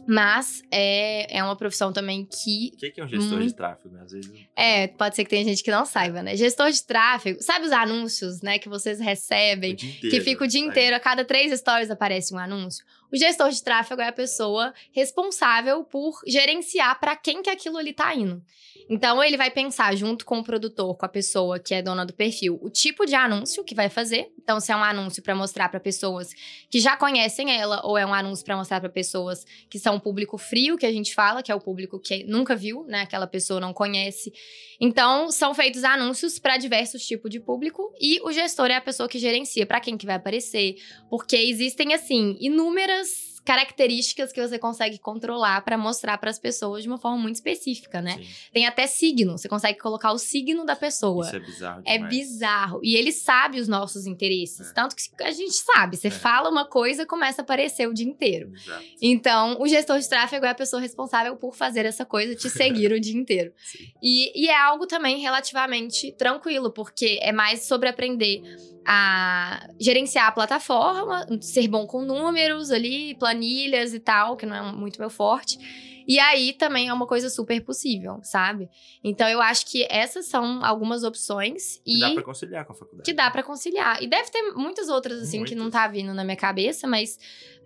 Mas 0.08 0.62
é, 0.72 1.38
é 1.38 1.44
uma 1.44 1.56
profissão 1.56 1.92
também 1.92 2.26
que. 2.26 2.72
O 2.74 2.78
que, 2.78 2.92
que, 2.92 3.02
é 3.02 3.04
um 3.04 3.08
gestor 3.08 3.38
muito... 3.38 3.48
de 3.48 3.56
tráfego? 3.56 3.98
Às 3.98 4.12
vezes... 4.12 4.32
É, 4.56 4.88
pode 4.88 5.16
ser 5.16 5.24
que 5.24 5.30
tenha 5.30 5.44
gente 5.44 5.64
que 5.64 5.72
não 5.72 5.86
saiba, 5.86 6.22
né? 6.22 6.36
Gestor 6.36 6.72
de 6.72 6.84
tráfego, 6.84 7.42
sabe 7.42 7.66
os 7.66 7.72
anúncios, 7.72 8.42
né, 8.42 8.60
que 8.60 8.70
vocês 8.70 9.00
recebem? 9.00 9.74
Inteiro, 9.74 10.10
que 10.10 10.22
fica 10.22 10.44
o 10.44 10.48
dia 10.48 10.62
inteiro, 10.62 10.96
a 10.96 11.00
cada 11.00 11.26
três 11.26 11.58
stories 11.60 11.90
aparece 11.90 12.34
um 12.34 12.38
anúncio. 12.38 12.86
O 13.12 13.18
gestor 13.18 13.50
de 13.50 13.64
tráfego 13.64 14.02
é 14.02 14.08
a 14.08 14.14
pessoa 14.14 14.74
responsável 14.92 15.84
por 15.84 16.22
gerenciar 16.28 17.00
para 17.00 17.16
quem 17.16 17.42
que 17.42 17.50
aquilo 17.50 17.78
ali 17.78 17.94
tá 17.94 18.14
indo. 18.14 18.44
Então, 18.90 19.24
ele 19.24 19.38
vai 19.38 19.52
pensar 19.52 19.96
junto 19.96 20.26
com 20.26 20.40
o 20.40 20.44
produtor, 20.44 20.98
com 20.98 21.06
a 21.06 21.10
pessoa 21.10 21.60
que 21.60 21.76
é 21.76 21.82
dona 21.82 22.04
do 22.04 22.12
perfil, 22.12 22.58
o 22.60 22.72
tipo 22.72 23.06
de 23.06 23.14
anúncio 23.14 23.64
que 23.64 23.76
vai 23.76 23.88
fazer. 23.88 24.32
Então, 24.42 24.60
se 24.60 24.72
é 24.72 24.76
um 24.76 24.84
anúncio 24.84 25.22
para 25.22 25.36
mostrar 25.36 25.70
para 25.70 25.80
pessoas 25.80 26.34
que 26.72 26.80
já 26.80 26.98
conhecem 26.98 27.52
ela, 27.56 27.82
ou 27.86 27.96
é 27.96 28.04
um 28.04 28.14
anúncio 28.14 28.44
para 28.44 28.58
mostrar 28.58 28.80
para 28.80 28.90
pessoas 28.90 29.46
que 29.70 29.78
são 29.78 29.96
um 29.96 30.00
público 30.00 30.40
frio, 30.40 30.76
que 30.76 30.88
a 30.88 30.92
gente 30.92 31.14
fala, 31.14 31.44
que 31.44 31.52
é 31.52 31.56
o 31.56 31.62
público 31.62 32.00
que 32.00 32.24
nunca 32.24 32.56
viu, 32.56 32.84
né? 32.86 33.02
Aquela 33.02 33.28
pessoa 33.28 33.60
não 33.60 33.74
conhece. 33.74 34.34
Então, 34.82 35.30
são 35.30 35.54
feitos 35.54 35.84
anúncios 35.84 36.40
para 36.40 36.58
diversos 36.58 37.06
tipos 37.06 37.30
de 37.30 37.40
público 37.40 37.94
e 38.02 38.20
o 38.24 38.32
gestor 38.32 38.72
é 38.72 38.76
a 38.76 38.82
pessoa 38.82 39.08
que 39.08 39.20
gerencia 39.20 39.68
para 39.68 39.80
quem 39.80 39.98
que 39.98 40.06
vai 40.08 40.16
aparecer, 40.16 40.78
porque 41.12 41.36
existem 41.36 41.94
assim 41.94 42.36
inúmeras 42.40 43.28
características 43.46 44.32
que 44.32 44.42
você 44.42 44.58
consegue 44.58 44.98
controlar 45.00 45.62
para 45.62 45.78
mostrar 45.78 46.18
para 46.18 46.30
as 46.30 46.40
pessoas 46.40 46.84
de 46.84 46.90
uma 46.90 46.98
forma 46.98 47.18
muito 47.18 47.36
específica, 47.36 48.02
né? 48.02 48.18
Sim. 48.18 48.28
Tem 48.54 48.66
até 48.66 48.88
signo, 48.88 49.38
você 49.38 49.48
consegue 49.48 49.80
colocar 49.80 50.12
o 50.12 50.18
signo 50.18 50.66
da 50.66 50.76
pessoa. 50.76 51.26
Isso 51.26 51.36
é 51.36 51.40
bizarro. 51.40 51.82
É 51.86 51.94
demais. 51.94 52.14
É 52.14 52.18
bizarro. 52.18 52.80
E 52.84 52.96
ele 52.96 53.12
sabe 53.12 53.60
os 53.60 53.68
nossos 53.68 54.06
interesses. 54.06 54.70
É. 54.70 54.74
Tanto 54.74 54.96
que 54.96 55.24
a 55.24 55.32
gente 55.32 55.54
sabe, 55.54 55.98
você 55.98 56.08
é. 56.08 56.12
fala 56.12 56.50
uma 56.50 56.66
coisa 56.66 57.06
começa 57.06 57.42
a 57.42 57.44
aparecer 57.44 57.88
o 57.88 57.94
dia 57.94 58.06
inteiro. 58.06 58.52
Exato. 58.54 58.84
Então, 59.02 59.58
o 59.60 59.68
gestor 59.68 60.00
de 60.00 60.08
tráfego 60.08 60.46
é 60.46 60.50
a 60.50 60.56
pessoa 60.56 60.82
responsável 60.82 61.36
por 61.36 61.56
fazer 61.56 61.86
essa 61.86 62.06
coisa, 62.06 62.36
te 62.36 62.50
seguir 62.50 62.92
o 62.94 63.00
dia 63.00 63.18
inteiro. 63.18 63.52
E, 64.02 64.46
e 64.46 64.50
é 64.50 64.58
algo 64.58 64.86
também 64.86 65.20
relativamente 65.20 66.12
tranquilo, 66.14 66.72
porque 66.72 67.20
é 67.22 67.32
mais 67.32 67.66
sobre 67.66 67.90
aprender 67.90 68.42
a 68.86 69.67
gerenciar 69.80 70.27
a 70.27 70.32
plataforma, 70.32 71.25
ser 71.41 71.67
bom 71.67 71.86
com 71.86 72.01
números 72.03 72.71
ali, 72.71 73.15
planilhas 73.15 73.93
e 73.93 73.99
tal, 73.99 74.36
que 74.36 74.45
não 74.45 74.55
é 74.55 74.61
muito 74.71 74.99
meu 74.99 75.09
forte. 75.09 75.57
E 76.09 76.17
aí 76.17 76.53
também 76.53 76.88
é 76.88 76.93
uma 76.93 77.05
coisa 77.05 77.30
super 77.30 77.63
possível, 77.63 78.19
sabe? 78.23 78.67
Então 79.03 79.30
eu 79.30 79.39
acho 79.39 79.63
que 79.67 79.86
essas 79.91 80.25
são 80.25 80.65
algumas 80.65 81.03
opções 81.03 81.80
que 81.86 81.97
e 81.97 81.99
dá 81.99 82.13
para 82.15 82.23
conciliar 82.23 82.65
com 82.65 82.73
a 82.73 82.75
faculdade. 82.75 83.03
Que 83.03 83.13
dá 83.13 83.30
para 83.30 83.43
conciliar. 83.43 84.01
E 84.01 84.07
deve 84.07 84.32
ter 84.32 84.41
muitas 84.53 84.89
outras 84.89 85.21
assim 85.21 85.38
muitas. 85.38 85.53
que 85.53 85.63
não 85.63 85.69
tá 85.69 85.88
vindo 85.88 86.11
na 86.11 86.23
minha 86.23 86.36
cabeça, 86.36 86.88
mas 86.88 87.19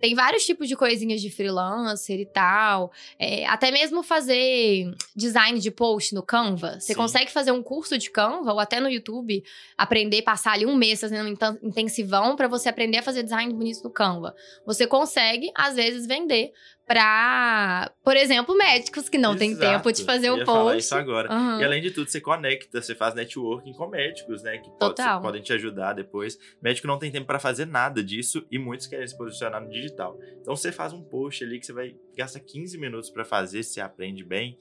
tem 0.04 0.14
vários 0.14 0.44
tipos 0.44 0.68
de 0.68 0.76
coisinhas 0.76 1.22
de 1.22 1.30
freelancer 1.30 2.20
e 2.20 2.26
tal. 2.26 2.92
É, 3.18 3.46
até 3.46 3.70
mesmo 3.70 4.02
fazer 4.02 4.94
design 5.16 5.58
de 5.58 5.70
post 5.70 6.14
no 6.14 6.22
Canva. 6.22 6.78
Você 6.78 6.92
Sim. 6.92 6.94
consegue 6.94 7.32
fazer 7.32 7.52
um 7.52 7.62
curso 7.62 7.96
de 7.96 8.10
Canva 8.10 8.52
ou 8.52 8.60
até 8.60 8.80
no 8.80 8.90
YouTube 8.90 9.42
aprender, 9.78 10.20
passar 10.20 10.52
ali 10.52 10.66
um 10.66 10.76
mês 10.76 11.00
fazendo 11.00 11.26
um 11.26 11.66
intensivão 11.66 12.36
para 12.36 12.46
você 12.46 12.68
aprender 12.68 12.98
a 12.98 13.02
fazer 13.02 13.22
design 13.22 13.50
bonito 13.54 13.82
no 13.82 13.88
Canva. 13.88 14.34
Você 14.66 14.86
consegue, 14.86 15.50
às 15.56 15.74
vezes, 15.74 16.06
vender 16.06 16.52
para, 16.86 17.90
por 18.04 18.16
exemplo, 18.16 18.54
médicos 18.54 19.08
que 19.08 19.16
não 19.16 19.30
Exato. 19.30 19.38
têm 19.38 19.56
tempo 19.56 19.90
de 19.90 20.04
fazer 20.04 20.30
o 20.30 20.36
post. 20.36 20.46
Falar 20.46 20.76
isso 20.76 20.94
agora. 20.94 21.32
Uhum. 21.32 21.60
E 21.60 21.64
além 21.64 21.80
de 21.80 21.90
tudo, 21.90 22.10
você 22.10 22.20
conecta, 22.20 22.80
você 22.80 22.94
faz 22.94 23.14
networking 23.14 23.72
com 23.72 23.88
médicos, 23.88 24.42
né, 24.42 24.58
que 24.58 24.70
pode, 24.78 25.02
podem 25.22 25.40
te 25.40 25.52
ajudar 25.54 25.94
depois. 25.94 26.38
Médico 26.60 26.86
não 26.86 26.98
tem 26.98 27.10
tempo 27.10 27.26
para 27.26 27.38
fazer 27.38 27.66
nada 27.66 28.02
disso 28.02 28.46
e 28.50 28.58
muitos 28.58 28.86
querem 28.86 29.06
se 29.06 29.16
posicionar 29.16 29.62
no 29.62 29.70
digital. 29.70 29.93
Então 30.40 30.56
você 30.56 30.70
faz 30.70 30.92
um 30.92 31.02
post 31.02 31.44
ali 31.44 31.58
que 31.58 31.66
você 31.66 31.72
vai 31.72 31.96
gastar 32.16 32.40
15 32.40 32.78
minutos 32.78 33.10
para 33.10 33.24
fazer, 33.24 33.62
se 33.62 33.80
aprende 33.80 34.24
bem. 34.24 34.58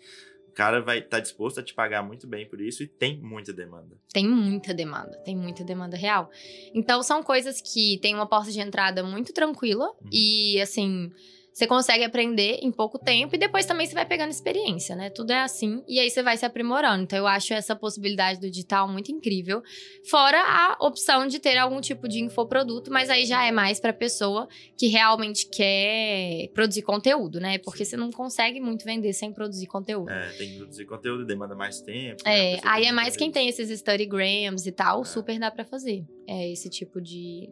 O 0.48 0.52
cara 0.54 0.82
vai 0.82 1.00
estar 1.00 1.18
tá 1.18 1.20
disposto 1.20 1.60
a 1.60 1.64
te 1.64 1.74
pagar 1.74 2.04
muito 2.04 2.28
bem 2.28 2.48
por 2.48 2.62
isso 2.62 2.84
e 2.84 2.88
tem 2.88 3.20
muita 3.20 3.52
demanda. 3.52 3.98
Tem 4.14 4.28
muita 4.28 4.72
demanda, 4.72 5.18
tem 5.26 5.36
muita 5.36 5.64
demanda 5.64 5.98
real. 5.98 6.30
Então 6.76 7.02
são 7.02 7.24
coisas 7.24 7.60
que 7.60 7.98
tem 8.02 8.14
uma 8.14 8.28
porta 8.28 8.52
de 8.52 8.60
entrada 8.60 9.04
muito 9.04 9.34
tranquila 9.34 9.88
uhum. 9.88 10.10
e 10.12 10.62
assim, 10.62 11.12
você 11.54 11.68
consegue 11.68 12.04
aprender 12.04 12.60
em 12.64 12.72
pouco 12.72 12.98
tempo 12.98 13.36
e 13.36 13.38
depois 13.38 13.66
também 13.66 13.86
você 13.86 13.94
vai 13.94 14.06
pegando 14.06 14.32
experiência, 14.32 14.96
né? 14.96 15.12
Tudo 15.12 15.32
é 15.32 15.42
assim 15.42 15.84
e 15.88 16.00
aí 16.00 16.10
você 16.10 16.24
vai 16.24 16.36
se 16.36 16.46
aprimorando. 16.46 17.04
Então 17.04 17.20
eu 17.20 17.28
acho 17.28 17.54
essa 17.54 17.76
possibilidade 17.76 18.40
do 18.40 18.50
digital 18.50 18.88
muito 18.88 19.12
incrível. 19.12 19.62
Fora 20.10 20.42
a 20.42 20.78
opção 20.86 21.28
de 21.28 21.40
ter 21.40 21.58
algum 21.58 21.80
tipo 21.80 22.08
de 22.08 22.20
infoproduto, 22.20 22.92
mas 22.92 23.10
aí 23.10 23.26
já 23.26 23.46
é 23.46 23.52
mais 23.52 23.80
para 23.80 23.94
pessoa 23.94 24.48
que 24.76 24.88
realmente 24.88 25.48
quer 25.48 26.50
produzir 26.54 26.82
conteúdo, 26.82 27.40
né? 27.40 27.60
Porque 27.60 27.86
você 27.86 27.96
não 27.96 28.12
consegue 28.12 28.60
muito 28.60 28.84
vender 28.84 29.14
sem 29.14 29.32
produzir 29.32 29.68
conteúdo. 29.68 30.10
É, 30.10 30.30
tem 30.30 30.50
que 30.50 30.58
produzir 30.58 30.86
conteúdo, 30.86 31.24
demanda 31.24 31.54
mais 31.54 31.80
tempo. 31.82 32.24
Né? 32.26 32.56
É, 32.56 32.60
aí 32.64 32.86
é 32.86 32.92
mais 32.92 33.16
quem 33.16 33.32
tem 33.32 33.48
esses 33.48 33.70
studygrams 33.80 34.66
e 34.66 34.72
tal, 34.72 35.02
é. 35.02 35.06
super 35.06 35.38
dá 35.38 35.52
para 35.52 35.64
fazer. 35.64 36.04
É 36.28 36.52
esse 36.52 36.70
tipo 36.70 37.00
de 37.00 37.50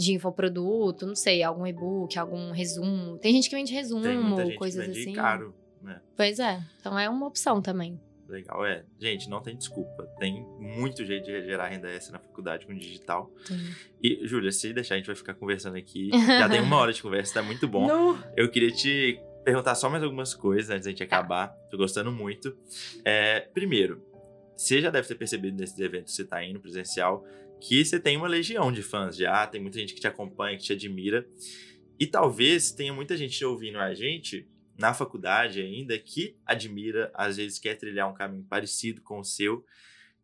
de 0.00 0.14
infoproduto, 0.14 1.06
não 1.06 1.14
sei, 1.14 1.42
algum 1.42 1.66
e-book, 1.66 2.18
algum 2.18 2.50
resumo. 2.52 3.18
Tem 3.18 3.34
gente 3.34 3.50
que 3.50 3.54
vende 3.54 3.72
resumo, 3.74 4.36
tem 4.36 4.56
coisas 4.56 4.86
que 4.86 4.92
vende 4.92 5.00
assim. 5.00 5.12
caro, 5.12 5.54
né? 5.82 6.00
Pois 6.16 6.38
é. 6.38 6.58
Então 6.80 6.98
é 6.98 7.08
uma 7.08 7.26
opção 7.26 7.60
também. 7.60 8.00
Legal, 8.26 8.64
é. 8.64 8.84
Gente, 8.98 9.28
não 9.28 9.42
tem 9.42 9.56
desculpa. 9.56 10.04
Tem 10.18 10.46
muito 10.58 11.04
jeito 11.04 11.26
de 11.26 11.44
gerar 11.44 11.66
renda 11.66 11.90
extra 11.90 12.12
na 12.12 12.18
faculdade 12.20 12.64
com 12.64 12.72
digital. 12.72 13.30
Sim. 13.44 13.58
E, 14.00 14.20
Júlia, 14.24 14.52
se 14.52 14.72
deixar, 14.72 14.94
a 14.94 14.98
gente 14.98 15.08
vai 15.08 15.16
ficar 15.16 15.34
conversando 15.34 15.76
aqui. 15.76 16.10
Já 16.26 16.48
tem 16.48 16.60
uma 16.60 16.76
hora 16.76 16.92
de 16.92 17.02
conversa, 17.02 17.34
tá 17.34 17.42
muito 17.42 17.66
bom. 17.66 17.86
Não. 17.86 18.22
Eu 18.36 18.48
queria 18.48 18.70
te 18.70 19.20
perguntar 19.44 19.74
só 19.74 19.90
mais 19.90 20.02
algumas 20.02 20.32
coisas 20.32 20.70
antes 20.70 20.84
da 20.84 20.90
gente 20.90 21.02
acabar. 21.02 21.48
Tô 21.70 21.76
gostando 21.76 22.12
muito. 22.12 22.56
É, 23.04 23.40
primeiro, 23.52 24.00
você 24.56 24.80
já 24.80 24.90
deve 24.90 25.08
ter 25.08 25.16
percebido 25.16 25.56
nesses 25.58 25.78
eventos 25.80 26.12
que 26.12 26.22
você 26.22 26.24
tá 26.24 26.44
indo 26.44 26.60
presencial 26.60 27.24
que 27.60 27.84
você 27.84 28.00
tem 28.00 28.16
uma 28.16 28.26
legião 28.26 28.72
de 28.72 28.82
fãs 28.82 29.16
já, 29.16 29.46
tem 29.46 29.60
muita 29.60 29.78
gente 29.78 29.94
que 29.94 30.00
te 30.00 30.08
acompanha, 30.08 30.56
que 30.56 30.64
te 30.64 30.72
admira. 30.72 31.26
E 31.98 32.06
talvez 32.06 32.72
tenha 32.72 32.92
muita 32.92 33.16
gente 33.16 33.44
ouvindo 33.44 33.78
a 33.78 33.94
gente 33.94 34.48
na 34.78 34.94
faculdade 34.94 35.60
ainda 35.60 35.98
que 35.98 36.38
admira, 36.46 37.10
às 37.14 37.36
vezes 37.36 37.58
quer 37.58 37.74
trilhar 37.74 38.10
um 38.10 38.14
caminho 38.14 38.44
parecido 38.44 39.02
com 39.02 39.20
o 39.20 39.24
seu. 39.24 39.64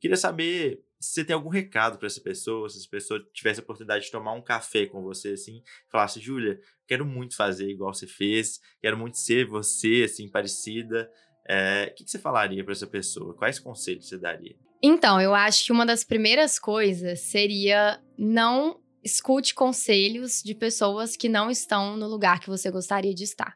Queria 0.01 0.17
saber 0.17 0.83
se 0.99 1.13
você 1.13 1.25
tem 1.25 1.35
algum 1.35 1.51
recado 1.51 1.99
para 1.99 2.07
essa 2.07 2.21
pessoa, 2.21 2.69
se 2.69 2.79
essa 2.79 2.89
pessoa 2.89 3.23
tivesse 3.33 3.61
a 3.61 3.63
oportunidade 3.63 4.07
de 4.07 4.11
tomar 4.11 4.33
um 4.33 4.43
café 4.43 4.87
com 4.87 5.03
você, 5.03 5.31
assim, 5.31 5.63
falasse, 5.91 6.19
Júlia, 6.21 6.59
quero 6.87 7.05
muito 7.05 7.37
fazer 7.37 7.69
igual 7.69 7.93
você 7.93 8.07
fez, 8.07 8.61
quero 8.81 8.97
muito 8.97 9.19
ser 9.19 9.47
você, 9.47 10.05
assim, 10.05 10.29
parecida. 10.29 11.11
É, 11.47 11.91
o 11.93 11.95
que, 11.95 12.05
que 12.05 12.11
você 12.11 12.19
falaria 12.19 12.65
para 12.65 12.73
essa 12.73 12.87
pessoa? 12.87 13.35
Quais 13.35 13.59
conselhos 13.59 14.09
você 14.09 14.19
daria? 14.19 14.57
Então, 14.89 15.21
eu 15.21 15.35
acho 15.35 15.65
que 15.65 15.73
uma 15.73 15.85
das 15.85 16.05
primeiras 16.05 16.61
coisas 16.61 17.19
seria 17.19 18.01
não 18.17 18.79
escute 19.03 19.53
conselhos 19.53 20.41
de 20.45 20.55
pessoas 20.55 21.17
que 21.17 21.29
não 21.29 21.51
estão 21.51 21.97
no 21.97 22.07
lugar 22.07 22.39
que 22.39 22.47
você 22.47 22.71
gostaria 22.71 23.13
de 23.13 23.25
estar. 23.25 23.53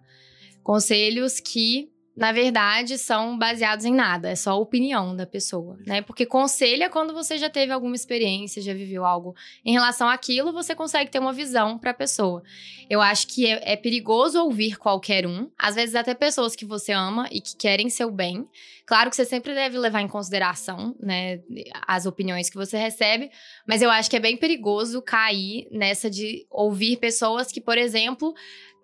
Conselhos 0.60 1.38
que 1.38 1.88
na 2.16 2.32
verdade, 2.32 2.98
são 2.98 3.38
baseados 3.38 3.84
em 3.84 3.94
nada, 3.94 4.30
é 4.30 4.34
só 4.34 4.50
a 4.50 4.56
opinião 4.56 5.14
da 5.16 5.26
pessoa, 5.26 5.78
né? 5.86 6.02
Porque 6.02 6.26
conselho 6.26 6.82
é 6.82 6.88
quando 6.88 7.14
você 7.14 7.38
já 7.38 7.48
teve 7.48 7.72
alguma 7.72 7.94
experiência, 7.94 8.60
já 8.60 8.74
viveu 8.74 9.04
algo 9.04 9.34
em 9.64 9.72
relação 9.72 10.08
àquilo, 10.08 10.52
você 10.52 10.74
consegue 10.74 11.10
ter 11.10 11.18
uma 11.18 11.32
visão 11.32 11.78
para 11.78 11.92
a 11.92 11.94
pessoa. 11.94 12.42
Eu 12.90 13.00
acho 13.00 13.28
que 13.28 13.46
é, 13.46 13.72
é, 13.72 13.76
perigoso 13.76 14.42
ouvir 14.42 14.76
qualquer 14.76 15.26
um, 15.26 15.48
às 15.56 15.76
vezes 15.76 15.94
até 15.94 16.12
pessoas 16.12 16.56
que 16.56 16.64
você 16.64 16.92
ama 16.92 17.28
e 17.30 17.40
que 17.40 17.56
querem 17.56 17.88
seu 17.88 18.10
bem. 18.10 18.46
Claro 18.84 19.08
que 19.08 19.14
você 19.14 19.24
sempre 19.24 19.54
deve 19.54 19.78
levar 19.78 20.00
em 20.00 20.08
consideração, 20.08 20.96
né, 21.00 21.40
as 21.86 22.06
opiniões 22.06 22.50
que 22.50 22.56
você 22.56 22.76
recebe, 22.76 23.30
mas 23.66 23.82
eu 23.82 23.90
acho 23.90 24.10
que 24.10 24.16
é 24.16 24.20
bem 24.20 24.36
perigoso 24.36 25.00
cair 25.00 25.68
nessa 25.70 26.10
de 26.10 26.44
ouvir 26.50 26.96
pessoas 26.96 27.52
que, 27.52 27.60
por 27.60 27.78
exemplo, 27.78 28.34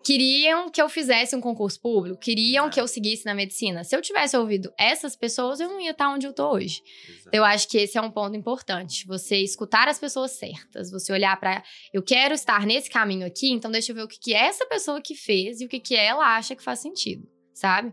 queriam 0.07 0.71
que 0.71 0.81
eu 0.81 0.89
fizesse 0.89 1.35
um 1.35 1.41
concurso 1.41 1.81
público, 1.81 2.17
queriam 2.17 2.71
que 2.71 2.81
eu 2.81 2.87
seguisse 2.87 3.27
na 3.27 3.35
medicina. 3.35 3.83
Se 3.83 3.97
eu 3.97 4.01
tivesse 4.01 4.37
ouvido 4.37 4.73
essas 4.79 5.17
pessoas, 5.17 5.59
eu 5.59 5.69
não 5.69 5.81
ia 5.81 5.91
estar 5.91 6.09
onde 6.11 6.25
eu 6.25 6.33
tô 6.33 6.53
hoje. 6.53 6.81
Exato. 7.09 7.31
Eu 7.33 7.45
acho 7.45 7.69
que 7.69 7.77
esse 7.77 7.99
é 7.99 8.01
um 8.01 8.11
ponto 8.11 8.37
importante. 8.37 9.05
Você 9.09 9.39
escutar 9.39 9.89
as 9.89 9.99
pessoas 9.99 10.31
certas, 10.31 10.93
você 10.93 11.13
olhar 11.13 11.37
para 11.41 11.61
eu 11.93 12.05
quero 12.05 12.35
estar 12.35 12.65
nesse 12.65 12.89
caminho 12.89 13.27
aqui, 13.27 13.51
então 13.51 13.69
deixa 13.69 13.91
eu 13.91 13.97
ver 13.97 14.05
o 14.05 14.09
que, 14.09 14.21
que 14.21 14.33
é 14.33 14.47
essa 14.47 14.65
pessoa 14.67 15.03
que 15.03 15.17
fez 15.17 15.61
e 15.61 15.65
o 15.65 15.69
que, 15.69 15.81
que 15.81 15.97
ela 15.97 16.37
acha 16.37 16.55
que 16.55 16.63
faz 16.63 16.79
sentido, 16.79 17.29
sabe? 17.53 17.93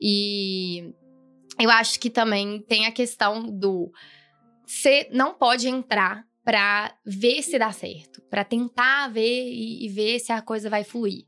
E 0.00 0.92
eu 1.60 1.70
acho 1.70 2.00
que 2.00 2.10
também 2.10 2.62
tem 2.62 2.86
a 2.86 2.90
questão 2.90 3.44
do 3.48 3.92
você 4.66 5.08
não 5.12 5.32
pode 5.32 5.68
entrar 5.68 6.26
para 6.44 6.94
ver 7.04 7.42
se 7.42 7.58
dá 7.58 7.72
certo, 7.72 8.20
para 8.30 8.44
tentar 8.44 9.08
ver 9.08 9.48
e, 9.48 9.86
e, 9.86 9.88
ver 9.88 10.18
se 10.18 10.30
a 10.30 10.42
coisa 10.42 10.68
vai 10.68 10.84
fluir. 10.84 11.24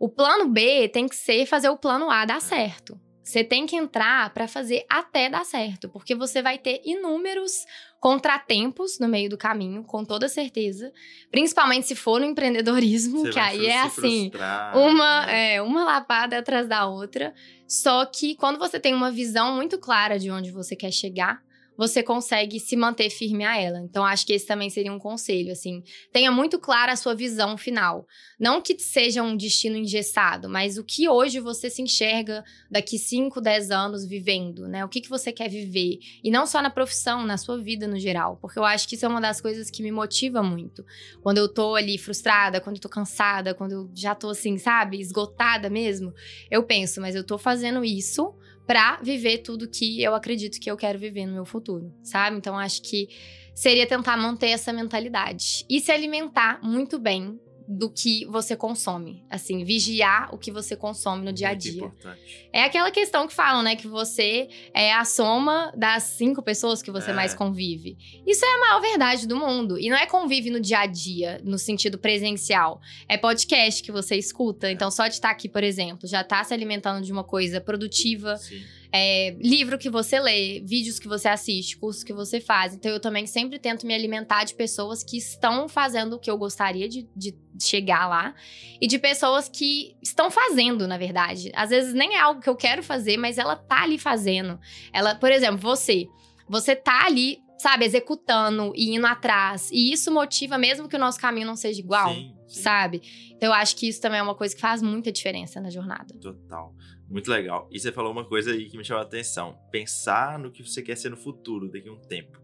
O 0.00 0.08
plano 0.08 0.48
B 0.48 0.88
tem 0.88 1.06
que 1.06 1.16
ser 1.16 1.46
fazer 1.46 1.68
o 1.68 1.76
plano 1.76 2.10
A 2.10 2.24
dar 2.24 2.40
certo. 2.40 2.98
Você 3.22 3.42
tem 3.42 3.66
que 3.66 3.74
entrar 3.74 4.32
para 4.32 4.46
fazer 4.46 4.86
até 4.88 5.28
dar 5.28 5.44
certo, 5.44 5.88
porque 5.88 6.14
você 6.14 6.40
vai 6.40 6.58
ter 6.58 6.80
inúmeros 6.84 7.66
contratempos 7.98 9.00
no 9.00 9.08
meio 9.08 9.28
do 9.28 9.36
caminho, 9.36 9.82
com 9.82 10.04
toda 10.04 10.28
certeza. 10.28 10.92
Principalmente 11.28 11.88
se 11.88 11.96
for 11.96 12.20
no 12.20 12.24
empreendedorismo, 12.24 13.22
você 13.22 13.30
que 13.30 13.38
aí 13.40 13.66
é 13.66 13.82
assim, 13.82 14.30
uma, 14.72 15.26
né? 15.26 15.56
é, 15.56 15.62
uma 15.62 15.82
lapada 15.82 16.38
atrás 16.38 16.68
da 16.68 16.86
outra. 16.86 17.34
Só 17.66 18.06
que 18.06 18.36
quando 18.36 18.60
você 18.60 18.78
tem 18.78 18.94
uma 18.94 19.10
visão 19.10 19.56
muito 19.56 19.76
clara 19.76 20.20
de 20.20 20.30
onde 20.30 20.52
você 20.52 20.76
quer 20.76 20.92
chegar, 20.92 21.42
você 21.76 22.02
consegue 22.02 22.58
se 22.58 22.76
manter 22.76 23.10
firme 23.10 23.44
a 23.44 23.60
ela. 23.60 23.80
Então, 23.80 24.04
acho 24.04 24.26
que 24.26 24.32
esse 24.32 24.46
também 24.46 24.70
seria 24.70 24.92
um 24.92 24.98
conselho, 24.98 25.52
assim. 25.52 25.82
Tenha 26.12 26.30
muito 26.30 26.58
clara 26.58 26.92
a 26.92 26.96
sua 26.96 27.14
visão 27.14 27.56
final. 27.56 28.06
Não 28.38 28.60
que 28.60 28.78
seja 28.78 29.22
um 29.22 29.36
destino 29.36 29.76
engessado, 29.76 30.48
mas 30.48 30.78
o 30.78 30.84
que 30.84 31.08
hoje 31.08 31.40
você 31.40 31.68
se 31.68 31.82
enxerga 31.82 32.44
daqui 32.70 32.98
5, 32.98 33.40
10 33.40 33.70
anos 33.70 34.06
vivendo, 34.06 34.66
né? 34.68 34.84
O 34.84 34.88
que, 34.88 35.00
que 35.00 35.08
você 35.08 35.32
quer 35.32 35.48
viver. 35.48 35.98
E 36.22 36.30
não 36.30 36.46
só 36.46 36.62
na 36.62 36.70
profissão, 36.70 37.24
na 37.24 37.36
sua 37.36 37.58
vida 37.58 37.86
no 37.86 37.98
geral. 37.98 38.38
Porque 38.40 38.58
eu 38.58 38.64
acho 38.64 38.88
que 38.88 38.94
isso 38.94 39.04
é 39.04 39.08
uma 39.08 39.20
das 39.20 39.40
coisas 39.40 39.70
que 39.70 39.82
me 39.82 39.90
motiva 39.90 40.42
muito. 40.42 40.84
Quando 41.22 41.38
eu 41.38 41.48
tô 41.48 41.74
ali 41.74 41.98
frustrada, 41.98 42.60
quando 42.60 42.76
eu 42.76 42.82
tô 42.82 42.88
cansada, 42.88 43.54
quando 43.54 43.72
eu 43.72 43.90
já 43.94 44.14
tô 44.14 44.30
assim, 44.30 44.58
sabe, 44.58 45.00
esgotada 45.00 45.68
mesmo, 45.68 46.12
eu 46.50 46.62
penso, 46.62 47.00
mas 47.00 47.14
eu 47.14 47.24
tô 47.24 47.38
fazendo 47.38 47.84
isso 47.84 48.34
para 48.66 48.98
viver 49.02 49.38
tudo 49.38 49.68
que 49.68 50.02
eu 50.02 50.14
acredito 50.14 50.60
que 50.60 50.70
eu 50.70 50.76
quero 50.76 50.98
viver 50.98 51.26
no 51.26 51.34
meu 51.34 51.44
futuro, 51.44 51.94
sabe? 52.02 52.36
Então 52.36 52.58
acho 52.58 52.82
que 52.82 53.08
seria 53.54 53.86
tentar 53.86 54.16
manter 54.16 54.48
essa 54.48 54.72
mentalidade 54.72 55.64
e 55.70 55.80
se 55.80 55.92
alimentar 55.92 56.60
muito 56.62 56.98
bem 56.98 57.40
do 57.68 57.90
que 57.90 58.24
você 58.26 58.56
consome. 58.56 59.24
Assim, 59.28 59.64
vigiar 59.64 60.34
o 60.34 60.38
que 60.38 60.52
você 60.52 60.76
consome 60.76 61.24
no 61.24 61.32
dia 61.32 61.48
a 61.48 61.54
dia. 61.54 61.84
Importante. 61.84 62.48
É 62.52 62.62
aquela 62.62 62.90
questão 62.90 63.26
que 63.26 63.34
falam, 63.34 63.62
né? 63.62 63.76
Que 63.76 63.88
você 63.88 64.48
é 64.72 64.92
a 64.92 65.04
soma 65.04 65.72
das 65.76 66.04
cinco 66.04 66.42
pessoas 66.42 66.82
que 66.82 66.90
você 66.90 67.10
é. 67.10 67.14
mais 67.14 67.34
convive. 67.34 67.96
Isso 68.26 68.44
é 68.44 68.48
a 68.48 68.60
maior 68.60 68.80
verdade 68.80 69.26
do 69.26 69.36
mundo. 69.36 69.78
E 69.78 69.88
não 69.88 69.96
é 69.96 70.06
convive 70.06 70.50
no 70.50 70.60
dia 70.60 70.80
a 70.80 70.86
dia, 70.86 71.40
no 71.44 71.58
sentido 71.58 71.98
presencial. 71.98 72.80
É 73.08 73.16
podcast 73.16 73.82
que 73.82 73.92
você 73.92 74.16
escuta. 74.16 74.68
É. 74.68 74.72
Então, 74.72 74.90
só 74.90 75.08
de 75.08 75.14
estar 75.14 75.30
aqui, 75.30 75.48
por 75.48 75.64
exemplo, 75.64 76.08
já 76.08 76.20
está 76.20 76.42
se 76.44 76.54
alimentando 76.54 77.04
de 77.04 77.12
uma 77.12 77.24
coisa 77.24 77.60
produtiva. 77.60 78.36
Sim 78.36 78.75
é, 78.92 79.36
livro 79.40 79.78
que 79.78 79.90
você 79.90 80.18
lê, 80.20 80.60
vídeos 80.60 80.98
que 80.98 81.08
você 81.08 81.28
assiste, 81.28 81.76
cursos 81.76 82.04
que 82.04 82.12
você 82.12 82.40
faz. 82.40 82.74
Então, 82.74 82.90
eu 82.90 83.00
também 83.00 83.26
sempre 83.26 83.58
tento 83.58 83.86
me 83.86 83.94
alimentar 83.94 84.44
de 84.44 84.54
pessoas 84.54 85.02
que 85.02 85.16
estão 85.16 85.68
fazendo 85.68 86.14
o 86.14 86.18
que 86.18 86.30
eu 86.30 86.38
gostaria 86.38 86.88
de, 86.88 87.08
de 87.14 87.34
chegar 87.60 88.06
lá 88.08 88.34
e 88.80 88.86
de 88.86 88.98
pessoas 88.98 89.48
que 89.48 89.96
estão 90.02 90.30
fazendo, 90.30 90.86
na 90.86 90.98
verdade. 90.98 91.50
Às 91.54 91.70
vezes 91.70 91.94
nem 91.94 92.14
é 92.14 92.20
algo 92.20 92.40
que 92.40 92.48
eu 92.48 92.56
quero 92.56 92.82
fazer, 92.82 93.16
mas 93.16 93.38
ela 93.38 93.56
tá 93.56 93.82
ali 93.82 93.98
fazendo. 93.98 94.58
Ela, 94.92 95.14
por 95.14 95.30
exemplo, 95.30 95.58
você. 95.58 96.06
Você 96.48 96.76
tá 96.76 97.06
ali 97.06 97.40
sabe, 97.58 97.84
executando 97.84 98.72
e 98.74 98.94
indo 98.94 99.06
atrás. 99.06 99.70
E 99.72 99.92
isso 99.92 100.12
motiva, 100.12 100.58
mesmo 100.58 100.88
que 100.88 100.96
o 100.96 100.98
nosso 100.98 101.18
caminho 101.18 101.46
não 101.46 101.56
seja 101.56 101.80
igual, 101.80 102.12
sim, 102.14 102.34
sim. 102.46 102.62
sabe? 102.62 103.02
Então 103.32 103.48
eu 103.48 103.52
acho 103.54 103.76
que 103.76 103.88
isso 103.88 104.00
também 104.00 104.18
é 104.18 104.22
uma 104.22 104.34
coisa 104.34 104.54
que 104.54 104.60
faz 104.60 104.82
muita 104.82 105.10
diferença 105.10 105.60
na 105.60 105.70
jornada. 105.70 106.14
Total. 106.20 106.74
Muito 107.08 107.30
legal. 107.30 107.68
E 107.70 107.78
você 107.78 107.92
falou 107.92 108.10
uma 108.12 108.24
coisa 108.24 108.50
aí 108.50 108.68
que 108.68 108.76
me 108.76 108.84
chamou 108.84 109.02
a 109.02 109.06
atenção. 109.06 109.58
Pensar 109.70 110.38
no 110.38 110.50
que 110.50 110.62
você 110.62 110.82
quer 110.82 110.96
ser 110.96 111.10
no 111.10 111.16
futuro, 111.16 111.70
daqui 111.70 111.88
a 111.88 111.92
um 111.92 112.00
tempo. 112.00 112.40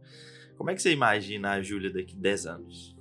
Como 0.56 0.70
é 0.70 0.74
que 0.74 0.82
você 0.82 0.92
imagina 0.92 1.52
a 1.52 1.62
Júlia 1.62 1.92
daqui 1.92 2.14
a 2.16 2.20
10 2.20 2.46
anos? 2.46 2.96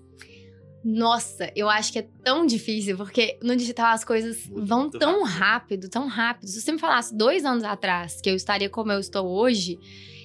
Nossa, 0.84 1.51
eu 1.55 1.70
acho 1.70 1.91
que 1.93 1.99
é 1.99 2.07
tão 2.24 2.45
difícil, 2.45 2.97
porque 2.97 3.38
no 3.43 3.55
digital 3.55 3.93
as 3.93 4.03
coisas 4.03 4.47
Muito 4.47 4.66
vão 4.66 4.89
tão 4.89 5.24
rápido. 5.24 5.38
rápido, 5.38 5.89
tão 5.89 6.07
rápido. 6.07 6.47
Se 6.49 6.59
você 6.59 6.72
me 6.72 6.80
falasse 6.80 7.16
dois 7.16 7.45
anos 7.45 7.64
atrás 7.64 8.20
que 8.20 8.30
eu 8.30 8.36
estaria 8.36 8.68
como 8.68 8.91
eu 8.91 8.99
estou 8.99 9.28
hoje, 9.28 9.78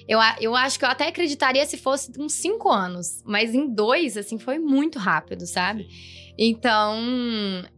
eu, 0.07 0.17
eu 0.41 0.55
acho 0.55 0.79
que 0.79 0.85
eu 0.85 0.89
até 0.89 1.07
acreditaria 1.09 1.63
se 1.65 1.77
fosse 1.77 2.11
uns 2.17 2.33
cinco 2.33 2.71
anos. 2.71 3.21
Mas 3.23 3.53
em 3.53 3.71
dois, 3.71 4.17
assim, 4.17 4.39
foi 4.39 4.57
muito 4.57 4.97
rápido, 4.97 5.45
sabe? 5.45 5.83
Sim. 5.83 6.26
Então, 6.37 6.95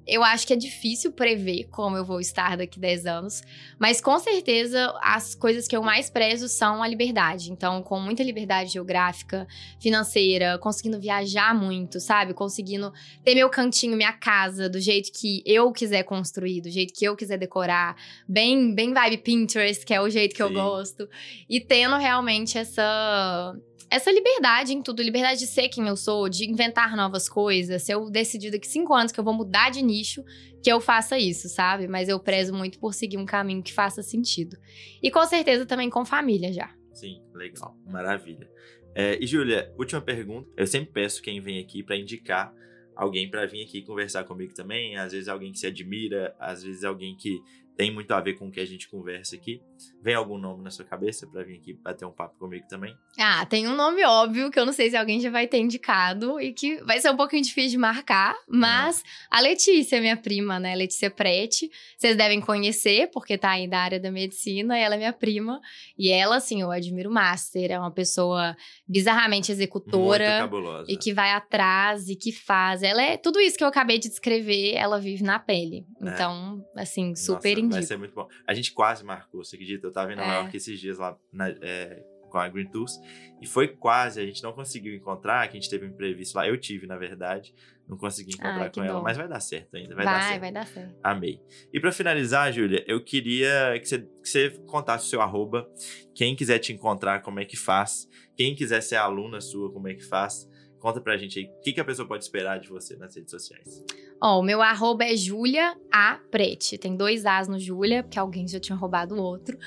eu 0.05 0.21
acho 0.21 0.45
que 0.45 0.51
é 0.51 0.55
difícil 0.55 1.13
prever 1.13 1.69
como 1.71 1.95
eu 1.95 2.03
vou 2.03 2.19
estar 2.19 2.57
daqui 2.57 2.79
10 2.79 3.05
anos, 3.05 3.41
mas 3.79 4.01
com 4.01 4.19
certeza 4.19 4.93
as 5.01 5.33
coisas 5.33 5.67
que 5.67 5.75
eu 5.75 5.81
mais 5.81 6.09
prezo 6.09 6.49
são 6.49 6.83
a 6.83 6.87
liberdade. 6.87 7.51
Então, 7.51 7.81
com 7.81 7.99
muita 7.99 8.21
liberdade 8.21 8.73
geográfica, 8.73 9.47
financeira, 9.79 10.57
conseguindo 10.57 10.99
viajar 10.99 11.55
muito, 11.55 12.01
sabe? 12.01 12.33
Conseguindo 12.33 12.91
ter 13.23 13.33
meu 13.35 13.49
cantinho, 13.49 13.95
minha 13.95 14.13
casa, 14.13 14.67
do 14.67 14.79
jeito 14.79 15.11
que 15.13 15.41
eu 15.45 15.71
quiser 15.71 16.03
construir, 16.03 16.61
do 16.61 16.69
jeito 16.69 16.93
que 16.93 17.05
eu 17.05 17.15
quiser 17.15 17.37
decorar, 17.37 17.95
bem, 18.27 18.75
bem 18.75 18.93
vibe 18.93 19.19
Pinterest, 19.19 19.85
que 19.85 19.93
é 19.93 20.01
o 20.01 20.09
jeito 20.09 20.35
que 20.35 20.43
Sim. 20.43 20.49
eu 20.49 20.53
gosto, 20.53 21.07
e 21.49 21.61
tendo 21.61 21.95
realmente 21.95 22.57
essa 22.57 23.55
essa 23.91 24.11
liberdade 24.11 24.73
em 24.73 24.81
tudo, 24.81 25.01
liberdade 25.01 25.39
de 25.39 25.47
ser 25.47 25.69
quem 25.69 25.87
eu 25.87 25.95
sou, 25.95 26.29
de 26.29 26.49
inventar 26.49 26.95
novas 26.95 27.27
coisas. 27.27 27.83
Se 27.83 27.91
eu 27.91 28.09
decidir 28.09 28.51
daqui 28.51 28.67
cinco 28.67 28.93
anos 28.93 29.11
que 29.11 29.19
eu 29.19 29.23
vou 29.23 29.33
mudar 29.33 29.69
de 29.69 29.81
nicho, 29.81 30.23
que 30.63 30.71
eu 30.71 30.79
faça 30.79 31.17
isso, 31.17 31.49
sabe? 31.49 31.87
Mas 31.87 32.07
eu 32.07 32.19
prezo 32.19 32.53
muito 32.53 32.79
por 32.79 32.93
seguir 32.93 33.17
um 33.17 33.25
caminho 33.25 33.63
que 33.63 33.73
faça 33.73 34.03
sentido. 34.03 34.57
E 35.01 35.09
com 35.09 35.25
certeza 35.25 35.65
também 35.65 35.89
com 35.89 36.05
família 36.05 36.53
já. 36.53 36.73
Sim, 36.93 37.21
legal, 37.33 37.75
maravilha. 37.85 38.49
É, 38.93 39.17
e 39.21 39.25
Júlia, 39.25 39.73
última 39.77 40.01
pergunta. 40.01 40.49
Eu 40.57 40.67
sempre 40.67 40.91
peço 40.91 41.21
quem 41.21 41.39
vem 41.39 41.59
aqui 41.59 41.81
para 41.81 41.95
indicar 41.95 42.53
alguém 42.95 43.29
para 43.29 43.45
vir 43.45 43.63
aqui 43.63 43.81
conversar 43.81 44.25
comigo 44.25 44.53
também. 44.53 44.97
Às 44.97 45.13
vezes 45.13 45.27
alguém 45.27 45.51
que 45.51 45.59
se 45.59 45.67
admira, 45.67 46.35
às 46.39 46.63
vezes 46.63 46.83
alguém 46.83 47.15
que 47.15 47.39
tem 47.79 47.93
muito 47.93 48.11
a 48.11 48.19
ver 48.19 48.33
com 48.33 48.49
o 48.49 48.51
que 48.51 48.59
a 48.59 48.65
gente 48.65 48.89
conversa 48.89 49.37
aqui. 49.37 49.61
Vem 50.03 50.13
algum 50.13 50.37
nome 50.37 50.61
na 50.61 50.69
sua 50.69 50.83
cabeça 50.83 51.25
para 51.25 51.43
vir 51.43 51.55
aqui 51.55 51.73
bater 51.73 52.03
um 52.03 52.11
papo 52.11 52.37
comigo 52.37 52.67
também? 52.67 52.93
Ah, 53.17 53.45
tem 53.45 53.69
um 53.69 53.75
nome 53.75 54.03
óbvio 54.03 54.51
que 54.51 54.59
eu 54.59 54.65
não 54.65 54.73
sei 54.73 54.89
se 54.89 54.97
alguém 54.97 55.21
já 55.21 55.29
vai 55.29 55.47
ter 55.47 55.59
indicado 55.59 56.41
e 56.41 56.51
que 56.51 56.83
vai 56.83 56.99
ser 56.99 57.09
um 57.09 57.15
pouquinho 57.15 57.41
difícil 57.41 57.71
de 57.71 57.77
marcar, 57.77 58.35
mas 58.49 59.01
ah. 59.31 59.37
a 59.37 59.39
Letícia, 59.39 60.01
minha 60.01 60.17
prima, 60.17 60.59
né? 60.59 60.75
Letícia 60.75 61.09
Prete, 61.09 61.71
vocês 61.97 62.17
devem 62.17 62.41
conhecer 62.41 63.09
porque 63.13 63.37
tá 63.37 63.51
aí 63.51 63.65
da 63.65 63.79
área 63.79 63.99
da 63.99 64.11
medicina, 64.11 64.77
e 64.77 64.81
ela 64.81 64.95
é 64.95 64.97
minha 64.97 65.13
prima 65.13 65.61
e 65.97 66.09
ela, 66.11 66.35
assim, 66.35 66.59
eu 66.59 66.71
admiro 66.71 67.09
master, 67.09 67.71
é 67.71 67.79
uma 67.79 67.91
pessoa 67.91 68.57
bizarramente 68.85 69.53
executora 69.53 70.49
e 70.85 70.97
que 70.97 71.13
vai 71.13 71.31
atrás 71.31 72.09
e 72.09 72.15
que 72.17 72.33
faz. 72.33 72.83
Ela 72.83 73.01
é 73.01 73.15
tudo 73.15 73.39
isso 73.39 73.57
que 73.57 73.63
eu 73.63 73.69
acabei 73.69 73.99
de 73.99 74.09
descrever, 74.09 74.73
ela 74.73 74.99
vive 74.99 75.23
na 75.23 75.39
pele. 75.39 75.85
É. 76.01 76.09
Então, 76.09 76.61
assim, 76.75 77.15
super 77.15 77.55
Nossa, 77.55 77.68
Vai 77.73 77.83
ser 77.83 77.97
muito 77.97 78.13
bom. 78.13 78.27
A 78.47 78.53
gente 78.53 78.71
quase 78.73 79.03
marcou, 79.03 79.43
você 79.43 79.55
acredita? 79.55 79.87
Eu 79.87 79.91
tava 79.91 80.11
em 80.13 80.15
Nova 80.15 80.31
é. 80.31 80.35
York 80.35 80.57
esses 80.57 80.79
dias 80.79 80.97
lá 80.97 81.17
na, 81.31 81.49
é, 81.49 82.03
com 82.29 82.37
a 82.37 82.47
Green 82.47 82.67
Tours 82.67 82.99
e 83.41 83.47
foi 83.47 83.67
quase, 83.67 84.21
a 84.21 84.25
gente 84.25 84.41
não 84.43 84.53
conseguiu 84.53 84.93
encontrar, 84.95 85.47
que 85.47 85.57
a 85.57 85.59
gente 85.59 85.69
teve 85.69 85.85
um 85.85 85.89
imprevisto 85.89 86.35
lá. 86.35 86.47
Eu 86.47 86.57
tive, 86.57 86.85
na 86.87 86.97
verdade, 86.97 87.53
não 87.87 87.97
consegui 87.97 88.33
encontrar 88.33 88.71
com 88.71 88.83
ela, 88.83 89.01
mas 89.01 89.17
vai 89.17 89.27
dar 89.27 89.39
certo 89.39 89.75
ainda. 89.75 89.95
Vai, 89.95 90.05
vai 90.05 90.13
dar 90.13 90.27
certo. 90.27 90.39
vai 90.39 90.51
dar 90.51 90.67
certo. 90.67 90.95
Amei. 91.03 91.41
E 91.73 91.79
para 91.79 91.91
finalizar, 91.91 92.51
Júlia, 92.53 92.83
eu 92.87 93.03
queria 93.03 93.77
que 93.79 93.87
você, 93.87 93.99
que 93.99 94.29
você 94.29 94.49
contasse 94.67 95.07
o 95.07 95.09
seu 95.09 95.21
arroba, 95.21 95.69
quem 96.13 96.35
quiser 96.35 96.59
te 96.59 96.71
encontrar, 96.71 97.21
como 97.21 97.39
é 97.39 97.45
que 97.45 97.57
faz, 97.57 98.07
quem 98.35 98.55
quiser 98.55 98.81
ser 98.81 98.97
aluna 98.97 99.41
sua, 99.41 99.71
como 99.71 99.87
é 99.87 99.93
que 99.93 100.03
faz 100.03 100.48
Conta 100.79 101.01
pra 101.01 101.17
gente 101.17 101.39
aí 101.39 101.45
o 101.45 101.61
que, 101.61 101.73
que 101.73 101.81
a 101.81 101.85
pessoa 101.85 102.07
pode 102.07 102.23
esperar 102.23 102.59
de 102.59 102.69
você 102.69 102.95
nas 102.95 103.15
redes 103.15 103.31
sociais. 103.31 103.83
Ó, 104.21 104.39
o 104.39 104.43
meu 104.43 104.61
arroba 104.61 105.05
é 105.05 105.15
Julia 105.15 105.75
A 105.91 106.19
Prete. 106.29 106.77
Tem 106.77 106.95
dois 106.95 107.25
As 107.25 107.47
no 107.47 107.59
Julia, 107.59 108.03
porque 108.03 108.19
alguém 108.19 108.47
já 108.47 108.59
tinha 108.59 108.75
roubado 108.75 109.15
o 109.15 109.21
outro. 109.21 109.57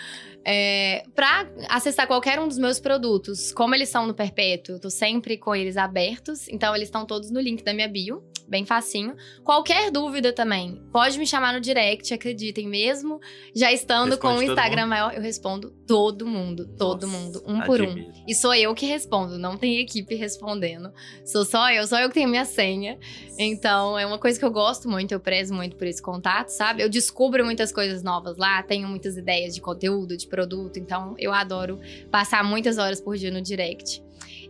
É, 0.44 1.04
pra 1.14 1.48
acessar 1.68 2.06
qualquer 2.06 2.38
um 2.40 2.48
dos 2.48 2.58
meus 2.58 2.80
produtos, 2.80 3.52
como 3.52 3.74
eles 3.74 3.88
são 3.88 4.06
no 4.06 4.14
Perpétuo, 4.14 4.74
eu 4.74 4.80
tô 4.80 4.90
sempre 4.90 5.36
com 5.38 5.54
eles 5.54 5.76
abertos. 5.76 6.48
Então, 6.48 6.74
eles 6.74 6.88
estão 6.88 7.06
todos 7.06 7.30
no 7.30 7.40
link 7.40 7.62
da 7.62 7.72
minha 7.72 7.88
bio, 7.88 8.22
bem 8.46 8.66
facinho. 8.66 9.14
Qualquer 9.44 9.90
dúvida 9.90 10.32
também, 10.32 10.82
pode 10.92 11.18
me 11.18 11.26
chamar 11.26 11.54
no 11.54 11.60
direct, 11.60 12.12
acreditem 12.12 12.68
mesmo. 12.68 13.20
Já 13.54 13.72
estando 13.72 14.10
Responde 14.10 14.34
com 14.34 14.40
o 14.40 14.42
Instagram 14.42 14.86
maior, 14.86 15.14
eu 15.14 15.22
respondo 15.22 15.70
todo 15.86 16.26
mundo, 16.26 16.66
todo 16.76 17.06
Nossa, 17.06 17.18
mundo, 17.18 17.42
um 17.46 17.60
por 17.62 17.80
um. 17.80 17.84
admiro. 17.84 18.12
E 18.28 18.34
sou 18.34 18.54
eu 18.54 18.74
que 18.74 18.84
respondo, 18.84 19.38
não 19.38 19.56
tem 19.56 19.78
equipe 19.78 20.14
respondendo. 20.14 20.92
Sou 21.24 21.44
só 21.44 21.70
eu, 21.70 21.86
só 21.86 22.00
eu 22.00 22.08
que 22.08 22.14
tenho 22.14 22.28
minha 22.28 22.44
senha. 22.44 22.98
Então, 23.38 23.98
é 23.98 24.04
uma 24.04 24.18
coisa 24.18 24.38
que 24.38 24.44
eu 24.44 24.50
gosto 24.50 24.88
muito, 24.88 25.12
eu 25.12 25.20
prezo 25.20 25.54
muito 25.54 25.76
por 25.76 25.86
esse 25.86 26.02
contato, 26.02 26.48
sabe? 26.48 26.82
Eu 26.82 26.88
descubro 26.88 27.44
muitas 27.44 27.72
coisas 27.72 28.02
novas 28.02 28.36
lá, 28.36 28.62
tenho 28.62 28.88
muitas 28.88 29.16
ideias 29.16 29.54
de 29.54 29.60
conteúdo, 29.60 30.16
de 30.16 30.26
produto, 30.26 30.78
então 30.78 31.14
eu 31.18 31.32
adoro 31.32 31.80
passar 32.10 32.44
muitas 32.44 32.78
horas 32.78 33.00
por 33.00 33.16
dia 33.16 33.30
no 33.30 33.40
direct. 33.40 34.02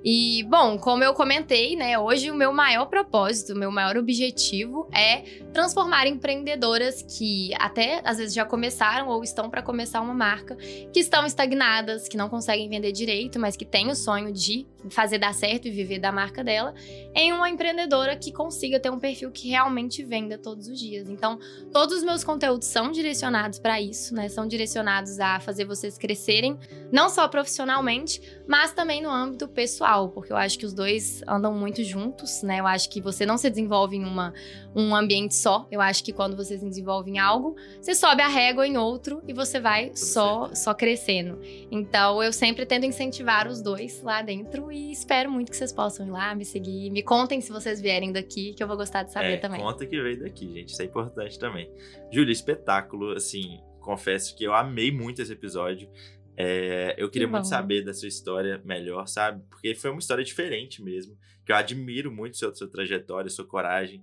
E, 0.05 0.43
bom, 0.45 0.79
como 0.79 1.05
eu 1.05 1.15
comentei, 1.15 1.77
né, 1.77 1.99
hoje 1.99 2.31
o 2.31 2.35
meu 2.35 2.53
maior 2.53 2.87
propósito, 2.87 3.53
o 3.53 3.57
meu 3.57 3.71
maior 3.71 3.97
objetivo 3.97 4.89
é 4.93 5.23
transformar 5.53 6.07
empreendedoras 6.07 7.03
que 7.03 7.53
até 7.55 8.01
às 8.05 8.19
vezes 8.19 8.35
já 8.35 8.45
começaram 8.45 9.09
ou 9.09 9.23
estão 9.23 9.49
para 9.49 9.63
começar 9.63 10.01
uma 10.01 10.15
marca, 10.15 10.57
que 10.93 10.99
estão 10.99 11.25
estagnadas, 11.25 12.09
que 12.09 12.17
não 12.17 12.29
conseguem 12.29 12.69
vender 12.69 12.91
direito, 12.91 13.39
mas 13.39 13.57
que 13.57 13.65
têm 13.65 13.91
o 13.91 13.95
sonho 13.95 14.33
de 14.33 14.67
fazer 14.91 15.19
dar 15.19 15.35
certo 15.35 15.69
e 15.69 15.71
viver 15.71 15.99
da 15.99 16.11
marca 16.11 16.43
dela, 16.43 16.75
em 17.15 17.33
uma 17.33 17.49
empreendedora 17.49 18.17
que 18.17 18.33
consiga 18.33 18.81
ter 18.81 18.91
um 18.91 18.99
perfil 18.99 19.31
que 19.31 19.49
realmente 19.49 20.03
venda 20.03 20.37
todos 20.37 20.67
os 20.67 20.79
dias. 20.79 21.09
Então, 21.09 21.39
todos 21.73 21.99
os 21.99 22.03
meus 22.03 22.25
conteúdos 22.25 22.67
são 22.67 22.91
direcionados 22.91 23.59
para 23.59 23.81
isso, 23.81 24.15
né? 24.15 24.29
São 24.29 24.47
direcionados 24.47 25.21
a 25.21 25.39
fazer 25.39 25.65
vocês 25.65 25.97
crescerem, 25.97 26.59
não 26.91 27.09
só 27.09 27.29
profissionalmente, 27.29 28.21
mas 28.47 28.73
também 28.73 29.03
no 29.03 29.11
âmbito 29.11 29.49
pessoal, 29.49 30.09
porque 30.09 30.33
eu 30.33 30.37
acho 30.37 30.59
que 30.59 30.67
os 30.67 30.73
dois 30.73 31.23
andam 31.27 31.55
muito 31.55 31.83
juntos, 31.85 32.43
né? 32.43 32.61
Eu 32.61 32.67
acho 32.67 32.89
que 32.91 33.01
você 33.01 33.25
não 33.25 33.37
se 33.37 33.49
desenvolve 33.49 33.97
em 33.97 34.05
uma, 34.05 34.33
um 34.75 34.95
ambiente 34.95 35.35
só. 35.35 35.67
Eu 35.71 35.81
acho 35.81 36.05
que 36.05 36.13
quando 36.13 36.37
você 36.37 36.59
se 36.59 36.65
desenvolve 36.65 37.11
em 37.11 37.19
algo, 37.19 37.57
você 37.81 37.95
sobe 37.95 38.23
a 38.23 38.29
régua 38.29 38.67
em 38.67 38.77
outro 38.77 39.23
e 39.27 39.33
você 39.33 39.61
vai 39.61 39.93
só, 39.95 40.47
certo. 40.47 40.57
só 40.57 40.75
crescendo. 40.75 41.41
Então, 41.71 42.23
eu 42.23 42.33
sempre 42.33 42.67
tento 42.67 42.87
incentivar 42.87 43.49
os 43.49 43.63
dois 43.63 44.03
lá 44.03 44.23
dentro 44.23 44.71
e 44.71 44.93
espero 44.93 45.31
muito 45.31 45.51
que 45.51 45.57
vocês 45.57 45.73
possam 45.73 46.07
ir 46.07 46.11
lá, 46.11 46.35
me 46.35 46.45
seguir. 46.45 46.91
Me 46.91 47.03
contem 47.03 47.41
se 47.41 47.53
vocês 47.53 47.81
vierem 47.81 48.13
daqui, 48.13 48.55
que 48.55 48.63
eu 48.63 48.67
vou 48.67 48.77
gostar 48.77 49.03
de 49.03 49.13
saber 49.13 49.35
é, 49.35 49.37
também. 49.37 49.61
Conta 49.61 49.87
que 49.87 50.01
veio 50.01 50.21
daqui, 50.21 50.53
gente. 50.53 50.69
Isso 50.73 50.83
é 50.83 50.85
importante 50.85 51.39
também. 51.39 51.71
Júlia, 52.11 52.33
espetáculo. 52.33 53.13
Assim, 53.13 53.61
confesso 53.81 54.35
que 54.37 54.45
eu 54.45 54.55
amei 54.55 54.91
muito 54.91 55.23
esse 55.23 55.33
episódio. 55.33 55.89
É, 56.37 56.95
eu 56.97 57.11
queria 57.11 57.27
Que 57.27 57.33
muito 57.33 57.49
saber 57.49 57.85
da 57.85 57.93
sua 57.93 58.09
história 58.09 58.61
melhor, 58.65 59.07
sabe? 59.07 59.43
Porque 59.49 59.75
foi 59.75 59.91
uma 59.91 59.99
história 59.99 60.25
diferente 60.25 60.83
mesmo. 60.83 61.17
Que 61.45 61.53
eu 61.53 61.57
admiro 61.57 62.11
muito 62.11 62.37
sua, 62.37 62.55
sua 62.55 62.69
trajetória, 62.69 63.31
sua 63.31 63.47
coragem. 63.47 64.03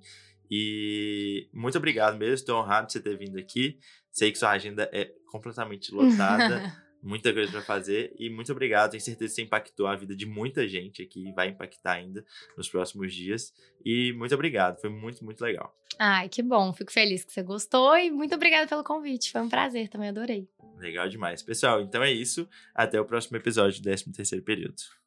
E 0.50 1.48
muito 1.54 1.78
obrigado 1.78 2.18
mesmo. 2.18 2.36
Estou 2.36 2.60
honrado 2.60 2.88
de 2.88 2.94
você 2.94 3.00
ter 3.00 3.18
vindo 3.18 3.38
aqui. 3.38 3.78
Sei 4.12 4.32
que 4.32 4.38
sua 4.38 4.52
agenda 4.52 4.90
é 4.92 5.12
completamente 5.32 5.94
lotada. 5.94 6.74
muita 7.02 7.34
coisa 7.34 7.52
para 7.52 7.62
fazer 7.62 8.14
e 8.18 8.30
muito 8.30 8.52
obrigado. 8.52 8.92
Tenho 8.92 9.02
certeza 9.02 9.30
que 9.30 9.36
você 9.36 9.42
impactou 9.44 9.88
a 9.88 9.96
vida 9.96 10.16
de 10.16 10.26
muita 10.26 10.68
gente 10.68 11.02
aqui, 11.02 11.32
vai 11.34 11.50
impactar 11.50 11.94
ainda 11.94 12.26
nos 12.58 12.70
próximos 12.70 13.14
dias. 13.14 13.54
E 13.84 14.14
muito 14.14 14.34
obrigado, 14.36 14.80
foi 14.80 14.90
muito, 14.90 15.24
muito 15.24 15.42
legal. 15.42 15.76
Ai, 15.98 16.30
que 16.30 16.42
bom. 16.42 16.72
Fico 16.74 16.92
feliz 16.92 17.24
que 17.24 17.34
você 17.34 17.44
gostou 17.44 17.98
e 17.98 18.10
muito 18.10 18.34
obrigada 18.36 18.68
pelo 18.68 18.84
convite. 18.84 19.32
Foi 19.32 19.42
um 19.42 19.50
prazer, 19.50 19.90
também 19.90 20.10
adorei. 20.10 20.48
Legal 20.78 21.10
demais. 21.10 21.44
Pessoal, 21.44 21.82
então 21.82 22.02
é 22.02 22.12
isso. 22.12 22.48
Até 22.74 23.00
o 23.00 23.06
próximo 23.06 23.36
episódio 23.36 23.82
do 23.82 23.90
13º 23.90 24.44
período. 24.44 24.99